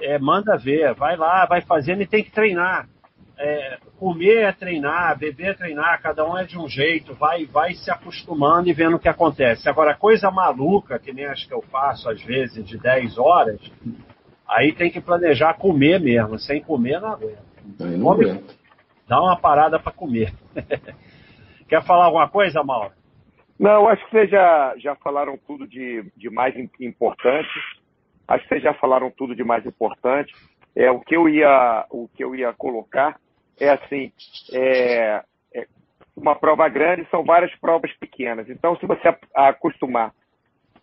é, 0.00 0.18
manda 0.18 0.56
ver, 0.56 0.94
vai 0.94 1.16
lá, 1.16 1.46
vai 1.46 1.60
fazendo 1.60 2.02
e 2.02 2.06
tem 2.06 2.22
que 2.22 2.30
treinar. 2.30 2.88
É, 3.38 3.78
comer 3.98 4.42
é 4.42 4.52
treinar, 4.52 5.18
beber 5.18 5.48
é 5.48 5.54
treinar, 5.54 6.00
cada 6.00 6.24
um 6.24 6.36
é 6.36 6.44
de 6.44 6.58
um 6.58 6.68
jeito, 6.68 7.14
vai, 7.14 7.44
vai 7.46 7.74
se 7.74 7.90
acostumando 7.90 8.68
e 8.68 8.72
vendo 8.72 8.96
o 8.96 8.98
que 8.98 9.08
acontece. 9.08 9.68
Agora, 9.68 9.96
coisa 9.96 10.30
maluca, 10.30 10.98
que 10.98 11.12
nem 11.12 11.26
acho 11.26 11.48
que 11.48 11.54
eu 11.54 11.62
faço 11.62 12.08
às 12.08 12.22
vezes, 12.22 12.64
de 12.64 12.78
10 12.78 13.18
horas, 13.18 13.60
aí 14.48 14.72
tem 14.72 14.90
que 14.90 15.00
planejar 15.00 15.54
comer 15.54 15.98
mesmo, 15.98 16.38
sem 16.38 16.62
comer 16.62 17.00
não 17.00 17.12
aguenta. 17.12 17.42
Aí 17.80 17.96
não 17.96 18.06
Come, 18.06 18.44
Dá 19.08 19.20
uma 19.20 19.36
parada 19.36 19.78
para 19.78 19.92
comer. 19.92 20.32
Quer 21.68 21.82
falar 21.84 22.06
alguma 22.06 22.28
coisa, 22.28 22.62
Mauro? 22.62 22.92
Não, 23.58 23.88
acho 23.88 24.04
que 24.04 24.10
vocês 24.10 24.30
já, 24.30 24.74
já 24.78 24.94
falaram 24.96 25.38
tudo 25.46 25.66
de, 25.66 26.04
de 26.16 26.30
mais 26.30 26.54
importante. 26.80 27.48
Acho 28.26 28.42
que 28.44 28.48
vocês 28.48 28.62
já 28.62 28.74
falaram 28.74 29.10
tudo 29.10 29.34
de 29.34 29.44
mais 29.44 29.64
importante. 29.66 30.32
É, 30.74 30.90
o, 30.90 31.00
que 31.00 31.14
eu 31.14 31.28
ia, 31.28 31.86
o 31.90 32.08
que 32.08 32.24
eu 32.24 32.34
ia 32.34 32.52
colocar 32.52 33.18
é 33.60 33.68
assim, 33.70 34.12
é, 34.52 35.22
é 35.54 35.66
uma 36.16 36.34
prova 36.34 36.68
grande 36.68 37.06
são 37.10 37.24
várias 37.24 37.54
provas 37.56 37.92
pequenas. 37.98 38.48
Então, 38.48 38.76
se 38.76 38.86
você 38.86 39.14
acostumar 39.34 40.12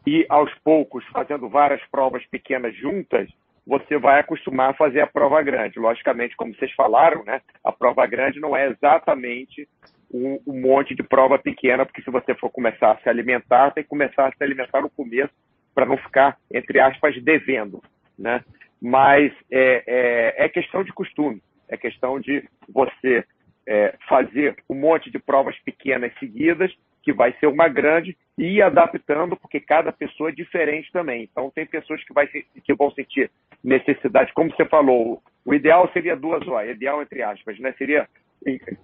e 0.05 0.25
aos 0.29 0.53
poucos 0.63 1.05
fazendo 1.07 1.49
várias 1.49 1.81
provas 1.89 2.25
pequenas 2.27 2.75
juntas, 2.75 3.29
você 3.65 3.97
vai 3.97 4.19
acostumar 4.19 4.71
a 4.71 4.73
fazer 4.73 5.01
a 5.01 5.07
prova 5.07 5.41
grande. 5.43 5.79
Logicamente, 5.79 6.35
como 6.35 6.55
vocês 6.55 6.71
falaram, 6.73 7.23
né, 7.23 7.41
a 7.63 7.71
prova 7.71 8.05
grande 8.07 8.39
não 8.39 8.57
é 8.57 8.67
exatamente 8.67 9.67
um, 10.11 10.39
um, 10.47 10.59
monte 10.59 10.95
de 10.95 11.03
prova 11.03 11.37
pequena, 11.37 11.85
porque 11.85 12.01
se 12.01 12.09
você 12.09 12.33
for 12.35 12.49
começar 12.49 12.91
a 12.91 12.97
se 12.97 13.07
alimentar, 13.07 13.71
tem 13.71 13.83
que 13.83 13.89
começar 13.89 14.27
a 14.27 14.31
se 14.31 14.43
alimentar 14.43 14.81
no 14.81 14.89
começo 14.89 15.31
para 15.73 15.85
não 15.85 15.97
ficar, 15.97 16.37
entre 16.51 16.79
aspas, 16.79 17.21
devendo. 17.23 17.81
Né? 18.17 18.43
Mas 18.81 19.33
é, 19.51 19.83
é, 19.87 20.45
é 20.45 20.49
questão 20.49 20.83
de 20.83 20.91
costume, 20.91 21.41
é 21.67 21.77
questão 21.77 22.19
de 22.19 22.43
você 22.67 23.23
é, 23.67 23.95
fazer 24.07 24.55
um 24.69 24.75
monte 24.75 25.11
de 25.11 25.19
provas 25.19 25.57
pequenas 25.59 26.13
seguidas 26.19 26.73
que 27.01 27.13
vai 27.13 27.33
ser 27.39 27.47
uma 27.47 27.67
grande, 27.67 28.15
e 28.37 28.55
ir 28.55 28.61
adaptando, 28.61 29.35
porque 29.35 29.59
cada 29.59 29.91
pessoa 29.91 30.29
é 30.29 30.33
diferente 30.33 30.91
também. 30.91 31.23
Então, 31.23 31.51
tem 31.53 31.65
pessoas 31.65 32.03
que, 32.03 32.13
vai, 32.13 32.27
que 32.27 32.73
vão 32.73 32.91
sentir 32.91 33.29
necessidade, 33.63 34.33
como 34.33 34.49
você 34.51 34.65
falou, 34.65 35.21
o 35.45 35.53
ideal 35.53 35.89
seria 35.91 36.15
duas 36.15 36.47
horas, 36.47 36.69
ideal 36.69 37.01
entre 37.01 37.21
aspas, 37.21 37.59
né? 37.59 37.73
Seria 37.77 38.07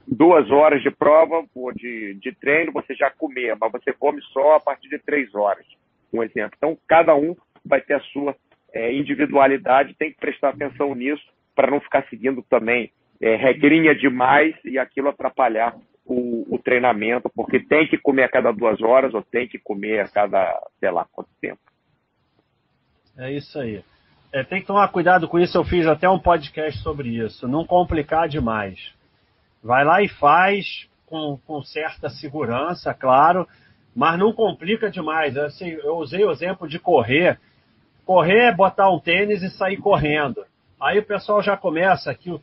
duas 0.05 0.51
horas 0.51 0.81
de 0.81 0.91
prova 0.91 1.45
ou 1.55 1.71
de, 1.71 2.15
de 2.15 2.33
treino, 2.33 2.73
você 2.73 2.93
já 2.93 3.09
comer, 3.09 3.55
mas 3.59 3.71
você 3.71 3.93
come 3.93 4.21
só 4.33 4.55
a 4.55 4.59
partir 4.59 4.89
de 4.89 4.99
três 4.99 5.33
horas, 5.33 5.65
um 6.15 6.23
exemplo. 6.23 6.53
Então, 6.57 6.77
cada 6.87 7.15
um 7.15 7.35
vai 7.65 7.81
ter 7.81 7.95
a 7.95 7.99
sua 7.99 8.35
é, 8.73 8.93
individualidade, 8.93 9.95
tem 9.95 10.11
que 10.11 10.19
prestar 10.19 10.49
atenção 10.49 10.93
nisso 10.93 11.23
para 11.55 11.71
não 11.71 11.79
ficar 11.79 12.05
seguindo 12.09 12.43
também 12.43 12.91
é, 13.21 13.35
regrinha 13.35 13.95
demais 13.95 14.55
e 14.63 14.77
aquilo 14.77 15.09
atrapalhar 15.09 15.75
o, 16.05 16.45
o, 16.53 16.59
treinamento, 16.59 17.31
porque 17.33 17.59
tem 17.59 17.87
que 17.87 17.97
comer 17.97 18.23
a 18.23 18.29
cada 18.29 18.51
duas 18.51 18.81
horas 18.81 19.13
ou 19.13 19.23
tem 19.23 19.47
que 19.47 19.57
comer 19.57 20.01
a 20.01 20.07
cada, 20.07 20.61
sei 20.79 20.91
lá, 20.91 21.05
quanto 21.11 21.29
tempo. 21.41 21.59
É 23.17 23.31
isso 23.31 23.57
aí. 23.57 23.83
É, 24.31 24.43
tem 24.43 24.59
que 24.59 24.67
tomar 24.67 24.87
cuidado 24.89 25.27
com 25.27 25.39
isso. 25.39 25.57
Eu 25.57 25.63
fiz 25.63 25.87
até 25.87 26.09
um 26.09 26.19
podcast 26.19 26.79
sobre 26.81 27.09
isso. 27.09 27.47
Não 27.47 27.65
complicar 27.65 28.27
demais. 28.27 28.93
Vai 29.63 29.83
lá 29.83 30.03
e 30.03 30.09
faz 30.09 30.87
com, 31.05 31.39
com 31.47 31.63
certa 31.63 32.09
segurança, 32.09 32.93
claro, 32.93 33.47
mas 33.95 34.19
não 34.19 34.33
complica 34.33 34.91
demais. 34.91 35.37
Assim, 35.37 35.69
eu 35.69 35.95
usei 35.97 36.23
o 36.23 36.31
exemplo 36.31 36.67
de 36.67 36.77
correr. 36.77 37.39
Correr 38.05 38.49
é 38.49 38.55
botar 38.55 38.91
um 38.91 38.99
tênis 38.99 39.41
e 39.41 39.49
sair 39.49 39.77
correndo. 39.77 40.45
Aí 40.79 40.99
o 40.99 41.05
pessoal 41.05 41.41
já 41.41 41.55
começa 41.55 42.13
que 42.13 42.37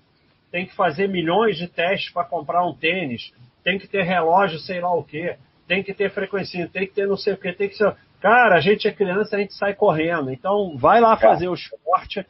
tem 0.51 0.67
que 0.67 0.75
fazer 0.75 1.09
milhões 1.09 1.57
de 1.57 1.69
testes 1.69 2.13
para 2.13 2.25
comprar 2.25 2.67
um 2.67 2.75
tênis 2.75 3.33
tem 3.63 3.79
que 3.79 3.87
ter 3.87 4.03
relógio, 4.03 4.59
sei 4.59 4.81
lá 4.81 4.93
o 4.95 5.05
quê, 5.05 5.37
tem 5.67 5.83
que 5.83 5.95
ter 5.95 6.11
frequência, 6.11 6.69
tem 6.69 6.87
que 6.87 6.95
ter 6.95 7.07
não 7.07 7.17
sei 7.17 7.35
o 7.35 7.37
quê, 7.37 7.53
tem 7.53 7.69
que 7.69 7.77
ser. 7.77 7.95
Cara, 8.21 8.57
a 8.57 8.61
gente 8.61 8.87
é 8.87 8.93
criança, 8.93 9.37
a 9.37 9.39
gente 9.39 9.55
sai 9.55 9.75
correndo. 9.75 10.31
Então, 10.31 10.77
vai 10.77 11.01
lá 11.01 11.17
fazer 11.17 11.49
o 11.49 11.55
esporte 11.55 12.25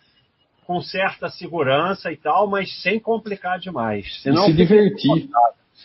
com 0.67 0.81
certa 0.81 1.29
segurança 1.29 2.11
e 2.13 2.17
tal, 2.17 2.47
mas 2.47 2.83
sem 2.83 2.99
complicar 2.99 3.59
demais. 3.59 4.23
Senão 4.23 4.45
e 4.45 4.47
se 4.47 4.53
divertir. 4.57 5.29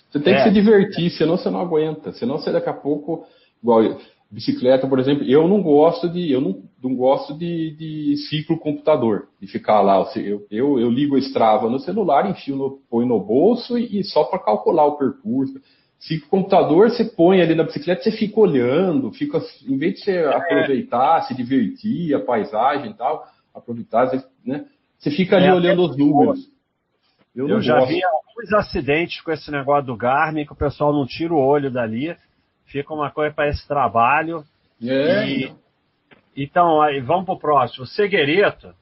Você 0.10 0.20
tem 0.20 0.34
é. 0.34 0.38
que 0.38 0.44
se 0.44 0.52
divertir, 0.52 1.10
senão 1.12 1.38
você 1.38 1.50
não 1.50 1.60
aguenta. 1.60 2.12
Senão 2.14 2.38
você 2.38 2.52
daqui 2.52 2.70
a 2.70 2.74
pouco. 2.74 3.26
Igual, 3.62 3.98
bicicleta, 4.30 4.88
por 4.88 5.00
exemplo, 5.00 5.24
eu 5.26 5.48
não 5.48 5.62
gosto 5.62 6.10
de. 6.10 6.32
Eu 6.32 6.42
não, 6.42 6.64
não 6.84 6.96
gosto 6.96 7.34
de, 7.34 7.72
de 7.72 8.18
ciclo 8.30 8.58
computador, 8.58 9.28
de 9.42 9.48
ficar 9.48 9.82
lá. 9.82 10.06
Eu, 10.16 10.46
eu, 10.52 10.80
eu 10.80 10.90
ligo 10.90 11.16
a 11.16 11.20
Strava 11.20 11.70
no 11.70 11.80
celular, 11.80 12.30
enfio 12.30 12.56
no, 12.56 12.80
põe 12.90 13.06
no 13.06 13.20
bolso 13.20 13.78
e, 13.78 14.00
e 14.00 14.04
só 14.04 14.24
para 14.24 14.40
calcular 14.40 14.86
o 14.86 14.98
percurso. 14.98 15.60
Ciclo 16.00 16.30
computador, 16.30 16.92
você 16.92 17.04
põe 17.04 17.42
ali 17.42 17.56
na 17.56 17.64
bicicleta, 17.64 18.04
você 18.04 18.12
fica 18.12 18.40
olhando, 18.40 19.12
fica, 19.12 19.42
em 19.68 19.78
vez 19.78 19.96
de 19.96 20.02
você 20.02 20.12
é. 20.12 20.28
aproveitar, 20.28 21.24
se 21.24 21.34
divertir, 21.34 22.14
a 22.14 22.20
paisagem 22.20 22.92
e 22.92 22.94
tal, 22.94 23.26
aproveitar, 23.54 24.06
você, 24.06 24.24
né? 24.46 24.66
Você 25.00 25.10
fica 25.10 25.38
ali 25.38 25.48
é, 25.48 25.54
olhando 25.54 25.84
os 25.84 25.98
números. 25.98 26.48
Eu, 27.38 27.48
eu 27.48 27.62
já 27.62 27.86
vi 27.86 28.02
alguns 28.04 28.52
acidentes 28.52 29.22
com 29.22 29.32
esse 29.32 29.52
negócio 29.52 29.86
do 29.86 29.96
Garmin, 29.96 30.44
que 30.44 30.54
o 30.54 30.56
pessoal 30.56 30.92
não 30.92 31.06
tira 31.06 31.32
o 31.32 31.40
olho 31.40 31.70
dali, 31.70 32.18
fica 32.66 32.92
uma 32.92 33.12
coisa 33.12 33.32
para 33.32 33.48
esse 33.48 33.68
trabalho. 33.68 34.44
É. 34.82 35.30
E, 35.30 35.54
então, 36.36 36.82
aí, 36.82 37.00
vamos 37.00 37.26
para 37.26 37.36
o 37.36 37.40
próximo. 37.40 37.86
Seguereto, 37.86 38.74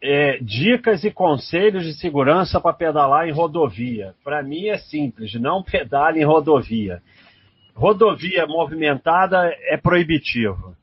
é, 0.00 0.38
dicas 0.38 1.02
e 1.02 1.10
conselhos 1.10 1.84
de 1.84 1.94
segurança 1.94 2.60
para 2.60 2.72
pedalar 2.72 3.28
em 3.28 3.32
rodovia. 3.32 4.14
Para 4.22 4.40
mim 4.40 4.68
é 4.68 4.78
simples, 4.78 5.34
não 5.34 5.60
pedale 5.60 6.20
em 6.20 6.24
rodovia. 6.24 7.02
Rodovia 7.74 8.46
movimentada 8.46 9.52
é 9.68 9.76
proibitivo. 9.76 10.76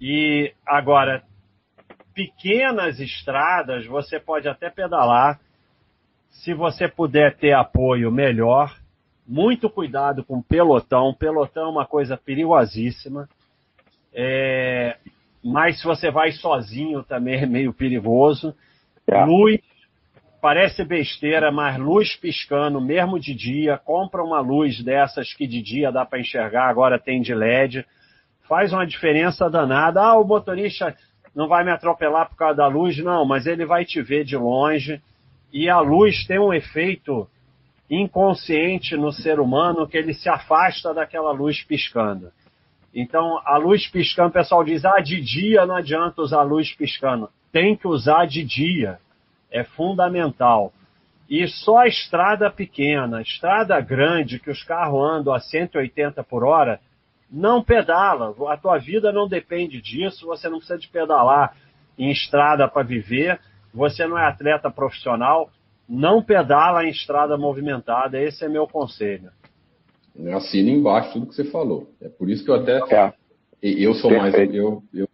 E 0.00 0.54
agora, 0.66 1.22
pequenas 2.14 2.98
estradas 3.00 3.84
você 3.86 4.18
pode 4.18 4.48
até 4.48 4.70
pedalar. 4.70 5.38
Se 6.30 6.54
você 6.54 6.88
puder 6.88 7.36
ter 7.36 7.52
apoio, 7.52 8.10
melhor. 8.10 8.74
Muito 9.26 9.68
cuidado 9.68 10.24
com 10.24 10.42
pelotão. 10.42 11.14
Pelotão 11.14 11.66
é 11.66 11.70
uma 11.70 11.86
coisa 11.86 12.16
perigosíssima. 12.16 13.28
É, 14.12 14.96
mas 15.44 15.78
se 15.78 15.84
você 15.84 16.10
vai 16.10 16.32
sozinho 16.32 17.02
também 17.02 17.42
é 17.42 17.46
meio 17.46 17.72
perigoso. 17.72 18.54
É. 19.06 19.24
Luz, 19.24 19.60
parece 20.40 20.84
besteira, 20.84 21.50
mas 21.50 21.78
luz 21.78 22.16
piscando, 22.16 22.80
mesmo 22.80 23.18
de 23.18 23.34
dia. 23.34 23.78
Compra 23.78 24.22
uma 24.22 24.40
luz 24.40 24.82
dessas 24.82 25.32
que 25.34 25.46
de 25.46 25.62
dia 25.62 25.92
dá 25.92 26.04
para 26.04 26.20
enxergar, 26.20 26.68
agora 26.68 26.98
tem 26.98 27.20
de 27.20 27.34
LED. 27.34 27.84
Faz 28.48 28.72
uma 28.72 28.86
diferença 28.86 29.48
danada. 29.48 30.00
Ah, 30.02 30.18
o 30.18 30.24
motorista 30.24 30.96
não 31.34 31.46
vai 31.46 31.64
me 31.64 31.70
atropelar 31.70 32.28
por 32.28 32.36
causa 32.36 32.56
da 32.56 32.66
luz. 32.66 32.98
Não, 32.98 33.24
mas 33.24 33.46
ele 33.46 33.64
vai 33.64 33.84
te 33.84 34.02
ver 34.02 34.24
de 34.24 34.36
longe. 34.36 35.00
E 35.52 35.68
a 35.68 35.80
luz 35.80 36.24
tem 36.26 36.38
um 36.38 36.52
efeito 36.52 37.28
inconsciente 37.90 38.96
no 38.96 39.12
ser 39.12 39.40
humano 39.40 39.86
que 39.86 39.96
ele 39.96 40.14
se 40.14 40.28
afasta 40.28 40.94
daquela 40.94 41.32
luz 41.32 41.62
piscando. 41.64 42.30
Então, 42.94 43.40
a 43.44 43.56
luz 43.56 43.86
piscando, 43.88 44.30
o 44.30 44.32
pessoal 44.32 44.64
diz, 44.64 44.84
ah, 44.84 45.00
de 45.00 45.20
dia 45.20 45.66
não 45.66 45.76
adianta 45.76 46.22
usar 46.22 46.42
luz 46.42 46.72
piscando. 46.72 47.28
Tem 47.52 47.76
que 47.76 47.86
usar 47.86 48.26
de 48.26 48.44
dia. 48.44 48.98
É 49.50 49.64
fundamental. 49.64 50.72
E 51.28 51.46
só 51.46 51.78
a 51.78 51.86
estrada 51.86 52.50
pequena, 52.50 53.22
estrada 53.22 53.80
grande, 53.80 54.40
que 54.40 54.50
os 54.50 54.62
carros 54.64 55.08
andam 55.08 55.32
a 55.32 55.38
180 55.38 56.22
por 56.24 56.44
hora, 56.44 56.80
não 57.30 57.62
pedala. 57.62 58.34
A 58.52 58.56
tua 58.56 58.78
vida 58.78 59.12
não 59.12 59.28
depende 59.28 59.80
disso, 59.80 60.26
você 60.26 60.48
não 60.48 60.58
precisa 60.58 60.78
de 60.78 60.88
pedalar 60.88 61.54
em 61.96 62.10
estrada 62.10 62.66
para 62.66 62.82
viver, 62.82 63.40
você 63.72 64.06
não 64.06 64.18
é 64.18 64.26
atleta 64.26 64.70
profissional, 64.70 65.50
não 65.88 66.22
pedala 66.22 66.84
em 66.84 66.90
estrada 66.90 67.36
movimentada, 67.36 68.20
esse 68.20 68.44
é 68.44 68.48
meu 68.48 68.66
conselho. 68.66 69.30
Assina 70.34 70.70
embaixo 70.70 71.12
tudo 71.12 71.26
que 71.26 71.34
você 71.34 71.44
falou. 71.44 71.90
É 72.00 72.08
por 72.08 72.28
isso 72.28 72.44
que 72.44 72.50
eu 72.50 72.54
até. 72.54 72.78
É. 72.94 73.12
Eu 73.62 73.94
sou 73.94 74.10
Perfeito. 74.10 74.36
mais. 74.36 74.54
Eu, 74.54 74.82
eu, 74.94 75.08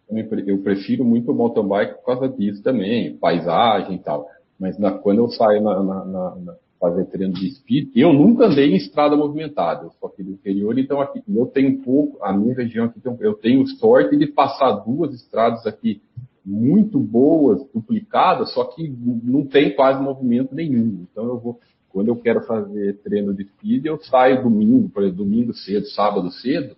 eu 0.45 0.57
prefiro 0.59 1.03
muito 1.03 1.31
o 1.31 1.35
mountain 1.35 1.67
bike 1.67 1.95
por 1.95 2.05
causa 2.05 2.29
disso 2.29 2.63
também, 2.63 3.17
paisagem 3.17 3.95
e 3.95 3.99
tal. 3.99 4.27
Mas 4.59 4.77
na, 4.77 4.91
quando 4.91 5.19
eu 5.19 5.29
saio 5.29 5.61
na, 5.61 5.83
na, 5.83 6.05
na, 6.05 6.55
fazer 6.79 7.05
treino 7.05 7.33
de 7.33 7.49
speed, 7.51 7.89
eu 7.95 8.13
nunca 8.13 8.45
andei 8.45 8.71
em 8.71 8.77
estrada 8.77 9.15
movimentada. 9.15 9.83
Eu 9.83 9.91
sou 9.99 10.09
aqui 10.09 10.23
do 10.23 10.31
interior, 10.31 10.77
então 10.77 11.01
aqui 11.01 11.21
eu 11.27 11.45
tenho 11.47 11.69
um 11.69 11.81
pouco, 11.81 12.23
a 12.23 12.31
minha 12.31 12.55
região 12.55 12.85
aqui, 12.85 13.01
eu 13.19 13.33
tenho 13.33 13.67
sorte 13.67 14.15
de 14.15 14.27
passar 14.27 14.71
duas 14.71 15.13
estradas 15.13 15.65
aqui 15.65 16.01
muito 16.47 16.97
boas, 16.97 17.61
duplicadas, 17.73 18.53
só 18.53 18.63
que 18.63 18.87
não 18.87 19.45
tem 19.45 19.75
quase 19.75 20.01
movimento 20.01 20.55
nenhum. 20.55 21.05
Então 21.11 21.25
eu 21.25 21.37
vou, 21.37 21.59
quando 21.89 22.07
eu 22.07 22.15
quero 22.15 22.39
fazer 22.45 23.01
treino 23.03 23.33
de 23.33 23.43
speed, 23.43 23.85
eu 23.85 23.99
saio 23.99 24.41
domingo, 24.41 24.87
por 24.87 25.03
exemplo, 25.03 25.25
domingo 25.25 25.53
cedo, 25.53 25.85
sábado 25.87 26.31
cedo, 26.31 26.77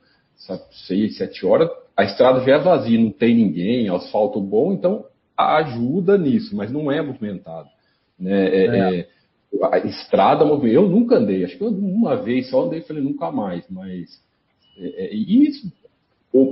seis, 0.87 1.17
sete 1.17 1.45
horas, 1.45 1.69
a 1.95 2.03
estrada 2.03 2.39
já 2.39 2.55
é 2.55 2.59
vazia, 2.59 2.99
não 2.99 3.11
tem 3.11 3.35
ninguém, 3.35 3.89
asfalto 3.89 4.41
bom, 4.41 4.73
então 4.73 5.05
ajuda 5.37 6.17
nisso, 6.17 6.55
mas 6.55 6.71
não 6.71 6.91
é 6.91 6.99
movimentado. 7.01 7.69
Né? 8.19 8.47
É, 8.47 8.65
é. 8.65 8.99
É, 8.99 9.07
a 9.71 9.77
estrada 9.79 10.45
movimentada, 10.45 10.83
eu 10.83 10.89
nunca 10.89 11.17
andei, 11.17 11.45
acho 11.45 11.57
que 11.57 11.63
uma 11.63 12.15
vez 12.15 12.49
só 12.49 12.65
andei, 12.65 12.81
falei 12.81 13.03
nunca 13.03 13.31
mais, 13.31 13.63
mas 13.69 14.19
é, 14.79 15.05
é 15.05 15.15
isso, 15.15 15.71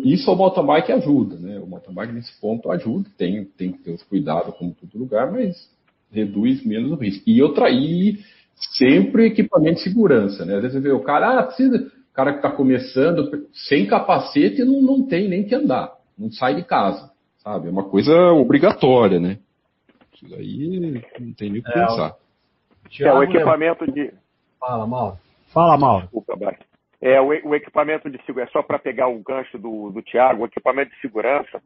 isso 0.04 0.32
o 0.32 0.36
mountain 0.36 0.66
bike 0.66 0.92
ajuda, 0.92 1.38
né? 1.38 1.60
O 1.60 1.68
mountain 1.68 1.94
bike 1.94 2.14
nesse 2.14 2.40
ponto 2.40 2.72
ajuda, 2.72 3.10
tem, 3.18 3.46
tem 3.46 3.72
que 3.72 3.80
ter 3.80 3.92
os 3.92 4.04
cuidados 4.04 4.56
como 4.56 4.74
todo 4.74 5.00
lugar, 5.00 5.32
mas 5.32 5.70
reduz 6.12 6.66
menos 6.66 6.92
o 6.92 6.96
risco. 6.96 7.24
E 7.28 7.38
eu 7.38 7.54
traí 7.54 8.20
sempre 8.76 9.28
equipamento 9.28 9.76
de 9.76 9.84
segurança, 9.84 10.46
né? 10.46 10.56
Às 10.56 10.62
vezes 10.62 10.78
você 10.78 10.82
vê 10.82 10.92
o 10.92 11.04
cara, 11.04 11.40
ah, 11.40 11.44
precisa, 11.44 11.78
o 11.78 12.14
cara 12.14 12.32
que 12.32 12.40
está 12.40 12.52
começando, 12.52 13.48
sem 13.54 13.86
capacete 13.86 14.64
não, 14.64 14.82
não 14.82 15.04
tem 15.04 15.30
nem 15.30 15.44
que 15.44 15.54
andar, 15.54 15.94
não 16.18 16.32
sai 16.32 16.56
de 16.56 16.64
casa 16.64 17.16
sabe? 17.48 17.70
É 17.70 17.72
uma 17.72 17.86
coisa 17.86 18.14
obrigatória, 18.34 19.20
né? 19.20 19.40
Isso 20.14 20.36
aí 20.36 21.02
não 21.20 21.34
tem 21.34 21.50
nem 21.50 21.62
o 21.62 21.64
que 21.64 21.72
é, 21.72 21.74
pensar. 21.74 22.12
O... 22.12 23.04
É, 23.04 23.14
o 23.14 23.24
equipamento 23.24 23.90
de. 23.92 24.14
Fala, 24.60 24.86
Mauro. 24.86 25.18
Fala, 25.54 25.78
Mauro. 25.78 26.04
Desculpa, 26.04 26.38
É, 27.02 27.22
o, 27.22 27.28
o 27.28 27.56
equipamento 27.56 28.10
de 28.10 28.24
segurança, 28.26 28.50
é 28.50 28.54
só 28.54 28.64
para 28.64 28.80
pegar 28.80 29.08
o 29.08 29.20
gancho 29.20 29.58
do, 29.58 29.92
do 29.92 30.02
Tiago, 30.02 30.44
o 30.44 30.46
equipamento 30.46 30.92
de 30.92 31.02
segurança, 31.02 31.62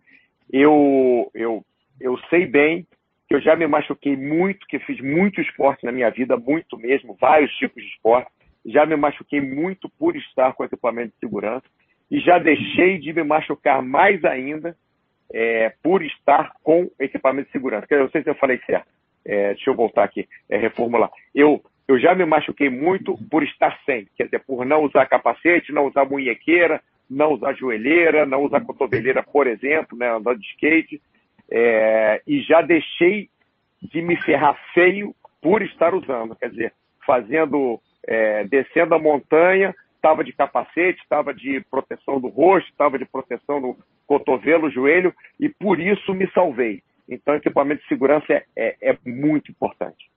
eu, 0.52 1.32
eu, 1.34 1.63
eu 2.00 2.17
sei 2.30 2.46
bem 2.46 2.86
que 3.28 3.36
eu 3.36 3.41
já 3.41 3.56
me 3.56 3.65
machuquei 3.65 4.17
muito, 4.17 4.67
que 4.67 4.78
fiz 4.80 5.00
muito 5.00 5.39
esporte 5.39 5.86
na 5.86 5.91
minha 5.91 6.10
vida, 6.10 6.36
muito 6.36 6.78
mesmo, 6.78 7.17
vários 7.20 7.50
tipos 7.56 7.82
de 7.82 7.89
esporte. 7.89 8.30
Já 8.65 8.86
me 8.86 8.96
machuquei 8.98 9.39
muito 9.39 9.89
por 9.98 10.15
estar 10.17 10.54
com 10.54 10.65
equipamento 10.65 11.13
de 11.13 11.20
segurança 11.20 11.65
e 12.12 12.20
já 12.20 12.38
deixei 12.38 13.00
de 13.00 13.13
me 13.13 13.24
machucar 13.24 13.82
mais 13.82 14.24
ainda 14.26 14.76
é, 15.34 15.74
por 15.82 16.04
estar 16.04 16.52
com 16.62 16.91
equipamento 17.00 17.48
de 17.48 17.54
segurança. 17.54 17.88
Eu 17.89 18.02
não 18.02 18.10
sei 18.10 18.22
se 18.22 18.30
eu 18.30 18.36
falei 18.36 18.60
certo. 18.65 18.88
É, 19.24 19.54
deixa 19.54 19.70
eu 19.70 19.76
voltar 19.76 20.04
aqui, 20.04 20.28
é, 20.50 20.58
reformular. 20.58 21.10
Eu, 21.34 21.63
eu 21.88 22.00
já 22.00 22.15
me 22.15 22.26
machuquei 22.26 22.70
muito 22.70 23.17
por 23.30 23.44
estar 23.44 23.78
sem, 23.86 24.08
quer 24.15 24.26
dizer, 24.26 24.39
por 24.46 24.65
não 24.65 24.84
usar 24.84 25.06
capacete, 25.08 25.74
não 25.74 25.88
usar 25.88 26.06
munhequeira, 26.06 26.82
não 27.10 27.34
usar 27.34 27.54
joelheira, 27.54 28.26
não 28.26 28.44
usar 28.44 28.62
cotoveleira, 28.62 29.22
por 29.22 29.48
exemplo, 29.48 29.98
né, 29.98 30.10
andar 30.10 30.36
de 30.36 30.46
skate, 30.52 31.02
é, 31.50 32.22
e 32.26 32.41
já 32.41 32.62
deixei 32.62 33.30
de 33.82 34.02
me 34.02 34.15
ferrar 34.22 34.58
feio 34.74 35.13
por 35.41 35.62
estar 35.62 35.94
usando, 35.94 36.36
quer 36.36 36.50
dizer, 36.50 36.74
fazendo, 37.06 37.80
é, 38.08 38.46
descendo 38.46 38.96
a 38.96 39.00
montanha, 39.00 39.76
estava 39.96 40.24
de 40.24 40.32
capacete, 40.32 41.02
estava 41.02 41.34
de 41.34 41.62
proteção 41.70 42.20
do 42.20 42.28
rosto, 42.28 42.70
estava 42.70 42.98
de 42.98 43.06
proteção 43.06 43.60
no 43.60 43.78
cotovelo, 44.08 44.70
joelho, 44.70 45.13
e 45.39 45.50
por 45.50 45.80
isso 45.80 46.13
me 46.13 46.30
salvei. 46.32 46.82
Então, 47.10 47.36
equipamento 47.36 47.82
de 47.82 47.88
segurança 47.88 48.26
é, 48.34 48.46
é, 48.56 48.76
é 48.82 48.98
muito 49.06 49.52
importante. 49.52 50.11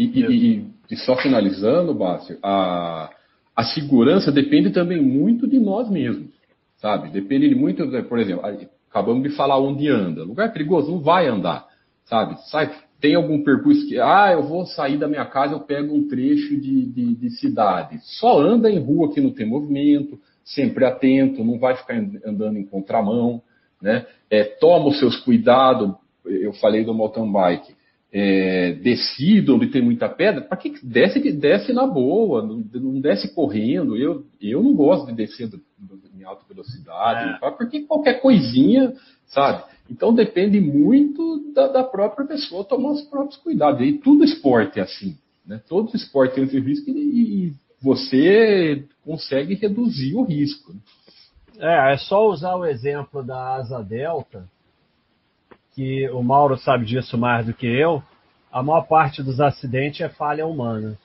E, 0.00 0.20
e, 0.20 0.66
e, 0.90 0.96
só 0.96 1.14
finalizando, 1.14 1.92
Bárcio, 1.92 2.38
a, 2.42 3.10
a 3.54 3.64
segurança 3.64 4.32
depende 4.32 4.70
também 4.70 4.98
muito 4.98 5.46
de 5.46 5.60
nós 5.60 5.90
mesmos, 5.90 6.30
sabe? 6.78 7.10
Depende 7.10 7.54
muito, 7.54 7.86
por 8.08 8.18
exemplo, 8.18 8.42
acabamos 8.88 9.22
de 9.22 9.36
falar 9.36 9.58
onde 9.58 9.88
anda. 9.88 10.24
Lugar 10.24 10.54
perigoso, 10.54 10.90
não 10.90 11.00
vai 11.00 11.26
andar, 11.28 11.66
sabe? 12.06 12.34
Sai, 12.48 12.70
tem 12.98 13.14
algum 13.14 13.44
percurso 13.44 13.86
que, 13.86 14.00
ah, 14.00 14.30
eu 14.32 14.42
vou 14.42 14.64
sair 14.64 14.96
da 14.96 15.06
minha 15.06 15.26
casa, 15.26 15.52
eu 15.52 15.60
pego 15.60 15.94
um 15.94 16.08
trecho 16.08 16.58
de, 16.58 16.86
de, 16.86 17.14
de, 17.16 17.30
cidade. 17.32 17.98
Só 18.18 18.40
anda 18.40 18.70
em 18.70 18.78
rua 18.78 19.12
que 19.12 19.20
não 19.20 19.32
tem 19.32 19.46
movimento, 19.46 20.18
sempre 20.42 20.86
atento, 20.86 21.44
não 21.44 21.58
vai 21.58 21.76
ficar 21.76 21.94
andando 22.24 22.56
em 22.56 22.64
contramão, 22.64 23.42
né? 23.82 24.06
É, 24.30 24.44
toma 24.44 24.88
os 24.88 24.98
seus 24.98 25.16
cuidados, 25.16 25.94
eu 26.24 26.54
falei 26.54 26.84
do 26.84 26.94
mountain 26.94 27.30
bike, 27.30 27.74
é, 28.12 28.72
descido 28.72 29.54
onde 29.54 29.68
tem 29.68 29.82
muita 29.82 30.08
pedra, 30.08 30.40
para 30.40 30.56
que 30.56 30.74
desce, 30.82 31.32
desce 31.32 31.72
na 31.72 31.86
boa, 31.86 32.42
não, 32.42 32.64
não, 32.74 33.00
desce 33.00 33.32
correndo. 33.34 33.96
Eu, 33.96 34.24
eu 34.40 34.62
não 34.62 34.74
gosto 34.74 35.06
de 35.06 35.12
descer 35.12 35.48
do, 35.48 35.58
do, 35.78 36.00
em 36.18 36.24
alta 36.24 36.44
velocidade, 36.48 37.38
é. 37.42 37.50
porque 37.52 37.82
qualquer 37.82 38.20
coisinha, 38.20 38.92
sabe? 39.26 39.64
Então 39.88 40.14
depende 40.14 40.60
muito 40.60 41.52
da, 41.52 41.68
da, 41.68 41.84
própria 41.84 42.26
pessoa 42.26 42.64
tomar 42.64 42.92
os 42.92 43.02
próprios 43.02 43.36
cuidados. 43.36 43.80
E 43.80 43.92
tudo 43.94 44.24
esporte 44.24 44.78
é 44.78 44.82
assim. 44.82 45.16
Né? 45.46 45.60
Todo 45.68 45.94
esporte 45.96 46.34
tem 46.34 46.44
esse 46.44 46.60
risco 46.60 46.90
e, 46.90 47.46
e 47.46 47.52
você 47.82 48.84
consegue 49.04 49.54
reduzir 49.54 50.14
o 50.14 50.22
risco. 50.22 50.74
É, 51.58 51.92
é 51.92 51.96
só 51.96 52.28
usar 52.28 52.54
o 52.56 52.64
exemplo 52.64 53.22
da 53.22 53.56
asa 53.56 53.82
delta, 53.82 54.48
que 55.74 56.08
o 56.10 56.22
Mauro 56.22 56.56
sabe 56.56 56.84
disso 56.84 57.16
mais 57.16 57.46
do 57.46 57.54
que 57.54 57.66
eu. 57.66 58.02
A 58.52 58.62
maior 58.62 58.82
parte 58.82 59.22
dos 59.22 59.40
acidentes 59.40 60.00
é 60.00 60.08
falha 60.08 60.46
humana. 60.46 60.98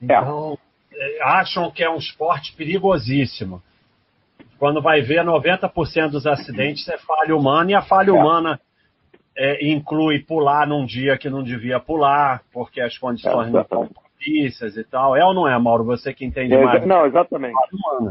É. 0.00 0.04
Então, 0.04 0.58
é. 0.92 1.22
acham 1.22 1.70
que 1.70 1.82
é 1.82 1.90
um 1.90 1.98
esporte 1.98 2.54
perigosíssimo. 2.54 3.62
Quando 4.58 4.80
vai 4.80 5.02
ver, 5.02 5.24
90% 5.24 6.10
dos 6.10 6.26
acidentes 6.26 6.88
é 6.88 6.96
falha 6.98 7.36
humana, 7.36 7.72
e 7.72 7.74
a 7.74 7.82
falha 7.82 8.10
é. 8.10 8.12
humana 8.12 8.60
é, 9.36 9.66
inclui 9.66 10.20
pular 10.20 10.66
num 10.66 10.86
dia 10.86 11.18
que 11.18 11.28
não 11.28 11.42
devia 11.42 11.80
pular, 11.80 12.42
porque 12.52 12.80
as 12.80 12.96
condições 12.96 13.50
não 13.50 13.62
estão 13.62 13.88
propícias 13.88 14.76
e 14.76 14.84
tal. 14.84 15.16
É 15.16 15.24
ou 15.24 15.34
não 15.34 15.48
é, 15.48 15.58
Mauro? 15.58 15.84
Você 15.84 16.14
que 16.14 16.24
entende 16.24 16.56
mais. 16.56 16.86
Não, 16.86 17.06
exatamente. 17.06 17.54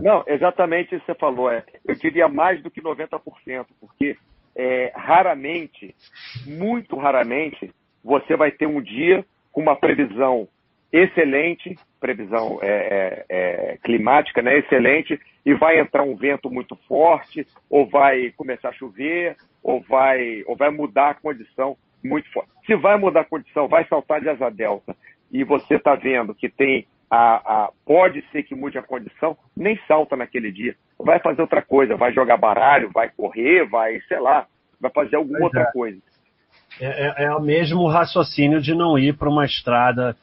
Não, 0.01 0.23
exatamente 0.27 0.95
isso 0.95 1.05
que 1.05 1.13
você 1.13 1.17
falou. 1.17 1.49
É, 1.49 1.63
eu 1.87 1.95
diria 1.95 2.27
mais 2.27 2.61
do 2.61 2.69
que 2.69 2.81
90%, 2.81 3.65
porque 3.79 4.17
é, 4.55 4.91
raramente, 4.95 5.95
muito 6.45 6.95
raramente, 6.97 7.71
você 8.03 8.35
vai 8.35 8.51
ter 8.51 8.67
um 8.67 8.81
dia 8.81 9.25
com 9.51 9.61
uma 9.61 9.75
previsão 9.75 10.47
excelente, 10.91 11.77
previsão 11.99 12.59
é, 12.61 12.67
é, 12.67 13.25
é, 13.29 13.77
climática, 13.77 14.41
né, 14.41 14.57
excelente, 14.57 15.19
e 15.45 15.53
vai 15.53 15.79
entrar 15.79 16.03
um 16.03 16.15
vento 16.15 16.49
muito 16.49 16.75
forte, 16.87 17.47
ou 17.69 17.87
vai 17.87 18.31
começar 18.35 18.69
a 18.69 18.73
chover, 18.73 19.37
ou 19.63 19.81
vai, 19.81 20.43
ou 20.45 20.55
vai 20.55 20.69
mudar 20.69 21.11
a 21.11 21.15
condição 21.15 21.77
muito 22.03 22.29
forte. 22.31 22.49
Se 22.65 22.75
vai 22.75 22.97
mudar 22.97 23.21
a 23.21 23.25
condição, 23.25 23.67
vai 23.67 23.85
saltar 23.85 24.19
de 24.19 24.29
asa 24.29 24.49
delta, 24.49 24.95
e 25.31 25.43
você 25.43 25.75
está 25.75 25.95
vendo 25.95 26.35
que 26.35 26.49
tem 26.49 26.85
a, 27.11 27.65
a, 27.65 27.71
pode 27.85 28.23
ser 28.31 28.43
que 28.43 28.55
mude 28.55 28.77
a 28.77 28.83
condição, 28.83 29.37
nem 29.55 29.77
salta 29.85 30.15
naquele 30.15 30.49
dia. 30.49 30.73
Vai 30.97 31.19
fazer 31.19 31.41
outra 31.41 31.61
coisa, 31.61 31.97
vai 31.97 32.13
jogar 32.13 32.37
baralho, 32.37 32.89
vai 32.93 33.09
correr, 33.09 33.67
vai, 33.67 33.99
sei 34.07 34.19
lá, 34.19 34.47
vai 34.79 34.89
fazer 34.89 35.17
alguma 35.17 35.39
pois 35.39 35.43
outra 35.43 35.63
é. 35.63 35.71
coisa. 35.73 36.01
É, 36.79 36.85
é, 36.85 37.25
é, 37.25 37.35
o 37.35 37.41
mesmo 37.41 37.85
raciocínio 37.85 38.61
de 38.61 38.73
não 38.73 38.97
ir 38.97 39.17
para 39.17 39.29
uma 39.29 39.43
estrada 39.43 40.15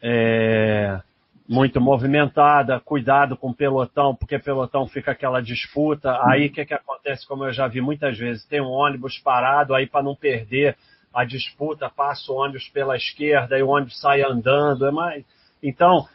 é, 0.00 0.98
muito 1.46 1.78
movimentada, 1.82 2.80
cuidado 2.80 3.36
com 3.36 3.50
o 3.50 3.54
pelotão, 3.54 4.14
porque 4.14 4.38
pelotão 4.38 4.86
fica 4.86 5.10
aquela 5.10 5.42
disputa. 5.42 6.18
Aí 6.22 6.46
o 6.46 6.52
que, 6.52 6.64
que 6.64 6.72
acontece, 6.72 7.28
como 7.28 7.44
eu 7.44 7.52
já 7.52 7.68
vi 7.68 7.82
muitas 7.82 8.16
vezes, 8.16 8.46
tem 8.46 8.62
um 8.62 8.70
ônibus 8.70 9.18
parado, 9.18 9.74
aí 9.74 9.86
para 9.86 10.02
não 10.02 10.16
perder 10.16 10.78
a 11.12 11.26
disputa, 11.26 11.90
passa 11.90 12.32
o 12.32 12.36
ônibus 12.36 12.70
pela 12.70 12.96
esquerda 12.96 13.58
e 13.58 13.62
o 13.62 13.68
ônibus 13.68 14.00
sai 14.00 14.22
andando. 14.22 14.86
É 14.86 14.90
mais... 14.90 15.24
Então, 15.62 16.08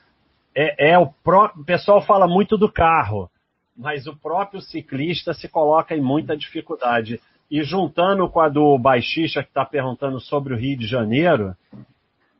é, 0.60 0.94
é 0.94 0.98
o, 0.98 1.04
o 1.04 1.64
pessoal 1.64 2.02
fala 2.02 2.28
muito 2.28 2.58
do 2.58 2.72
carro, 2.72 3.30
mas 3.78 4.08
o 4.08 4.16
próprio 4.16 4.60
ciclista 4.60 5.32
se 5.32 5.48
coloca 5.48 5.96
em 5.96 6.02
muita 6.02 6.36
dificuldade. 6.36 7.22
E 7.50 7.64
juntando 7.64 8.28
com 8.28 8.42
a 8.42 8.50
do 8.50 8.76
baixista 8.80 9.44
que 9.44 9.50
está 9.50 9.64
perguntando 9.64 10.20
sobre 10.20 10.56
o 10.56 10.58
Rio 10.58 10.76
de 10.76 10.88
Janeiro, 10.88 11.56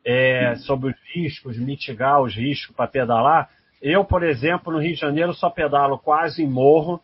é, 0.04 0.56
sobre 0.56 0.90
os 0.90 0.96
riscos, 1.14 1.56
mitigar 1.56 2.20
os 2.20 2.34
riscos 2.34 2.74
para 2.74 2.88
pedalar. 2.88 3.50
Eu, 3.80 4.04
por 4.04 4.24
exemplo, 4.24 4.72
no 4.72 4.80
Rio 4.80 4.94
de 4.94 5.00
Janeiro 5.00 5.32
só 5.32 5.48
pedalo 5.48 5.96
quase 5.96 6.42
em 6.42 6.48
morro, 6.48 7.00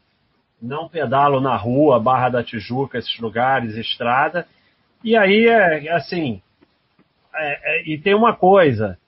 não 0.61 0.89
pedalo 0.89 1.41
na 1.41 1.57
rua, 1.57 2.01
Barra 2.01 2.29
da 2.29 2.43
Tijuca, 2.43 2.99
esses 2.99 3.21
lugares, 3.21 3.77
estrada. 3.77 4.49
E 5.05 5.17
aí, 5.17 5.47
é 5.47 5.93
assim, 5.93 6.43
é, 7.33 7.79
é, 7.79 7.89
e 7.89 7.99
tem 7.99 8.15
uma 8.15 8.35
coisa, 8.35 8.99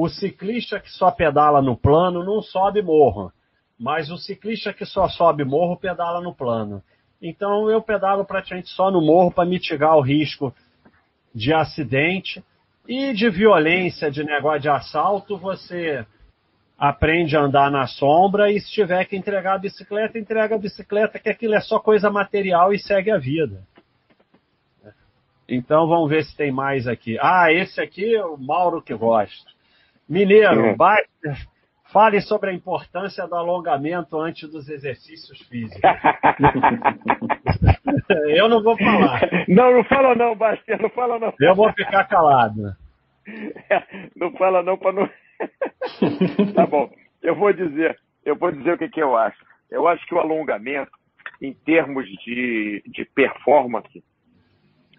o 0.00 0.08
ciclista 0.08 0.78
que 0.78 0.90
só 0.92 1.10
pedala 1.10 1.60
no 1.60 1.76
plano 1.76 2.24
não 2.24 2.40
sobe 2.40 2.80
morro, 2.80 3.32
mas 3.76 4.08
o 4.10 4.16
ciclista 4.16 4.72
que 4.72 4.86
só 4.86 5.08
sobe 5.08 5.44
morro 5.44 5.76
pedala 5.76 6.20
no 6.20 6.32
plano. 6.32 6.80
Então 7.20 7.68
eu 7.68 7.82
pedalo 7.82 8.24
praticamente 8.24 8.68
só 8.68 8.92
no 8.92 9.00
morro 9.00 9.32
para 9.32 9.48
mitigar 9.48 9.96
o 9.96 10.00
risco 10.00 10.54
de 11.34 11.52
acidente 11.52 12.44
e 12.86 13.12
de 13.12 13.28
violência, 13.28 14.08
de 14.08 14.22
negócio 14.22 14.60
de 14.60 14.68
assalto, 14.68 15.36
você 15.36 16.06
aprende 16.78 17.36
a 17.36 17.40
andar 17.40 17.68
na 17.68 17.88
sombra 17.88 18.52
e 18.52 18.60
se 18.60 18.70
tiver 18.70 19.04
que 19.04 19.16
entregar 19.16 19.56
a 19.56 19.58
bicicleta, 19.58 20.16
entrega 20.16 20.54
a 20.54 20.58
bicicleta, 20.58 21.18
que 21.18 21.28
aquilo 21.28 21.56
é 21.56 21.60
só 21.60 21.80
coisa 21.80 22.08
material 22.08 22.72
e 22.72 22.78
segue 22.78 23.10
a 23.10 23.18
vida. 23.18 23.64
Então 25.48 25.88
vamos 25.88 26.08
ver 26.08 26.24
se 26.24 26.36
tem 26.36 26.52
mais 26.52 26.86
aqui. 26.86 27.18
Ah, 27.20 27.52
esse 27.52 27.80
aqui 27.80 28.14
é 28.14 28.24
o 28.24 28.36
Mauro 28.36 28.80
que 28.80 28.94
gosta. 28.94 29.57
Mineiro, 30.08 30.68
é. 30.68 30.76
fale 31.92 32.20
sobre 32.20 32.50
a 32.50 32.54
importância 32.54 33.26
do 33.26 33.34
alongamento 33.34 34.18
antes 34.18 34.48
dos 34.50 34.68
exercícios 34.68 35.40
físicos. 35.48 35.80
Eu 38.28 38.48
não 38.48 38.62
vou 38.62 38.76
falar. 38.76 39.20
Não, 39.48 39.72
não 39.72 39.84
fala 39.84 40.14
não, 40.14 40.34
Bastião, 40.34 40.78
não 40.80 40.90
fala 40.90 41.18
não. 41.18 41.32
Eu 41.40 41.54
vou 41.54 41.72
ficar 41.72 42.04
calado. 42.04 42.74
Não 44.16 44.32
fala 44.32 44.62
não 44.62 44.78
para 44.78 44.92
não. 44.92 45.06
tá 46.54 46.66
bom. 46.66 46.90
Eu 47.22 47.34
vou 47.34 47.52
dizer, 47.52 47.98
eu 48.24 48.36
vou 48.36 48.50
dizer 48.50 48.72
o 48.72 48.78
que, 48.78 48.88
que 48.88 49.02
eu 49.02 49.16
acho. 49.16 49.38
Eu 49.70 49.86
acho 49.86 50.06
que 50.06 50.14
o 50.14 50.18
alongamento, 50.18 50.90
em 51.40 51.52
termos 51.52 52.06
de, 52.24 52.82
de 52.86 53.04
performance, 53.04 54.02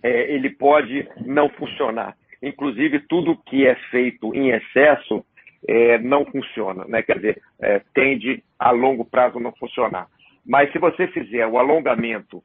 é, 0.03 0.31
ele 0.31 0.51
pode 0.51 1.09
não 1.25 1.49
funcionar. 1.49 2.15
Inclusive, 2.41 2.99
tudo 3.01 3.37
que 3.37 3.65
é 3.65 3.75
feito 3.91 4.33
em 4.33 4.49
excesso 4.51 5.25
é, 5.67 5.97
não 5.97 6.25
funciona, 6.25 6.85
né? 6.85 7.01
quer 7.01 7.17
dizer, 7.17 7.41
é, 7.59 7.81
tende 7.93 8.43
a 8.57 8.71
longo 8.71 9.03
prazo 9.03 9.39
não 9.39 9.51
funcionar. 9.53 10.07
Mas 10.45 10.71
se 10.71 10.79
você 10.79 11.07
fizer 11.07 11.45
o 11.45 11.57
alongamento 11.57 12.41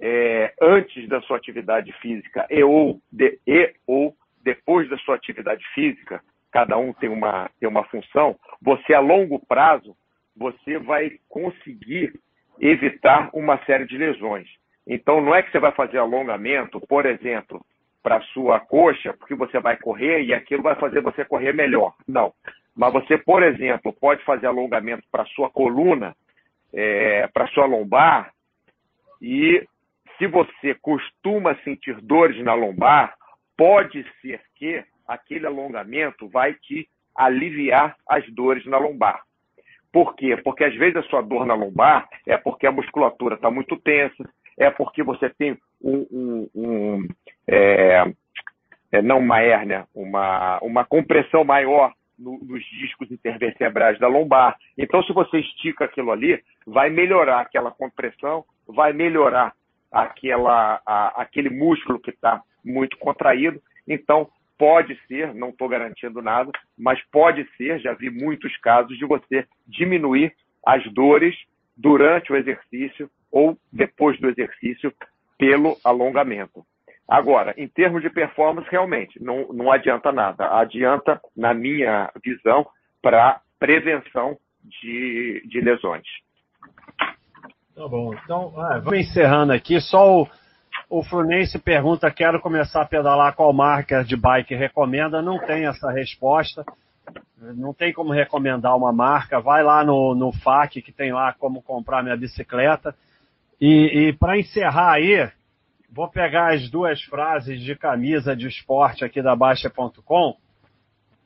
é, 0.00 0.52
antes 0.60 1.08
da 1.08 1.20
sua 1.22 1.36
atividade 1.36 1.92
física 2.00 2.46
e 2.50 2.62
ou, 2.62 3.00
de, 3.10 3.38
e 3.46 3.72
ou 3.86 4.14
depois 4.42 4.88
da 4.90 4.98
sua 4.98 5.14
atividade 5.14 5.64
física, 5.74 6.20
cada 6.52 6.76
um 6.76 6.92
tem 6.92 7.08
uma, 7.08 7.50
tem 7.58 7.68
uma 7.68 7.84
função, 7.84 8.36
você 8.60 8.94
a 8.94 9.00
longo 9.00 9.38
prazo, 9.46 9.96
você 10.36 10.78
vai 10.78 11.18
conseguir 11.28 12.12
evitar 12.60 13.30
uma 13.32 13.58
série 13.64 13.86
de 13.86 13.96
lesões. 13.96 14.48
Então, 14.86 15.20
não 15.20 15.34
é 15.34 15.42
que 15.42 15.50
você 15.50 15.58
vai 15.58 15.72
fazer 15.72 15.98
alongamento, 15.98 16.80
por 16.86 17.06
exemplo, 17.06 17.64
para 18.04 18.20
sua 18.34 18.60
coxa, 18.60 19.14
porque 19.14 19.34
você 19.34 19.58
vai 19.58 19.78
correr 19.78 20.22
e 20.22 20.34
aquilo 20.34 20.62
vai 20.62 20.74
fazer 20.74 21.00
você 21.00 21.24
correr 21.24 21.54
melhor. 21.54 21.94
Não. 22.06 22.34
Mas 22.76 22.92
você, 22.92 23.16
por 23.16 23.42
exemplo, 23.42 23.94
pode 23.98 24.22
fazer 24.24 24.46
alongamento 24.46 25.02
para 25.10 25.24
sua 25.24 25.48
coluna, 25.48 26.14
é, 26.70 27.26
para 27.28 27.46
sua 27.48 27.64
lombar, 27.64 28.30
e 29.22 29.66
se 30.18 30.26
você 30.26 30.74
costuma 30.74 31.56
sentir 31.64 31.98
dores 32.02 32.38
na 32.44 32.52
lombar, 32.52 33.14
pode 33.56 34.04
ser 34.20 34.42
que 34.54 34.84
aquele 35.08 35.46
alongamento 35.46 36.28
vai 36.28 36.52
te 36.52 36.86
aliviar 37.16 37.96
as 38.06 38.28
dores 38.34 38.66
na 38.66 38.76
lombar. 38.76 39.22
Por 39.90 40.14
quê? 40.14 40.36
Porque 40.36 40.64
às 40.64 40.74
vezes 40.74 40.96
a 40.96 41.02
sua 41.04 41.22
dor 41.22 41.46
na 41.46 41.54
lombar 41.54 42.06
é 42.26 42.36
porque 42.36 42.66
a 42.66 42.72
musculatura 42.72 43.36
está 43.36 43.50
muito 43.50 43.76
tensa, 43.78 44.28
é 44.58 44.70
porque 44.70 45.02
você 45.02 45.28
tem 45.30 45.58
um, 45.82 46.06
um, 46.10 46.50
um 46.54 47.08
é, 47.46 48.04
é, 48.92 49.02
não 49.02 49.18
uma 49.18 49.40
hérnia, 49.40 49.86
uma, 49.94 50.58
uma 50.60 50.84
compressão 50.84 51.44
maior 51.44 51.92
no, 52.18 52.38
nos 52.38 52.64
discos 52.66 53.10
intervertebrais 53.10 53.98
da 53.98 54.06
lombar. 54.06 54.56
Então, 54.78 55.02
se 55.02 55.12
você 55.12 55.38
estica 55.38 55.84
aquilo 55.84 56.12
ali, 56.12 56.42
vai 56.66 56.90
melhorar 56.90 57.40
aquela 57.40 57.70
compressão, 57.70 58.44
vai 58.66 58.92
melhorar 58.92 59.52
aquela, 59.90 60.80
a, 60.86 61.22
aquele 61.22 61.50
músculo 61.50 62.00
que 62.00 62.10
está 62.10 62.40
muito 62.64 62.96
contraído. 62.98 63.60
Então, 63.86 64.28
pode 64.56 64.98
ser, 65.06 65.34
não 65.34 65.50
estou 65.50 65.68
garantindo 65.68 66.22
nada, 66.22 66.50
mas 66.78 67.00
pode 67.10 67.46
ser, 67.56 67.80
já 67.80 67.92
vi 67.92 68.10
muitos 68.10 68.56
casos 68.58 68.96
de 68.96 69.04
você 69.04 69.46
diminuir 69.66 70.32
as 70.64 70.84
dores 70.92 71.36
durante 71.76 72.32
o 72.32 72.36
exercício 72.36 73.10
ou 73.34 73.58
depois 73.72 74.18
do 74.20 74.30
exercício 74.30 74.94
pelo 75.36 75.76
alongamento. 75.82 76.64
Agora, 77.06 77.52
em 77.58 77.66
termos 77.66 78.00
de 78.00 78.08
performance, 78.08 78.70
realmente, 78.70 79.20
não, 79.20 79.48
não 79.48 79.72
adianta 79.72 80.12
nada. 80.12 80.56
Adianta, 80.56 81.20
na 81.36 81.52
minha 81.52 82.12
visão, 82.24 82.64
para 83.02 83.40
prevenção 83.58 84.38
de, 84.62 85.42
de 85.48 85.60
lesões. 85.60 86.06
Tá 87.74 87.88
bom. 87.88 88.14
Então, 88.14 88.54
ah, 88.56 88.78
vamos 88.78 89.00
encerrando 89.00 89.52
aqui. 89.52 89.80
Só 89.80 90.22
o, 90.22 90.28
o 90.88 91.02
Fluminense 91.02 91.58
pergunta: 91.58 92.10
quero 92.12 92.40
começar 92.40 92.82
a 92.82 92.86
pedalar 92.86 93.34
qual 93.34 93.52
marca 93.52 94.04
de 94.04 94.16
bike 94.16 94.54
recomenda? 94.54 95.20
Não 95.20 95.40
tem 95.40 95.66
essa 95.66 95.90
resposta. 95.90 96.64
Não 97.36 97.74
tem 97.74 97.92
como 97.92 98.12
recomendar 98.12 98.76
uma 98.76 98.92
marca. 98.92 99.40
Vai 99.40 99.62
lá 99.64 99.84
no, 99.84 100.14
no 100.14 100.32
FAQ, 100.32 100.80
que 100.80 100.92
tem 100.92 101.12
lá 101.12 101.34
como 101.36 101.60
comprar 101.60 102.02
minha 102.02 102.16
bicicleta. 102.16 102.94
E, 103.60 104.08
e 104.08 104.12
para 104.12 104.38
encerrar 104.38 104.92
aí, 104.92 105.30
vou 105.90 106.08
pegar 106.08 106.54
as 106.54 106.68
duas 106.70 107.02
frases 107.02 107.60
de 107.60 107.76
camisa 107.76 108.36
de 108.36 108.48
esporte 108.48 109.04
aqui 109.04 109.22
da 109.22 109.36
Baixa.com 109.36 110.36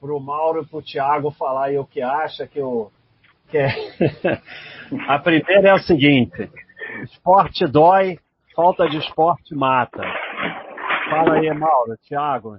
para 0.01 0.15
o 0.15 0.21
Mauro 0.21 0.63
e 0.63 0.67
para 0.67 0.79
o 0.79 0.83
Thiago 0.83 1.31
falar 1.33 1.67
aí 1.67 1.79
o 1.79 1.87
que 1.87 2.01
acha 2.01 2.47
que 2.47 2.61
o. 2.61 2.91
Que 3.49 3.59
é... 3.59 3.69
a 5.09 5.19
primeira 5.19 5.71
é 5.71 5.75
o 5.75 5.79
seguinte: 5.79 6.51
esporte 7.05 7.67
dói, 7.67 8.19
falta 8.55 8.89
de 8.89 8.99
esporte 8.99 9.55
mata. 9.55 10.03
Fala 11.11 11.35
aí, 11.35 11.53
Mauro, 11.53 11.97
Thiago. 12.07 12.59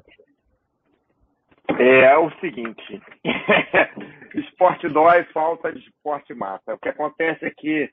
É, 1.77 1.99
é 2.05 2.17
o 2.17 2.31
seguinte: 2.39 3.01
esporte 4.35 4.89
dói, 4.89 5.23
falta 5.25 5.71
de 5.71 5.79
esporte 5.79 6.33
mata. 6.33 6.73
O 6.73 6.79
que 6.79 6.89
acontece 6.89 7.45
é 7.45 7.51
que 7.51 7.89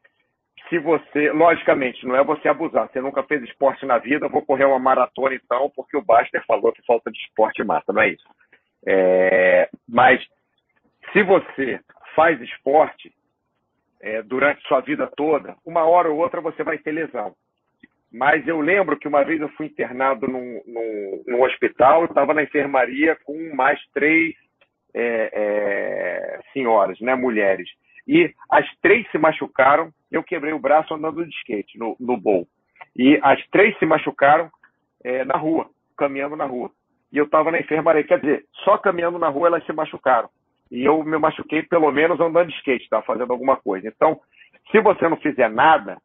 se 0.68 0.78
você, 0.78 1.30
logicamente, 1.30 2.04
não 2.06 2.16
é 2.16 2.24
você 2.24 2.48
abusar. 2.48 2.88
Você 2.88 3.00
nunca 3.00 3.22
fez 3.22 3.42
esporte 3.42 3.86
na 3.86 3.98
vida, 3.98 4.28
vou 4.28 4.44
correr 4.44 4.64
uma 4.64 4.78
maratona 4.78 5.34
então, 5.34 5.70
porque 5.74 5.96
o 5.96 6.04
Baster 6.04 6.44
falou 6.46 6.72
que 6.72 6.84
falta 6.84 7.10
de 7.10 7.18
esporte 7.18 7.62
mata, 7.62 7.92
não 7.92 8.02
é 8.02 8.08
isso. 8.08 8.24
É, 8.86 9.68
mas 9.88 10.20
se 11.12 11.22
você 11.22 11.80
faz 12.14 12.40
esporte 12.40 13.12
é, 14.00 14.22
durante 14.22 14.66
sua 14.66 14.80
vida 14.80 15.10
toda, 15.16 15.56
uma 15.64 15.84
hora 15.84 16.10
ou 16.10 16.18
outra 16.18 16.40
você 16.40 16.62
vai 16.62 16.78
ter 16.78 16.92
lesão. 16.92 17.34
Mas 18.12 18.46
eu 18.46 18.60
lembro 18.60 18.98
que 18.98 19.08
uma 19.08 19.24
vez 19.24 19.40
eu 19.40 19.48
fui 19.50 19.66
internado 19.66 20.26
num, 20.26 20.62
num, 20.66 21.24
num 21.26 21.42
hospital, 21.42 22.02
eu 22.02 22.06
estava 22.06 22.32
na 22.32 22.42
enfermaria 22.42 23.16
com 23.24 23.54
mais 23.54 23.80
três 23.92 24.34
é, 24.94 25.30
é, 25.32 26.40
senhoras, 26.52 26.98
né, 27.00 27.14
mulheres. 27.14 27.68
E 28.06 28.32
as 28.50 28.64
três 28.80 29.08
se 29.10 29.18
machucaram. 29.18 29.92
Eu 30.10 30.22
quebrei 30.22 30.52
o 30.52 30.58
braço 30.58 30.94
andando 30.94 31.24
de 31.24 31.34
skate 31.36 31.78
no, 31.78 31.96
no 31.98 32.16
bowl. 32.16 32.46
E 32.94 33.18
as 33.22 33.44
três 33.48 33.76
se 33.78 33.86
machucaram 33.86 34.50
é, 35.04 35.24
na 35.24 35.36
rua, 35.36 35.68
caminhando 35.96 36.36
na 36.36 36.44
rua. 36.44 36.70
E 37.12 37.18
eu 37.18 37.24
estava 37.24 37.50
na 37.50 37.60
enfermaria. 37.60 38.04
Quer 38.04 38.20
dizer, 38.20 38.44
só 38.64 38.78
caminhando 38.78 39.18
na 39.18 39.28
rua 39.28 39.48
elas 39.48 39.64
se 39.66 39.72
machucaram. 39.72 40.28
E 40.70 40.84
eu 40.84 41.02
me 41.04 41.18
machuquei 41.18 41.62
pelo 41.62 41.90
menos 41.92 42.18
andando 42.20 42.48
de 42.48 42.56
skate, 42.56 42.84
estava 42.84 43.04
fazendo 43.04 43.32
alguma 43.32 43.56
coisa. 43.56 43.86
Então, 43.86 44.20
se 44.70 44.80
você 44.80 45.08
não 45.08 45.16
fizer 45.16 45.48
nada, 45.48 45.98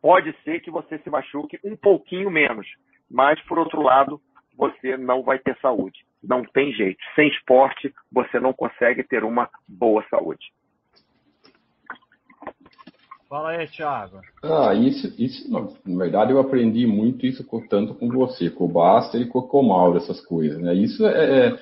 pode 0.00 0.32
ser 0.44 0.60
que 0.60 0.70
você 0.70 0.98
se 0.98 1.10
machuque 1.10 1.58
um 1.64 1.76
pouquinho 1.76 2.30
menos. 2.30 2.66
Mas, 3.10 3.40
por 3.42 3.58
outro 3.58 3.82
lado, 3.82 4.20
você 4.56 4.96
não 4.96 5.22
vai 5.22 5.38
ter 5.38 5.56
saúde. 5.60 6.04
Não 6.22 6.44
tem 6.44 6.72
jeito. 6.72 6.98
Sem 7.14 7.28
esporte, 7.28 7.92
você 8.10 8.38
não 8.40 8.52
consegue 8.52 9.02
ter 9.02 9.24
uma 9.24 9.48
boa 9.68 10.04
saúde. 10.08 10.46
Fala 13.28 13.50
aí, 13.50 13.66
Thiago. 13.66 14.20
Ah, 14.42 14.72
isso, 14.72 15.12
isso, 15.18 15.50
na 15.50 15.66
verdade, 15.98 16.30
eu 16.30 16.38
aprendi 16.38 16.86
muito 16.86 17.26
isso 17.26 17.44
tanto 17.68 17.94
com 17.94 18.08
você, 18.08 18.48
com 18.50 18.66
o 18.66 18.68
Baster 18.68 19.20
e 19.20 19.26
com 19.26 19.40
o 19.40 19.68
Mauro, 19.68 19.98
essas 19.98 20.20
coisas, 20.20 20.60
né? 20.60 20.72
Isso 20.74 21.04
é, 21.04 21.48
é, 21.48 21.58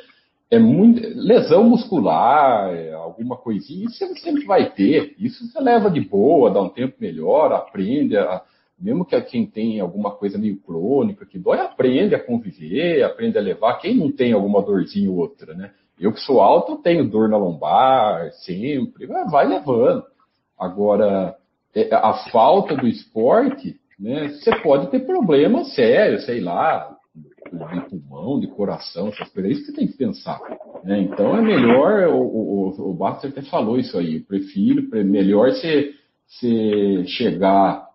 é 0.50 0.58
muito. 0.58 1.00
Lesão 1.16 1.64
muscular, 1.64 2.68
é, 2.74 2.92
alguma 2.92 3.36
coisinha, 3.36 3.86
isso 3.86 3.96
você 3.96 4.14
sempre 4.20 4.44
vai 4.44 4.72
ter. 4.72 5.14
Isso 5.18 5.46
você 5.46 5.58
leva 5.58 5.90
de 5.90 6.00
boa, 6.00 6.50
dá 6.50 6.60
um 6.60 6.68
tempo 6.68 6.96
melhor, 7.00 7.50
aprende, 7.52 8.14
a, 8.18 8.42
mesmo 8.78 9.06
que 9.06 9.18
quem 9.22 9.46
tem 9.46 9.80
alguma 9.80 10.10
coisa 10.10 10.36
meio 10.36 10.58
crônica, 10.60 11.24
que 11.24 11.38
dói, 11.38 11.60
aprende 11.60 12.14
a 12.14 12.22
conviver, 12.22 13.04
aprende 13.04 13.38
a 13.38 13.40
levar. 13.40 13.78
Quem 13.78 13.96
não 13.96 14.12
tem 14.12 14.34
alguma 14.34 14.60
dorzinha 14.60 15.10
ou 15.10 15.16
outra, 15.16 15.54
né? 15.54 15.70
Eu 15.98 16.12
que 16.12 16.20
sou 16.20 16.42
alto, 16.42 16.72
eu 16.72 16.76
tenho 16.76 17.08
dor 17.08 17.28
na 17.28 17.38
lombar, 17.38 18.30
sempre, 18.32 19.06
vai 19.06 19.46
levando. 19.46 20.04
Agora, 20.58 21.36
a 21.92 22.14
falta 22.30 22.76
do 22.76 22.86
esporte, 22.86 23.76
né? 23.98 24.28
Você 24.28 24.54
pode 24.60 24.90
ter 24.90 25.00
problemas 25.00 25.74
sérios, 25.74 26.24
sei 26.24 26.40
lá, 26.40 26.96
de 27.14 27.80
pulmão, 27.88 28.40
de 28.40 28.46
coração, 28.48 29.08
essas 29.08 29.28
coisas, 29.30 29.50
é 29.50 29.54
isso 29.54 29.60
que 29.66 29.72
você 29.72 29.76
tem 29.76 29.86
que 29.86 29.96
pensar. 29.96 30.40
Né? 30.82 31.00
Então 31.00 31.36
é 31.36 31.42
melhor, 31.42 32.08
o, 32.08 32.20
o, 32.20 32.90
o 32.90 32.94
Baxter 32.94 33.30
até 33.30 33.42
falou 33.42 33.78
isso 33.78 33.96
aí, 33.96 34.16
eu 34.16 34.24
prefiro, 34.24 34.88
melhor 35.04 35.50
você, 35.50 35.92
você 36.26 37.04
chegar, 37.06 37.88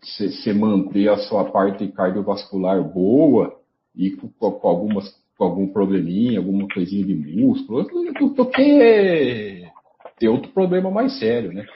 você, 0.00 0.28
você 0.30 0.52
manter 0.52 1.08
a 1.08 1.16
sua 1.18 1.44
parte 1.50 1.88
cardiovascular 1.88 2.82
boa 2.82 3.56
e 3.94 4.10
com, 4.10 4.28
com 4.28 4.68
algumas 4.68 5.26
com 5.36 5.44
algum 5.44 5.68
probleminha, 5.68 6.38
alguma 6.38 6.66
coisinha 6.66 7.04
de 7.04 7.14
músculo, 7.14 7.82
do, 7.82 8.46
que 8.46 9.68
ter 10.18 10.28
outro 10.28 10.50
problema 10.52 10.90
mais 10.90 11.18
sério, 11.18 11.52
né? 11.52 11.66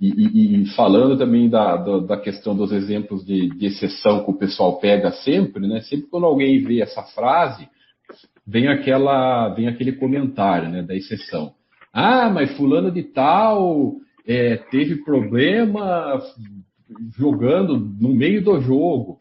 E, 0.00 0.08
e, 0.08 0.62
e 0.62 0.66
falando 0.74 1.16
também 1.16 1.48
da, 1.48 1.76
da, 1.76 1.98
da, 2.00 2.16
questão 2.16 2.56
dos 2.56 2.72
exemplos 2.72 3.24
de, 3.24 3.48
de, 3.50 3.66
exceção 3.66 4.24
que 4.24 4.30
o 4.30 4.38
pessoal 4.38 4.78
pega 4.78 5.12
sempre, 5.12 5.66
né? 5.66 5.80
Sempre 5.82 6.08
quando 6.08 6.26
alguém 6.26 6.62
vê 6.64 6.80
essa 6.80 7.02
frase, 7.02 7.68
vem 8.46 8.66
aquela, 8.68 9.50
vem 9.50 9.68
aquele 9.68 9.92
comentário, 9.92 10.68
né? 10.68 10.82
Da 10.82 10.94
exceção. 10.94 11.54
Ah, 11.92 12.28
mas 12.28 12.56
fulano 12.56 12.90
de 12.90 13.04
tal 13.04 13.94
é, 14.26 14.56
teve 14.56 14.96
problema 15.04 16.20
jogando 17.16 17.78
no 17.78 18.08
meio 18.08 18.42
do 18.42 18.60
jogo. 18.60 19.18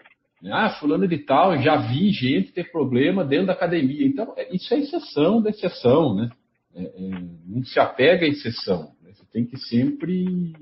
Ah, 0.51 0.71
fulano 0.71 1.07
de 1.07 1.19
tal, 1.19 1.57
já 1.59 1.78
vi 1.78 2.11
gente 2.11 2.51
ter 2.51 2.69
problema 2.71 3.24
dentro 3.24 3.47
da 3.47 3.53
academia. 3.53 4.05
Então, 4.05 4.34
é, 4.36 4.53
isso 4.53 4.74
é 4.74 4.80
exceção 4.80 5.41
da 5.41 5.51
exceção, 5.51 6.15
né? 6.15 6.30
É, 6.76 6.84
é, 6.84 7.09
não 7.45 7.63
se 7.63 7.80
apega 7.80 8.26
à 8.26 8.28
exceção. 8.28 8.91
Tem 9.34 9.45
que 9.45 9.57
sempre 9.57 10.53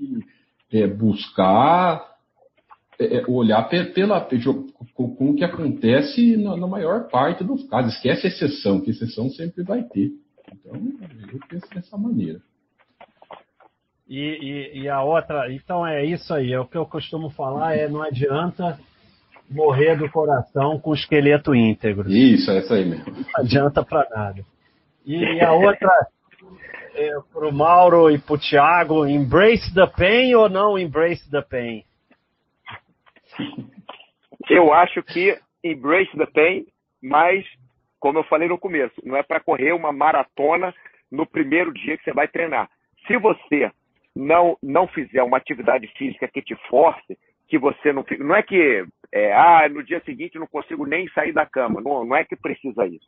é, 0.72 0.86
buscar 0.86 2.12
é, 2.98 3.18
é, 3.18 3.24
olhar 3.28 3.68
pela, 3.94 4.26
com, 4.94 5.30
o 5.30 5.34
que 5.34 5.44
acontece 5.44 6.36
na, 6.36 6.56
na, 6.56 6.66
maior 6.66 7.08
parte 7.08 7.44
dos 7.44 7.68
casos. 7.68 7.94
Esquece 7.94 8.26
a 8.26 8.30
exceção, 8.30 8.80
que 8.80 8.90
exceção 8.90 9.28
sempre 9.30 9.62
vai 9.62 9.82
ter. 9.82 10.10
Então, 10.52 10.74
eu 10.74 11.38
penso 11.48 11.68
dessa 11.74 11.96
maneira. 11.96 12.40
E, 14.08 14.18
e, 14.18 14.82
e, 14.82 14.88
a 14.88 15.02
outra, 15.02 15.52
então 15.52 15.86
é 15.86 16.04
isso 16.04 16.34
aí, 16.34 16.52
é 16.52 16.60
o 16.60 16.66
que 16.66 16.76
eu 16.76 16.84
costumo 16.84 17.30
falar, 17.30 17.76
é 17.76 17.88
não 17.88 18.02
adianta 18.02 18.78
morrer 19.48 19.96
do 19.96 20.10
coração 20.10 20.78
com 20.78 20.90
o 20.90 20.94
esqueleto 20.94 21.54
íntegro. 21.54 22.10
Isso, 22.10 22.50
é 22.50 22.58
isso 22.58 22.74
aí 22.74 22.84
mesmo. 22.84 23.10
Não 23.10 23.24
adianta 23.36 23.82
para 23.82 24.06
nada. 24.10 24.44
E 25.06 25.40
a 25.40 25.52
outra, 25.52 25.90
é, 26.94 27.10
para 27.32 27.48
o 27.48 27.52
Mauro 27.52 28.10
e 28.10 28.18
para 28.18 28.34
o 28.34 28.38
Thiago, 28.38 29.06
embrace 29.06 29.74
the 29.74 29.86
pain 29.86 30.34
ou 30.34 30.48
não 30.48 30.78
embrace 30.78 31.28
the 31.30 31.42
pain? 31.42 31.84
Eu 34.48 34.72
acho 34.72 35.02
que 35.02 35.38
embrace 35.64 36.10
the 36.16 36.26
pain, 36.26 36.66
mas, 37.02 37.44
como 37.98 38.18
eu 38.18 38.24
falei 38.24 38.48
no 38.48 38.58
começo, 38.58 38.94
não 39.04 39.16
é 39.16 39.22
para 39.22 39.40
correr 39.40 39.72
uma 39.72 39.92
maratona 39.92 40.74
no 41.10 41.26
primeiro 41.26 41.72
dia 41.72 41.96
que 41.96 42.04
você 42.04 42.12
vai 42.12 42.28
treinar. 42.28 42.68
Se 43.06 43.16
você 43.16 43.70
não, 44.14 44.56
não 44.62 44.86
fizer 44.86 45.22
uma 45.22 45.36
atividade 45.36 45.86
física 45.96 46.28
que 46.28 46.42
te 46.42 46.54
force, 46.68 47.18
que 47.48 47.58
você 47.58 47.92
não 47.92 48.04
não 48.18 48.34
é 48.34 48.42
que 48.42 48.84
é, 49.12 49.32
ah, 49.34 49.68
no 49.68 49.82
dia 49.82 50.00
seguinte 50.04 50.38
não 50.38 50.46
consigo 50.46 50.86
nem 50.86 51.08
sair 51.10 51.32
da 51.32 51.44
cama, 51.44 51.80
não, 51.80 52.04
não 52.04 52.16
é 52.16 52.24
que 52.24 52.36
precisa 52.36 52.86
isso. 52.86 53.06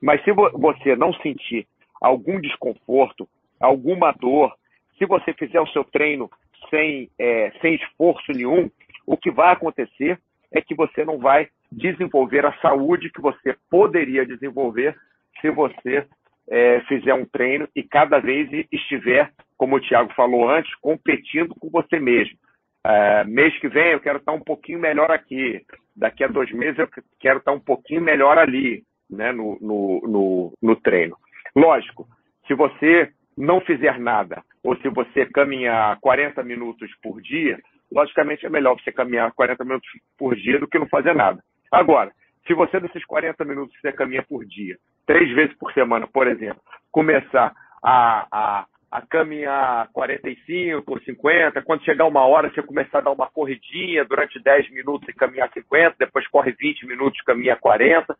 Mas 0.00 0.22
se 0.24 0.32
você 0.32 0.96
não 0.96 1.12
sentir 1.14 1.66
algum 2.02 2.40
desconforto, 2.40 3.28
alguma 3.60 4.12
dor, 4.12 4.52
se 4.98 5.06
você 5.06 5.32
fizer 5.32 5.60
o 5.60 5.68
seu 5.68 5.84
treino 5.84 6.28
sem, 6.68 7.08
é, 7.18 7.52
sem 7.60 7.76
esforço 7.76 8.32
nenhum, 8.32 8.68
o 9.06 9.16
que 9.16 9.30
vai 9.30 9.52
acontecer 9.52 10.18
é 10.52 10.60
que 10.60 10.74
você 10.74 11.04
não 11.04 11.18
vai 11.18 11.48
desenvolver 11.70 12.44
a 12.44 12.52
saúde 12.60 13.10
que 13.10 13.20
você 13.20 13.56
poderia 13.70 14.26
desenvolver 14.26 14.94
se 15.40 15.50
você 15.50 16.06
é, 16.50 16.80
fizer 16.82 17.14
um 17.14 17.24
treino 17.24 17.68
e 17.74 17.82
cada 17.82 18.18
vez 18.18 18.50
estiver, 18.70 19.30
como 19.56 19.76
o 19.76 19.80
Thiago 19.80 20.12
falou 20.14 20.50
antes, 20.50 20.74
competindo 20.76 21.54
com 21.54 21.70
você 21.70 21.98
mesmo. 21.98 22.36
É, 22.84 23.24
mês 23.24 23.56
que 23.60 23.68
vem 23.68 23.92
eu 23.92 24.00
quero 24.00 24.18
estar 24.18 24.32
um 24.32 24.40
pouquinho 24.40 24.78
melhor 24.78 25.10
aqui, 25.10 25.64
daqui 25.96 26.24
a 26.24 26.28
dois 26.28 26.50
meses 26.52 26.78
eu 26.78 26.88
quero 27.20 27.38
estar 27.38 27.52
um 27.52 27.60
pouquinho 27.60 28.02
melhor 28.02 28.38
ali 28.38 28.82
né, 29.08 29.30
no, 29.32 29.56
no, 29.60 30.00
no, 30.06 30.52
no 30.60 30.76
treino. 30.76 31.16
Lógico, 31.54 32.06
se 32.46 32.54
você 32.54 33.10
não 33.36 33.60
fizer 33.60 33.98
nada, 33.98 34.42
ou 34.62 34.76
se 34.76 34.88
você 34.88 35.26
caminhar 35.26 35.98
40 36.00 36.42
minutos 36.42 36.90
por 37.02 37.20
dia, 37.20 37.58
logicamente 37.90 38.46
é 38.46 38.50
melhor 38.50 38.78
você 38.80 38.92
caminhar 38.92 39.32
40 39.32 39.64
minutos 39.64 39.88
por 40.18 40.34
dia 40.34 40.58
do 40.58 40.68
que 40.68 40.78
não 40.78 40.88
fazer 40.88 41.14
nada. 41.14 41.42
Agora, 41.70 42.10
se 42.46 42.54
você 42.54 42.80
desses 42.80 43.04
40 43.04 43.44
minutos 43.44 43.74
que 43.76 43.82
você 43.82 43.92
caminha 43.92 44.22
por 44.22 44.44
dia, 44.44 44.76
três 45.06 45.30
vezes 45.34 45.56
por 45.58 45.72
semana, 45.72 46.06
por 46.06 46.26
exemplo, 46.26 46.60
começar 46.90 47.52
a, 47.82 48.26
a, 48.30 48.66
a 48.90 49.02
caminhar 49.06 49.88
45 49.92 50.90
ou 50.90 51.00
50, 51.00 51.62
quando 51.62 51.84
chegar 51.84 52.06
uma 52.06 52.26
hora 52.26 52.50
você 52.50 52.62
começar 52.62 52.98
a 52.98 53.02
dar 53.02 53.12
uma 53.12 53.30
corridinha 53.30 54.04
durante 54.04 54.42
10 54.42 54.70
minutos 54.70 55.08
e 55.08 55.14
caminhar 55.14 55.50
50, 55.52 55.96
depois 55.98 56.26
corre 56.28 56.52
20 56.52 56.86
minutos 56.86 57.18
e 57.20 57.24
caminha 57.24 57.56
40, 57.56 58.16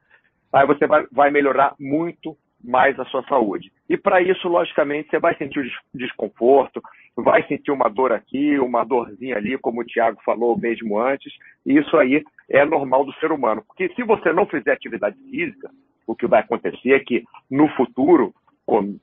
aí 0.53 0.67
você 0.67 0.87
vai, 0.87 1.07
vai 1.11 1.31
melhorar 1.31 1.75
muito 1.79 2.37
mais 2.63 2.99
a 2.99 3.05
sua 3.07 3.23
saúde. 3.25 3.73
E 3.89 3.97
para 3.97 4.21
isso, 4.21 4.49
logicamente, 4.49 5.11
você 5.11 5.19
vai 5.19 5.35
sentir 5.37 5.71
desconforto, 5.95 6.81
vai 7.17 7.47
sentir 7.47 7.71
uma 7.71 7.89
dor 7.89 8.13
aqui, 8.13 8.59
uma 8.59 8.85
dorzinha 8.85 9.37
ali, 9.37 9.59
como 9.59 9.81
o 9.81 9.85
Tiago 9.85 10.21
falou 10.25 10.59
mesmo 10.59 10.99
antes, 10.99 11.33
e 11.67 11.77
isso 11.77 11.97
aí 11.97 12.23
é 12.49 12.65
normal 12.65 13.05
do 13.05 13.13
ser 13.15 13.33
humano. 13.33 13.63
Porque 13.67 13.89
se 13.95 14.03
você 14.03 14.33
não 14.33 14.47
fizer 14.47 14.73
atividade 14.73 15.17
física, 15.31 15.71
o 16.07 16.15
que 16.15 16.27
vai 16.27 16.41
acontecer 16.41 16.93
é 16.93 17.01
que 17.01 17.25
no 17.51 17.69
futuro, 17.71 18.35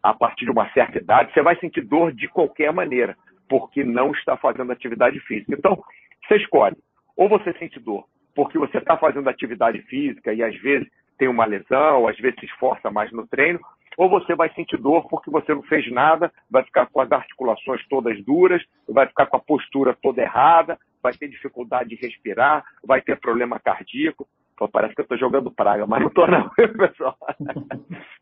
a 0.01 0.13
partir 0.13 0.45
de 0.45 0.51
uma 0.51 0.69
certa 0.71 0.97
idade, 0.97 1.33
você 1.33 1.41
vai 1.41 1.55
sentir 1.59 1.81
dor 1.81 2.11
de 2.11 2.27
qualquer 2.27 2.73
maneira, 2.73 3.15
porque 3.47 3.83
não 3.83 4.11
está 4.11 4.37
fazendo 4.37 4.71
atividade 4.71 5.19
física. 5.21 5.55
Então, 5.57 5.81
você 6.27 6.37
escolhe. 6.37 6.75
Ou 7.15 7.27
você 7.27 7.51
sente 7.53 7.79
dor 7.79 8.05
porque 8.39 8.57
você 8.57 8.77
está 8.77 8.95
fazendo 8.95 9.27
atividade 9.27 9.81
física 9.81 10.33
e 10.33 10.41
às 10.41 10.55
vezes 10.61 10.87
tem 11.19 11.27
uma 11.27 11.45
lesão, 11.45 12.07
às 12.07 12.17
vezes 12.17 12.39
se 12.39 12.45
esforça 12.47 12.89
mais 12.89 13.11
no 13.11 13.27
treino, 13.27 13.59
ou 13.97 14.09
você 14.09 14.33
vai 14.33 14.49
sentir 14.53 14.77
dor 14.77 15.07
porque 15.09 15.29
você 15.29 15.53
não 15.53 15.61
fez 15.63 15.91
nada, 15.91 16.31
vai 16.49 16.63
ficar 16.63 16.87
com 16.87 17.01
as 17.01 17.11
articulações 17.11 17.85
todas 17.89 18.23
duras, 18.23 18.63
vai 18.87 19.05
ficar 19.05 19.25
com 19.25 19.35
a 19.35 19.41
postura 19.41 19.95
toda 20.01 20.21
errada, 20.21 20.79
vai 21.03 21.13
ter 21.13 21.27
dificuldade 21.27 21.89
de 21.89 21.95
respirar, 21.95 22.63
vai 22.83 23.01
ter 23.01 23.19
problema 23.19 23.59
cardíaco. 23.59 24.25
Pô, 24.57 24.67
parece 24.69 24.95
que 24.95 25.01
eu 25.01 25.03
estou 25.03 25.17
jogando 25.17 25.51
praga, 25.51 25.85
mas 25.85 25.99
não 26.01 26.07
estou 26.07 26.27
não, 26.27 26.49
pessoal. 26.55 27.17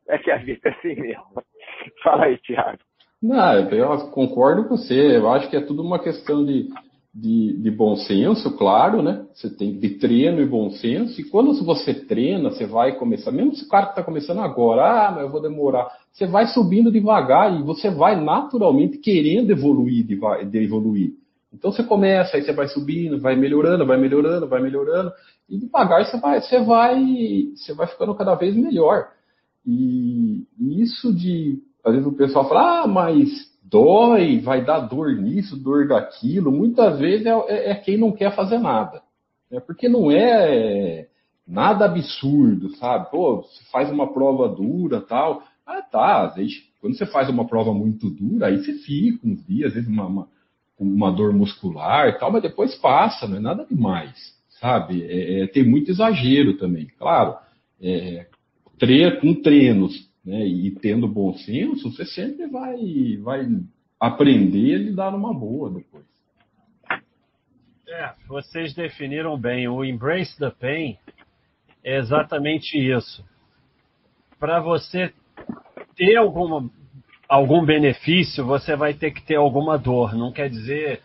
É 0.07 0.17
que 0.17 0.31
a 0.31 0.37
vida 0.37 0.61
é 0.65 0.69
assim 0.69 0.99
mesmo. 0.99 1.43
Fala 2.03 2.25
aí, 2.25 2.37
Thiago. 2.39 2.79
Não, 3.21 3.69
eu 3.71 4.11
concordo 4.11 4.67
com 4.67 4.77
você. 4.77 5.17
Eu 5.17 5.29
acho 5.29 5.49
que 5.49 5.57
é 5.57 5.61
tudo 5.61 5.83
uma 5.83 5.99
questão 5.99 6.45
de 6.45 6.69
de, 7.19 7.57
de, 7.57 7.71
bom 7.71 7.95
senso, 7.95 8.55
claro, 8.55 9.01
né? 9.01 9.25
Você 9.33 9.49
tem 9.49 9.79
de 9.79 9.89
treino 9.89 10.39
e 10.39 10.45
bom 10.45 10.69
senso. 10.69 11.19
E 11.19 11.23
quando 11.23 11.51
você 11.65 11.91
treina, 11.91 12.51
você 12.51 12.67
vai 12.67 12.95
começar, 12.95 13.31
mesmo 13.31 13.55
se 13.55 13.63
o 13.63 13.67
cara 13.67 13.89
está 13.89 14.03
começando 14.03 14.39
agora, 14.39 15.07
ah, 15.07 15.11
mas 15.11 15.23
eu 15.23 15.31
vou 15.31 15.41
demorar. 15.41 15.87
Você 16.13 16.27
vai 16.27 16.45
subindo 16.45 16.91
devagar 16.91 17.59
e 17.59 17.63
você 17.63 17.89
vai 17.89 18.23
naturalmente 18.23 18.99
querendo 18.99 19.49
evoluir, 19.49 20.05
de, 20.05 20.19
de 20.45 20.57
evoluir. 20.63 21.13
Então 21.51 21.71
você 21.71 21.81
começa, 21.81 22.37
aí 22.37 22.43
você 22.43 22.53
vai 22.53 22.67
subindo, 22.67 23.19
vai 23.19 23.35
melhorando, 23.35 23.83
vai 23.83 23.97
melhorando, 23.97 24.47
vai 24.47 24.61
melhorando, 24.61 25.11
e 25.49 25.57
devagar 25.57 26.05
você 26.05 26.19
vai, 26.19 26.39
você 26.39 26.59
vai, 26.61 27.03
você 27.55 27.73
vai 27.73 27.87
ficando 27.87 28.13
cada 28.13 28.35
vez 28.35 28.55
melhor. 28.55 29.07
E 29.65 30.45
isso 30.59 31.11
de, 31.11 31.57
às 31.83 31.93
vezes 31.93 32.07
o 32.07 32.15
pessoal 32.15 32.47
fala, 32.47 32.83
ah, 32.83 32.87
mas 32.87 33.27
dói, 33.69 34.39
vai 34.39 34.63
dar 34.63 34.79
dor 34.79 35.13
nisso, 35.15 35.57
dor 35.57 35.87
daquilo. 35.87 36.51
Muitas 36.51 36.99
vezes 36.99 37.25
é, 37.25 37.31
é, 37.47 37.71
é 37.71 37.75
quem 37.75 37.97
não 37.97 38.11
quer 38.11 38.35
fazer 38.35 38.57
nada. 38.57 39.01
É 39.51 39.59
porque 39.59 39.87
não 39.87 40.11
é 40.11 41.07
nada 41.47 41.85
absurdo, 41.85 42.69
sabe? 42.75 43.09
Pô, 43.09 43.41
você 43.41 43.63
faz 43.71 43.89
uma 43.89 44.11
prova 44.11 44.49
dura 44.49 45.01
tal. 45.01 45.43
Ah, 45.65 45.81
tá. 45.81 46.25
Às 46.25 46.35
vezes, 46.35 46.63
quando 46.81 46.97
você 46.97 47.05
faz 47.05 47.29
uma 47.29 47.47
prova 47.47 47.73
muito 47.73 48.09
dura, 48.09 48.47
aí 48.47 48.57
você 48.57 48.73
fica 48.73 49.27
uns 49.27 49.45
dias, 49.45 49.69
às 49.69 49.73
vezes 49.75 49.89
uma, 49.89 50.05
uma, 50.05 50.27
uma 50.79 51.11
dor 51.11 51.33
muscular 51.33 52.09
e 52.09 52.19
tal, 52.19 52.31
mas 52.31 52.41
depois 52.41 52.75
passa, 52.75 53.27
não 53.27 53.37
é 53.37 53.39
nada 53.39 53.65
demais, 53.65 54.33
sabe? 54.59 55.03
É, 55.03 55.43
é, 55.43 55.47
tem 55.47 55.63
muito 55.63 55.91
exagero 55.91 56.57
também. 56.57 56.87
Claro, 56.97 57.35
é, 57.81 58.27
tre 58.77 59.19
com 59.19 59.33
treinos 59.33 60.06
né, 60.27 60.45
e 60.45 60.71
tendo 60.71 61.07
bom 61.07 61.33
senso, 61.37 61.89
você 61.89 62.05
sempre 62.05 62.47
vai, 62.47 63.17
vai 63.23 63.47
aprender 63.97 64.75
a 64.75 64.77
lidar 64.77 65.11
numa 65.13 65.33
boa 65.33 65.69
depois. 65.69 66.03
É, 67.87 68.11
vocês 68.27 68.73
definiram 68.73 69.39
bem. 69.39 69.69
O 69.69 69.85
Embrace 69.85 70.37
the 70.37 70.49
Pain 70.49 70.97
é 71.81 71.97
exatamente 71.97 72.77
isso. 72.77 73.23
Para 74.37 74.59
você 74.59 75.13
ter 75.95 76.17
alguma, 76.17 76.69
algum 77.29 77.65
benefício, 77.65 78.45
você 78.45 78.75
vai 78.75 78.93
ter 78.93 79.11
que 79.11 79.25
ter 79.25 79.35
alguma 79.35 79.77
dor. 79.77 80.13
Não 80.13 80.33
quer 80.33 80.49
dizer 80.49 81.01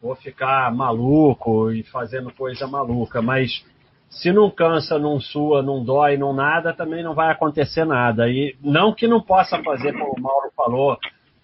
vou 0.00 0.14
ficar 0.14 0.70
maluco 0.74 1.72
e 1.72 1.82
fazendo 1.84 2.30
coisa 2.32 2.66
maluca, 2.66 3.22
mas 3.22 3.64
se 4.08 4.32
não 4.32 4.50
cansa, 4.50 4.98
não 4.98 5.20
sua, 5.20 5.62
não 5.62 5.84
dói, 5.84 6.16
não 6.16 6.32
nada, 6.32 6.72
também 6.72 7.02
não 7.02 7.14
vai 7.14 7.30
acontecer 7.30 7.84
nada. 7.84 8.28
E 8.28 8.56
não 8.62 8.92
que 8.92 9.06
não 9.06 9.20
possa 9.20 9.62
fazer, 9.62 9.92
como 9.92 10.14
o 10.16 10.20
Mauro 10.20 10.50
falou, 10.56 10.96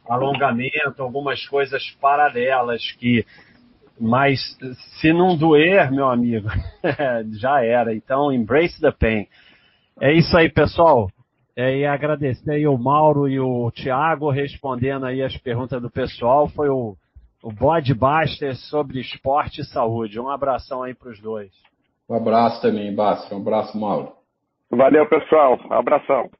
alongamento, 0.09 1.03
algumas 1.03 1.47
coisas 1.47 1.91
paralelas 2.01 2.83
que 2.99 3.25
mas 3.99 4.41
se 5.01 5.13
não 5.13 5.37
doer, 5.37 5.91
meu 5.93 6.09
amigo, 6.09 6.49
já 7.39 7.65
era. 7.65 7.95
Então, 7.95 8.33
embrace 8.33 8.81
the 8.81 8.91
pain. 8.91 9.29
É 10.01 10.13
isso 10.13 10.37
aí, 10.37 10.49
pessoal. 10.49 11.09
É, 11.57 11.79
e 11.79 11.87
agradecer 11.87 12.51
aí 12.51 12.67
o 12.67 12.77
Mauro 12.77 13.29
e 13.29 13.39
o 13.39 13.71
Thiago 13.71 14.31
respondendo 14.31 15.07
aí 15.07 15.23
as 15.23 15.37
perguntas 15.37 15.81
do 15.81 15.89
pessoal. 15.89 16.49
Foi 16.49 16.69
o, 16.69 16.97
o 17.43 17.53
Bodbuster 17.53 18.57
sobre 18.57 19.01
esporte 19.01 19.61
e 19.61 19.65
saúde. 19.65 20.19
Um 20.19 20.29
abração 20.29 20.83
aí 20.83 20.95
para 20.95 21.11
os 21.11 21.21
dois. 21.21 21.53
Um 22.09 22.15
abraço 22.17 22.61
também, 22.61 22.95
Basta. 22.95 23.35
Um 23.35 23.39
abraço, 23.39 23.79
Mauro. 23.79 24.13
Valeu, 24.71 25.09
pessoal. 25.09 25.59
Um 25.71 25.73
abração. 25.75 26.31